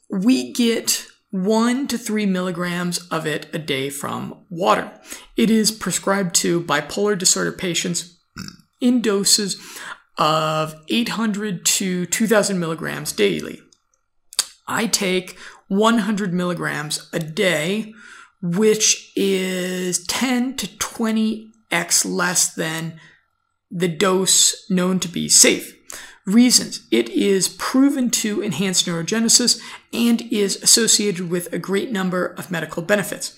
We 0.07 0.53
get 0.53 1.07
one 1.31 1.87
to 1.87 1.97
three 1.97 2.27
milligrams 2.27 2.99
of 3.07 3.25
it 3.25 3.47
a 3.51 3.57
day 3.57 3.89
from 3.89 4.45
water. 4.51 4.91
It 5.35 5.49
is 5.49 5.71
prescribed 5.71 6.35
to 6.35 6.61
bipolar 6.61 7.17
disorder 7.17 7.51
patients 7.51 8.19
in 8.79 9.01
doses 9.01 9.57
of 10.19 10.75
800 10.89 11.65
to 11.65 12.05
2000 12.05 12.59
milligrams 12.59 13.11
daily. 13.13 13.61
I 14.67 14.85
take 14.85 15.39
100 15.69 16.35
milligrams 16.35 17.09
a 17.11 17.19
day, 17.19 17.95
which 18.43 19.11
is 19.15 20.05
10 20.05 20.55
to 20.57 20.67
20x 20.67 22.05
less 22.05 22.53
than 22.53 22.99
the 23.71 23.87
dose 23.87 24.69
known 24.69 24.99
to 24.99 25.07
be 25.07 25.27
safe. 25.27 25.76
Reasons 26.27 26.85
it 26.91 27.07
is 27.07 27.47
proven 27.47 28.09
to 28.09 28.43
enhance 28.43 28.83
neurogenesis 28.83 29.61
and 29.93 30.21
is 30.23 30.61
associated 30.61 31.29
with 31.29 31.51
a 31.53 31.57
great 31.57 31.89
number 31.89 32.25
of 32.25 32.51
medical 32.51 32.83
benefits. 32.83 33.33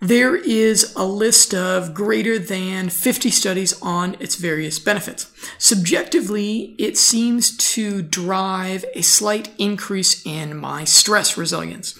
There 0.00 0.34
is 0.34 0.92
a 0.96 1.04
list 1.06 1.54
of 1.54 1.94
greater 1.94 2.36
than 2.40 2.90
50 2.90 3.30
studies 3.30 3.80
on 3.80 4.16
its 4.18 4.34
various 4.34 4.80
benefits. 4.80 5.30
Subjectively, 5.58 6.74
it 6.76 6.98
seems 6.98 7.56
to 7.74 8.02
drive 8.02 8.84
a 8.96 9.02
slight 9.02 9.50
increase 9.56 10.26
in 10.26 10.56
my 10.56 10.82
stress 10.82 11.38
resilience. 11.38 11.96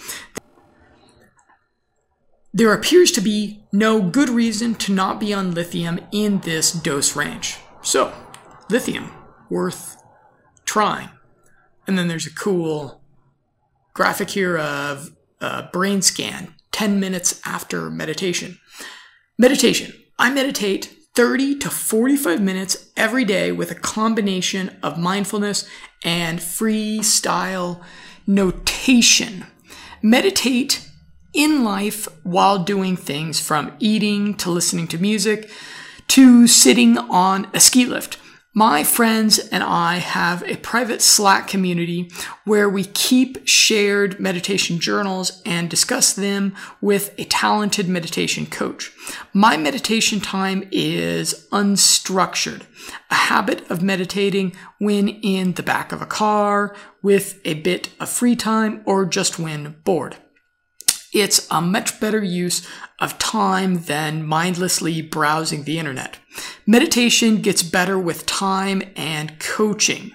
There 2.53 2.73
appears 2.73 3.13
to 3.13 3.21
be 3.21 3.63
no 3.73 4.03
good 4.03 4.31
reason 4.31 4.75
to 4.77 4.93
not 4.93 5.21
be 5.21 5.33
on 5.33 5.55
lithium 5.55 6.01
in 6.11 6.41
this 6.41 6.73
dose 6.73 7.15
range. 7.15 7.59
So, 7.83 8.13
lithium, 8.69 9.13
worth 9.49 9.97
trying. 10.65 11.11
And 11.87 11.99
then 11.99 12.09
there's 12.09 12.27
a 12.27 12.35
cool 12.35 13.03
graphic 13.93 14.31
here 14.31 14.57
of 14.59 15.15
a 15.41 15.65
brain 15.73 16.03
scan 16.03 16.55
10 16.73 16.99
minutes 16.99 17.41
after 17.45 17.91
meditation. 17.91 18.59
Meditation. 19.39 19.93
I 20.19 20.31
meditate 20.31 20.87
30 21.15 21.59
to 21.61 21.71
45 21.71 22.41
minutes 22.41 22.91
every 22.97 23.25
day 23.25 23.53
with 23.53 23.71
a 23.71 23.77
combination 23.77 24.77
of 24.83 24.99
mindfulness 24.99 25.69
and 26.03 26.41
freestyle 26.41 27.83
notation. 28.27 29.47
Meditate 30.03 30.89
in 31.33 31.65
life 31.65 32.09
while 32.25 32.63
doing 32.63 32.97
things 32.97 33.41
from 33.41 33.73
eating 33.79 34.35
to 34.35 34.51
listening 34.51 34.89
to 34.89 34.99
music 34.99 35.51
to 36.09 36.47
sitting 36.47 36.99
on 36.99 37.49
a 37.55 37.61
ski 37.61 37.87
lift. 37.87 38.19
My 38.57 38.85
friends 38.85 39.41
and 39.49 39.65
I 39.65 39.97
have 39.97 40.45
a 40.45 40.57
private 40.59 41.03
Slack 41.03 41.49
community 41.49 42.13
where 42.45 42.71
we 42.71 42.85
keep 42.85 43.49
shared 43.49 44.21
meditation 44.21 44.79
journals 44.79 45.43
and 45.45 45.69
discuss 45.69 46.13
them 46.13 46.55
with 46.81 47.13
a 47.19 47.25
talented 47.25 47.89
meditation 47.89 48.47
coach. 48.47 48.93
My 49.33 49.57
meditation 49.57 50.21
time 50.21 50.69
is 50.71 51.49
unstructured, 51.51 52.63
a 53.11 53.15
habit 53.15 53.69
of 53.69 53.83
meditating 53.83 54.55
when 54.79 55.09
in 55.09 55.55
the 55.55 55.65
back 55.65 55.91
of 55.91 56.01
a 56.01 56.07
car, 56.07 56.77
with 57.03 57.41
a 57.45 57.55
bit 57.55 57.89
of 57.99 58.09
free 58.09 58.37
time, 58.37 58.83
or 58.87 59.05
just 59.05 59.37
when 59.37 59.81
bored. 59.83 60.17
It's 61.15 61.47
a 61.49 61.61
much 61.61 62.01
better 62.01 62.23
use 62.23 62.67
of 62.99 63.19
time 63.19 63.85
than 63.85 64.27
mindlessly 64.27 65.01
browsing 65.01 65.63
the 65.63 65.79
internet. 65.79 66.19
Meditation 66.67 67.41
gets 67.41 67.63
better 67.63 67.97
with 67.97 68.27
time 68.27 68.83
and 68.97 69.39
coaching. 69.39 70.11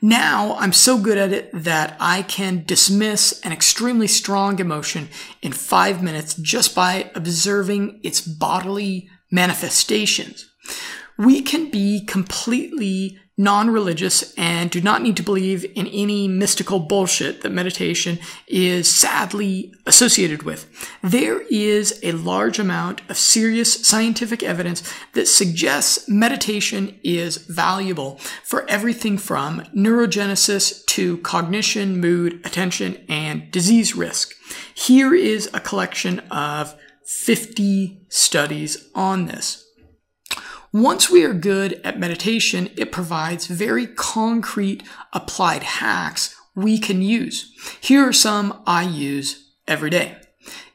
Now 0.00 0.56
I'm 0.58 0.72
so 0.72 0.98
good 0.98 1.18
at 1.18 1.34
it 1.34 1.50
that 1.52 1.98
I 2.00 2.22
can 2.22 2.64
dismiss 2.64 3.38
an 3.42 3.52
extremely 3.52 4.06
strong 4.06 4.58
emotion 4.58 5.08
in 5.42 5.52
five 5.52 6.02
minutes 6.02 6.32
just 6.34 6.74
by 6.74 7.10
observing 7.14 8.00
its 8.02 8.22
bodily 8.22 9.10
manifestations. 9.30 10.48
We 11.18 11.42
can 11.42 11.70
be 11.70 12.06
completely 12.06 13.18
non 13.38 13.70
religious 13.70 14.34
and 14.34 14.68
do 14.70 14.80
not 14.80 15.00
need 15.00 15.16
to 15.16 15.22
believe 15.22 15.64
in 15.76 15.86
any 15.86 16.26
mystical 16.26 16.80
bullshit 16.80 17.40
that 17.42 17.52
meditation 17.52 18.18
is 18.48 18.90
sadly 18.90 19.72
associated 19.86 20.42
with. 20.42 20.68
There 21.02 21.42
is 21.42 22.00
a 22.02 22.12
large 22.12 22.58
amount 22.58 23.00
of 23.08 23.16
serious 23.16 23.86
scientific 23.86 24.42
evidence 24.42 24.82
that 25.12 25.26
suggests 25.26 26.08
meditation 26.08 26.98
is 27.04 27.36
valuable 27.36 28.16
for 28.42 28.68
everything 28.68 29.16
from 29.16 29.60
neurogenesis 29.74 30.84
to 30.86 31.18
cognition, 31.18 32.00
mood, 32.00 32.44
attention, 32.44 33.04
and 33.08 33.50
disease 33.52 33.94
risk. 33.94 34.34
Here 34.74 35.14
is 35.14 35.48
a 35.54 35.60
collection 35.60 36.18
of 36.30 36.74
50 37.04 38.02
studies 38.08 38.88
on 38.94 39.26
this. 39.26 39.67
Once 40.72 41.08
we 41.10 41.24
are 41.24 41.34
good 41.34 41.80
at 41.84 41.98
meditation, 41.98 42.68
it 42.76 42.92
provides 42.92 43.46
very 43.46 43.86
concrete 43.86 44.82
applied 45.12 45.62
hacks 45.62 46.34
we 46.54 46.78
can 46.78 47.00
use. 47.00 47.52
Here 47.80 48.06
are 48.06 48.12
some 48.12 48.62
I 48.66 48.82
use 48.82 49.52
every 49.66 49.90
day. 49.90 50.16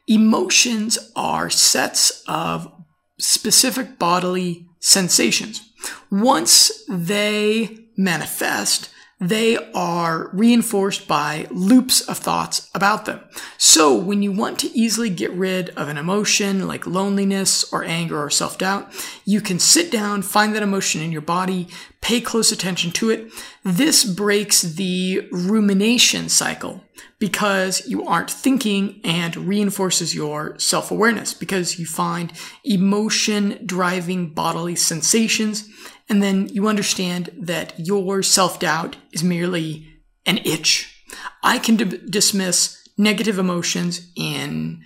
Emotions 0.08 0.98
are 1.16 1.50
sets 1.50 2.24
of 2.28 2.72
specific 3.20 4.00
bodily 4.00 4.68
sensations. 4.80 5.62
Once 6.10 6.72
they 6.90 7.88
manifest, 7.96 8.90
they 9.30 9.58
are 9.74 10.30
reinforced 10.34 11.08
by 11.08 11.48
loops 11.50 12.02
of 12.02 12.18
thoughts 12.18 12.70
about 12.76 13.06
them. 13.06 13.22
So 13.58 13.96
when 13.96 14.22
you 14.22 14.32
want 14.32 14.60
to 14.60 14.78
easily 14.78 15.10
get 15.10 15.32
rid 15.32 15.70
of 15.72 15.88
an 15.88 15.98
emotion 15.98 16.68
like 16.68 16.86
loneliness 16.86 17.72
or 17.72 17.84
anger 17.84 18.22
or 18.22 18.30
self 18.30 18.58
doubt, 18.58 18.92
you 19.24 19.40
can 19.40 19.60
sit 19.60 19.92
down, 19.92 20.24
find 20.24 20.54
that 20.56 20.64
emotion 20.64 21.02
in 21.02 21.12
your 21.12 21.22
body, 21.22 21.70
pay 22.02 22.20
close 22.20 22.52
attention 22.52 22.92
to 22.92 23.10
it. 23.12 23.32
This 23.64 24.04
breaks 24.04 24.62
the 24.62 25.28
rumination 25.32 26.28
cycle 26.28 26.84
because 27.20 27.88
you 27.88 28.06
aren't 28.06 28.30
thinking 28.30 29.00
and 29.06 29.36
reinforces 29.38 30.14
your 30.14 30.60
self 30.60 30.92
awareness 30.92 31.34
because 31.34 31.80
you 31.80 31.86
find 31.86 32.34
emotion 32.66 33.60
driving 33.66 34.34
bodily 34.34 34.76
sensations 34.76 35.70
and 36.10 36.22
then 36.22 36.48
you 36.50 36.68
understand 36.68 37.30
that 37.38 37.74
your 37.80 38.24
self 38.24 38.60
doubt 38.60 38.98
is 39.12 39.24
merely 39.24 39.88
an 40.26 40.40
itch. 40.40 41.06
I 41.42 41.60
can 41.60 41.76
d- 41.76 42.00
dismiss 42.10 42.88
negative 42.98 43.40
emotions 43.40 44.12
in 44.16 44.84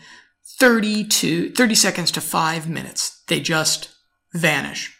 30 0.60 1.06
to 1.06 1.52
30 1.52 1.76
seconds 1.76 2.12
to 2.12 2.22
five 2.22 2.70
minutes. 2.70 3.24
They 3.28 3.40
just 3.40 3.90
vanish. 4.34 4.96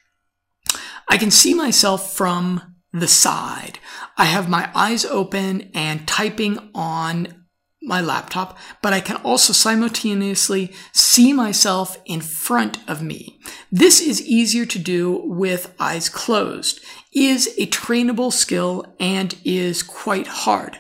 I 1.10 1.18
can 1.18 1.32
see 1.32 1.54
myself 1.54 2.16
from 2.16 2.76
the 2.94 3.08
side. 3.08 3.80
I 4.18 4.26
have 4.26 4.50
my 4.50 4.70
eyes 4.76 5.06
open 5.06 5.72
and 5.74 6.08
typing 6.08 6.70
on 6.74 7.46
my 7.88 8.02
laptop, 8.02 8.58
but 8.82 8.94
I 8.94 9.00
can 9.00 9.16
also 9.18 9.54
simultaneously 9.54 10.74
see 10.92 11.34
myself 11.34 11.98
in 12.06 12.22
front 12.22 12.78
of 12.90 13.02
me. 13.02 13.40
This 13.72 14.02
is 14.02 14.22
easier 14.22 14.66
to 14.66 14.80
do 14.80 15.22
with 15.26 15.74
eyes 15.80 16.10
closed, 16.10 16.82
is 17.14 17.48
a 17.58 17.68
trainable 17.68 18.32
skill, 18.32 18.86
and 19.00 19.36
is 19.44 19.82
quite 19.82 20.28
hard. 20.28 20.78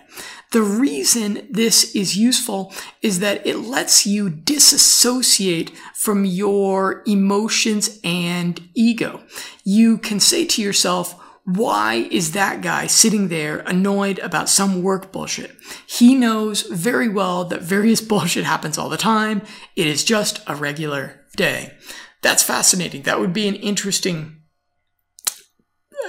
The 0.51 0.62
reason 0.62 1.45
this 1.51 1.93
is 1.93 2.18
useful 2.18 2.74
is 3.01 3.20
that 3.20 3.45
it 3.45 3.58
lets 3.58 4.05
you 4.05 4.30
disassociate 4.30 5.72
from 5.93 6.24
your 6.24 7.03
emotions 7.05 7.99
and 8.03 8.70
ego. 8.74 9.24
You 9.66 9.97
can 9.97 10.22
say 10.22 10.45
to 10.45 10.62
yourself, 10.62 11.22
why 11.48 12.10
is 12.12 12.34
that 12.34 12.62
guy 12.62 12.88
sitting 12.88 13.30
there 13.30 13.60
annoyed 13.60 14.20
about 14.20 14.50
some 14.50 14.84
work 14.84 15.14
bullshit? 15.14 15.56
He 15.86 16.14
knows 16.14 16.64
very 16.64 17.08
well 17.08 17.45
that 17.45 17.62
various 17.62 18.02
bullshit 18.10 18.43
happens 18.43 18.78
all 18.78 18.89
the 18.89 18.98
time. 18.98 19.41
It 19.78 19.88
is 19.88 20.04
just 20.04 20.41
a 20.45 20.56
regular 20.56 21.22
day. 21.38 21.74
That's 22.22 22.43
fascinating. 22.43 23.04
That 23.04 23.22
would 23.22 23.32
be 23.32 23.48
an 23.48 23.56
interesting 23.56 24.41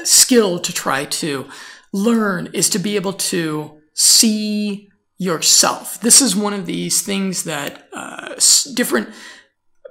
skill 0.03 0.59
to 0.59 0.73
try 0.73 1.05
to 1.05 1.49
learn 1.93 2.49
is 2.53 2.69
to 2.71 2.81
be 2.81 2.97
able 2.97 3.13
to 3.13 3.81
see 3.95 4.89
yourself. 5.19 6.01
This 6.01 6.21
is 6.21 6.35
one 6.35 6.53
of 6.53 6.67
these 6.67 7.01
things 7.03 7.45
that 7.45 7.89
uh, 7.93 8.35
different 8.75 9.11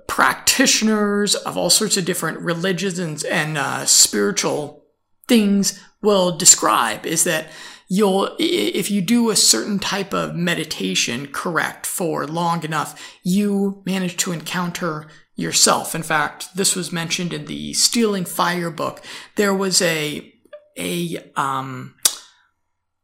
practitioners 0.08 1.36
of 1.36 1.56
all 1.56 1.70
sorts 1.70 1.95
of 1.95 2.04
different 2.04 2.39
religions 2.39 3.00
and, 3.00 3.24
and 3.26 3.58
uh, 3.58 3.86
spiritual 3.86 4.84
things 5.28 5.84
will 6.02 6.36
describe 6.36 7.06
is 7.06 7.24
that 7.24 7.48
you'll 7.90 8.36
if 8.40 8.92
you 8.92 9.02
do 9.02 9.30
a 9.30 9.36
certain 9.36 9.80
type 9.80 10.14
of 10.14 10.36
meditation 10.36 11.28
correct 11.28 11.86
for 11.86 12.28
long 12.28 12.64
enough 12.64 13.00
you 13.24 13.82
manage 13.86 14.18
to 14.18 14.32
encounter 14.32 15.08
yourself 15.36 15.96
in 15.96 16.04
fact 16.04 16.56
this 16.56 16.76
was 16.76 16.92
mentioned 16.92 17.32
in 17.32 17.46
the 17.46 17.74
stealing 17.74 18.26
fire 18.26 18.70
book 18.70 19.02
there 19.36 19.54
was 19.54 19.82
a 19.82 20.34
a 20.78 21.18
um 21.36 21.96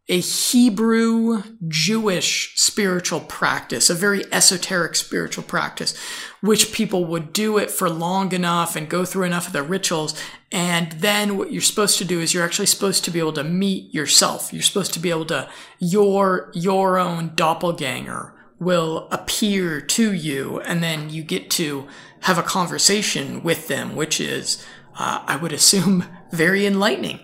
a 0.10 0.20
Hebrew 0.20 1.44
Jewish 1.68 2.54
spiritual 2.56 3.22
practice, 3.22 3.90
a 3.90 3.96
very 3.96 4.26
esoteric 4.34 4.96
spiritual 4.96 5.46
practice, 5.46 5.98
which 6.42 6.74
people 6.74 7.06
would 7.06 7.32
do 7.32 7.58
it 7.58 7.72
for 7.72 7.90
long 7.90 8.34
enough 8.34 8.76
and 8.76 8.90
go 8.90 9.06
through 9.06 9.24
enough 9.24 9.48
of 9.48 9.54
the 9.54 9.64
rituals. 9.64 10.14
And 10.54 10.92
then 10.92 11.36
what 11.36 11.52
you're 11.52 11.64
supposed 11.64 11.98
to 11.98 12.06
do 12.06 12.22
is 12.22 12.32
you're 12.32 12.46
actually 12.46 12.68
supposed 12.68 13.04
to 13.06 13.12
be 13.12 13.18
able 13.18 13.34
to 13.34 13.44
meet 13.44 13.92
yourself. 13.92 14.54
You're 14.54 14.62
supposed 14.62 14.94
to 14.94 15.00
be 15.00 15.10
able 15.10 15.26
to, 15.26 15.50
your, 15.80 16.52
your 16.54 17.00
own 17.00 17.32
doppelganger 17.34 18.36
will 18.60 19.10
appear 19.12 19.82
to 19.82 20.14
you 20.14 20.60
and 20.62 20.84
then 20.84 21.10
you 21.10 21.24
get 21.24 21.50
to 21.50 21.88
have 22.22 22.38
a 22.38 22.44
conversation 22.44 23.42
with 23.42 23.68
them, 23.68 23.96
which 23.96 24.22
is, 24.22 24.64
uh, 24.98 25.24
I 25.26 25.38
would 25.38 25.52
assume, 25.52 26.06
very 26.32 26.68
enlightening 26.68 27.20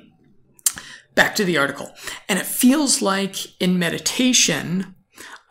back 1.14 1.36
to 1.36 1.46
the 1.46 1.58
article. 1.58 1.92
And 2.28 2.40
it 2.40 2.48
feels 2.48 3.00
like 3.00 3.62
in 3.62 3.78
meditation, 3.78 4.96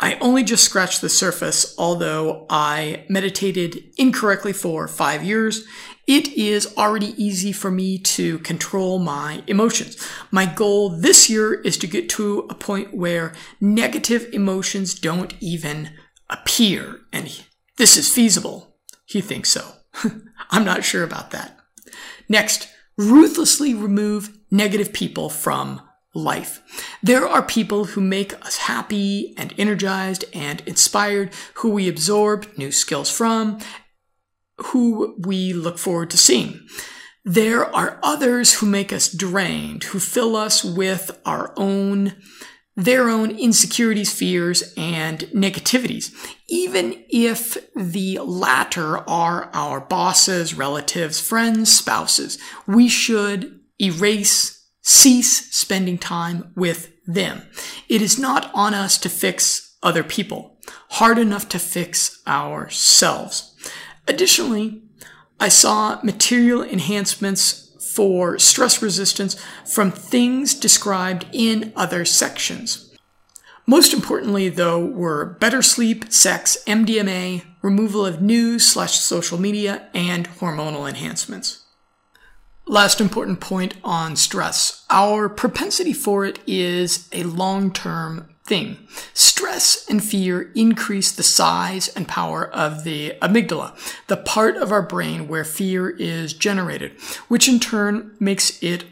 I 0.00 0.16
only 0.20 0.42
just 0.42 0.64
scratched 0.64 1.00
the 1.00 1.08
surface, 1.08 1.74
although 1.78 2.46
I 2.50 3.04
meditated 3.08 3.84
incorrectly 3.96 4.52
for 4.52 4.88
five 4.88 5.22
years. 5.22 5.64
It 6.08 6.28
is 6.28 6.74
already 6.78 7.12
easy 7.22 7.52
for 7.52 7.70
me 7.70 7.98
to 7.98 8.38
control 8.38 8.98
my 8.98 9.42
emotions. 9.46 9.98
My 10.30 10.46
goal 10.46 10.88
this 10.88 11.28
year 11.28 11.52
is 11.52 11.76
to 11.78 11.86
get 11.86 12.08
to 12.10 12.46
a 12.48 12.54
point 12.54 12.94
where 12.94 13.34
negative 13.60 14.26
emotions 14.32 14.94
don't 14.94 15.34
even 15.38 15.90
appear. 16.30 17.00
And 17.12 17.44
this 17.76 17.98
is 17.98 18.10
feasible. 18.10 18.74
He 19.04 19.20
thinks 19.20 19.50
so. 19.50 19.72
I'm 20.50 20.64
not 20.64 20.82
sure 20.82 21.04
about 21.04 21.30
that. 21.32 21.58
Next, 22.26 22.68
ruthlessly 22.96 23.74
remove 23.74 24.38
negative 24.50 24.94
people 24.94 25.28
from 25.28 25.82
life. 26.14 26.62
There 27.02 27.28
are 27.28 27.42
people 27.42 27.84
who 27.84 28.00
make 28.00 28.34
us 28.46 28.56
happy 28.56 29.34
and 29.36 29.52
energized 29.58 30.24
and 30.32 30.62
inspired, 30.64 31.34
who 31.56 31.68
we 31.68 31.86
absorb 31.86 32.48
new 32.56 32.72
skills 32.72 33.10
from, 33.10 33.58
who 34.66 35.16
we 35.18 35.52
look 35.52 35.78
forward 35.78 36.10
to 36.10 36.18
seeing. 36.18 36.66
There 37.24 37.64
are 37.64 37.98
others 38.02 38.54
who 38.54 38.66
make 38.66 38.92
us 38.92 39.12
drained, 39.12 39.84
who 39.84 39.98
fill 39.98 40.34
us 40.36 40.64
with 40.64 41.20
our 41.26 41.52
own 41.56 42.14
their 42.78 43.08
own 43.08 43.32
insecurities, 43.32 44.12
fears, 44.12 44.72
and 44.76 45.18
negativities, 45.34 46.14
even 46.46 47.04
if 47.08 47.56
the 47.74 48.20
latter 48.20 48.98
are 48.98 49.50
our 49.52 49.80
bosses, 49.80 50.54
relatives, 50.54 51.20
friends, 51.20 51.76
spouses. 51.76 52.38
We 52.68 52.88
should 52.88 53.58
erase, 53.80 54.64
cease 54.80 55.52
spending 55.52 55.98
time 55.98 56.52
with 56.54 56.92
them. 57.04 57.42
It 57.88 58.00
is 58.00 58.16
not 58.16 58.48
on 58.54 58.74
us 58.74 58.96
to 58.98 59.08
fix 59.08 59.76
other 59.82 60.04
people, 60.04 60.60
hard 60.90 61.18
enough 61.18 61.48
to 61.48 61.58
fix 61.58 62.22
ourselves. 62.28 63.56
Additionally, 64.08 64.82
I 65.38 65.48
saw 65.48 66.00
material 66.02 66.62
enhancements 66.62 67.66
for 67.94 68.38
stress 68.38 68.82
resistance 68.82 69.36
from 69.64 69.90
things 69.92 70.54
described 70.54 71.26
in 71.32 71.72
other 71.76 72.04
sections. 72.04 72.96
Most 73.66 73.92
importantly, 73.92 74.48
though, 74.48 74.82
were 74.84 75.36
better 75.40 75.60
sleep, 75.60 76.10
sex, 76.10 76.56
MDMA, 76.66 77.44
removal 77.60 78.06
of 78.06 78.22
news 78.22 78.66
slash 78.66 78.98
social 78.98 79.38
media, 79.38 79.88
and 79.92 80.26
hormonal 80.26 80.88
enhancements. 80.88 81.64
Last 82.66 83.00
important 83.00 83.40
point 83.40 83.74
on 83.84 84.16
stress. 84.16 84.86
Our 84.88 85.28
propensity 85.28 85.92
for 85.92 86.24
it 86.24 86.38
is 86.46 87.08
a 87.12 87.24
long 87.24 87.72
term 87.72 88.28
thing. 88.48 88.78
Stress 89.12 89.86
and 89.88 90.02
fear 90.02 90.50
increase 90.54 91.12
the 91.12 91.22
size 91.22 91.88
and 91.88 92.08
power 92.08 92.48
of 92.48 92.82
the 92.82 93.12
amygdala, 93.22 93.76
the 94.06 94.16
part 94.16 94.56
of 94.56 94.72
our 94.72 94.82
brain 94.82 95.28
where 95.28 95.44
fear 95.44 95.90
is 95.90 96.32
generated, 96.32 96.92
which 97.28 97.48
in 97.48 97.60
turn 97.60 98.16
makes 98.18 98.60
it 98.62 98.84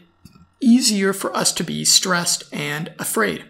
easier 0.61 1.11
for 1.11 1.35
us 1.35 1.51
to 1.53 1.63
be 1.63 1.83
stressed 1.83 2.43
and 2.53 2.93
afraid. 2.99 3.45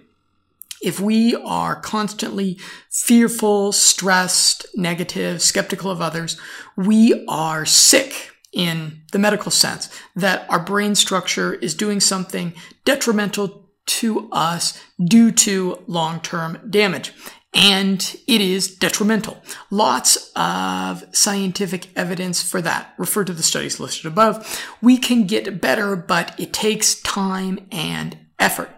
If 0.82 1.00
we 1.00 1.36
are 1.36 1.76
constantly 1.76 2.60
fearful, 2.90 3.72
stressed, 3.72 4.66
negative, 4.76 5.42
skeptical 5.42 5.90
of 5.92 6.02
others, 6.02 6.40
we 6.76 7.26
are 7.28 7.66
sick 7.66 8.32
in 8.54 9.02
the 9.12 9.20
medical 9.20 9.52
sense 9.52 9.90
that 10.16 10.50
our 10.50 10.60
brain 10.60 10.96
structure 10.96 11.54
is 11.56 11.76
doing 11.76 12.00
something 12.00 12.54
detrimental 12.86 13.67
to 13.88 14.30
us 14.32 14.82
due 15.04 15.32
to 15.32 15.84
long 15.88 16.20
term 16.22 16.60
damage. 16.70 17.14
And 17.54 18.16
it 18.28 18.42
is 18.42 18.76
detrimental. 18.76 19.42
Lots 19.72 20.32
of 20.36 21.04
scientific 21.12 21.90
evidence 21.98 22.44
for 22.44 22.62
that. 22.62 22.94
Refer 22.98 23.24
to 23.24 23.34
the 23.34 23.42
studies 23.42 23.80
listed 23.80 24.06
above. 24.06 24.64
We 24.82 24.98
can 24.98 25.26
get 25.26 25.60
better, 25.60 25.96
but 25.96 26.40
it 26.40 26.54
takes 26.54 27.02
time 27.02 27.66
and 27.72 28.18
effort. 28.38 28.70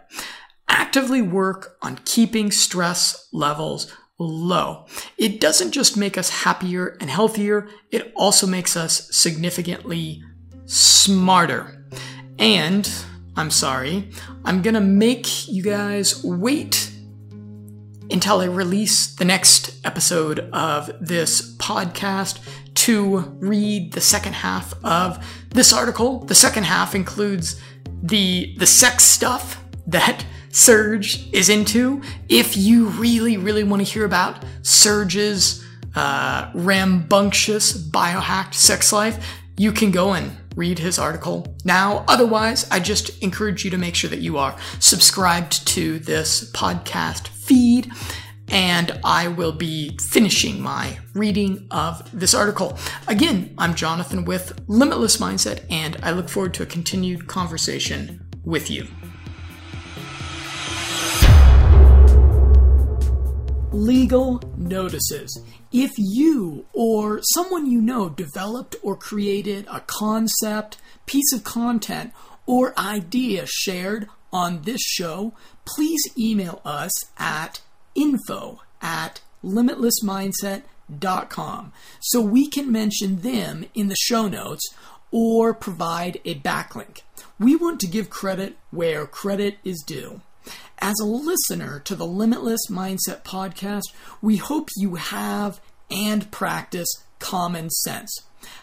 Actively 0.70 1.22
work 1.22 1.78
on 1.82 1.99
keeping 2.05 2.51
stress 2.51 3.28
levels 3.34 3.91
low. 4.20 4.86
It 5.18 5.41
doesn't 5.41 5.72
just 5.72 5.97
make 5.97 6.18
us 6.18 6.30
happier 6.30 6.97
and 6.99 7.10
healthier, 7.10 7.70
it 7.89 8.12
also 8.16 8.45
makes 8.45 8.78
us 8.78 9.10
significantly 9.16 10.22
smarter. 10.66 11.88
And 12.38 12.89
I'm 13.40 13.52
sorry. 13.52 14.10
I'm 14.44 14.62
gonna 14.62 14.82
make 14.82 15.48
you 15.48 15.64
guys 15.64 16.22
wait 16.26 16.92
until 18.12 18.42
I 18.42 18.46
release 18.48 19.16
the 19.16 19.24
next 19.24 19.80
episode 19.86 20.40
of 20.52 20.92
this 21.00 21.56
podcast 21.56 22.46
to 22.74 23.20
read 23.40 23.94
the 23.94 24.02
second 24.02 24.34
half 24.34 24.74
of 24.84 25.26
this 25.52 25.72
article. 25.72 26.20
The 26.26 26.36
second 26.36 26.66
half 26.66 26.94
includes 26.94 27.62
the 28.04 28.58
the 28.58 28.66
sex 28.66 29.06
stuff 29.06 29.64
that 29.88 30.26
Surge 30.50 31.32
is 31.32 31.48
into. 31.48 32.02
If 32.28 32.58
you 32.58 32.88
really, 32.88 33.38
really 33.38 33.64
want 33.64 33.80
to 33.86 33.90
hear 33.90 34.04
about 34.04 34.44
Surge's 34.64 35.66
uh, 35.96 36.52
rambunctious 36.54 37.72
biohacked 37.90 38.56
sex 38.56 38.92
life, 38.92 39.26
you 39.56 39.72
can 39.72 39.92
go 39.92 40.12
and 40.12 40.36
read 40.60 40.78
his 40.78 40.99
article 40.99 41.55
now. 41.64 42.03
Otherwise, 42.07 42.68
I 42.70 42.80
just 42.82 43.18
encourage 43.24 43.64
you 43.64 43.72
to 43.72 43.78
make 43.78 43.95
sure 43.95 44.10
that 44.10 44.20
you 44.20 44.38
are 44.38 44.57
subscribed 44.80 45.66
to 45.70 45.99
this 45.99 46.51
podcast 46.51 47.30
feed. 47.30 47.89
and 48.51 48.99
I 49.03 49.28
will 49.28 49.51
be 49.51 49.95
finishing 50.01 50.60
my 50.60 50.97
reading 51.14 51.68
of 51.70 52.10
this 52.12 52.34
article. 52.34 52.78
Again, 53.07 53.53
I'm 53.60 53.76
Jonathan 53.76 54.26
with 54.26 54.60
Limitless 54.68 55.18
Mindset, 55.18 55.66
and 55.70 55.97
I 56.01 56.12
look 56.12 56.30
forward 56.30 56.55
to 56.55 56.64
a 56.64 56.66
continued 56.66 57.28
conversation 57.28 58.26
with 58.43 58.72
you. 58.72 58.88
Legal 63.72 64.41
notices. 64.57 65.39
If 65.72 65.91
you 65.97 66.65
or 66.74 67.20
someone 67.22 67.70
you 67.70 67.82
know 67.82 68.09
developed 68.09 68.76
or 68.82 68.95
created 68.95 69.67
a 69.72 69.82
concept, 69.82 70.78
piece 71.05 71.32
of 71.34 71.43
content, 71.43 72.11
or 72.47 72.74
idea 72.80 73.45
shared 73.45 74.07
on 74.34 74.63
this 74.63 74.82
show, 74.82 75.36
please 75.65 76.01
email 76.17 76.63
us 76.65 76.89
at 77.17 77.61
info 77.93 78.59
at 78.82 79.22
limitlessmindset.com 79.43 81.72
so 81.99 82.22
we 82.22 82.47
can 82.47 82.72
mention 82.72 83.22
them 83.22 83.65
in 83.76 83.88
the 83.88 83.95
show 83.95 84.28
notes 84.28 84.74
or 85.11 85.53
provide 85.53 86.20
a 86.26 86.34
backlink. 86.36 87.01
We 87.39 87.55
want 87.55 87.80
to 87.82 87.88
give 87.88 88.09
credit 88.09 88.57
where 88.72 89.05
credit 89.05 89.59
is 89.63 89.84
due. 89.86 90.22
As 90.82 90.96
a 91.02 91.06
listener 91.06 91.82
to 91.82 91.96
the 91.96 92.06
Limitless 92.06 92.68
Mindset 92.70 93.24
podcast, 93.24 93.84
we 94.22 94.38
hope 94.38 94.70
you 94.78 94.96
have 94.96 95.60
and 95.92 96.32
practice 96.32 96.88
common 97.20 97.70
sense. 97.70 98.16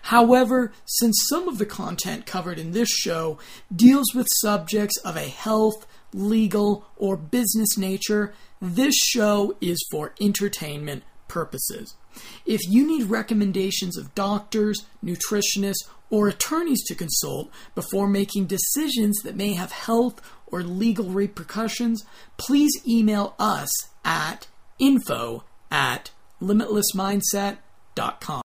However, 0.03 0.73
since 0.87 1.27
some 1.29 1.47
of 1.47 1.59
the 1.59 1.67
content 1.67 2.25
covered 2.25 2.59
in 2.59 2.73
this 2.73 2.89
show 2.89 3.39
deals 3.75 4.14
with 4.14 4.29
subjects 4.41 4.97
of 5.05 5.17
a 5.17 5.29
health, 5.29 5.87
legal, 6.14 6.87
or 6.97 7.19
business 7.19 7.77
nature, 7.77 8.33
this 8.62 8.97
show 8.97 9.55
is 9.61 9.87
for 9.91 10.14
entertainment 10.19 11.03
purposes. 11.29 11.97
If 12.47 12.62
you 12.67 12.87
need 12.87 13.11
recommendations 13.11 13.99
of 13.99 14.14
doctors, 14.14 14.87
nutritionists, 15.05 15.87
or 16.11 16.28
attorneys 16.28 16.84
to 16.84 16.94
consult 16.94 17.50
before 17.74 18.07
making 18.07 18.46
decisions 18.46 19.18
that 19.24 19.36
may 19.36 19.54
have 19.54 19.72
health 19.72 20.20
or 20.46 20.62
legal 20.62 21.07
repercussions, 21.07 22.04
please 22.36 22.70
email 22.86 23.34
us 23.38 23.70
at 24.04 24.46
info 24.78 25.42
at 25.70 26.11
limitlessmindset.com. 26.40 28.42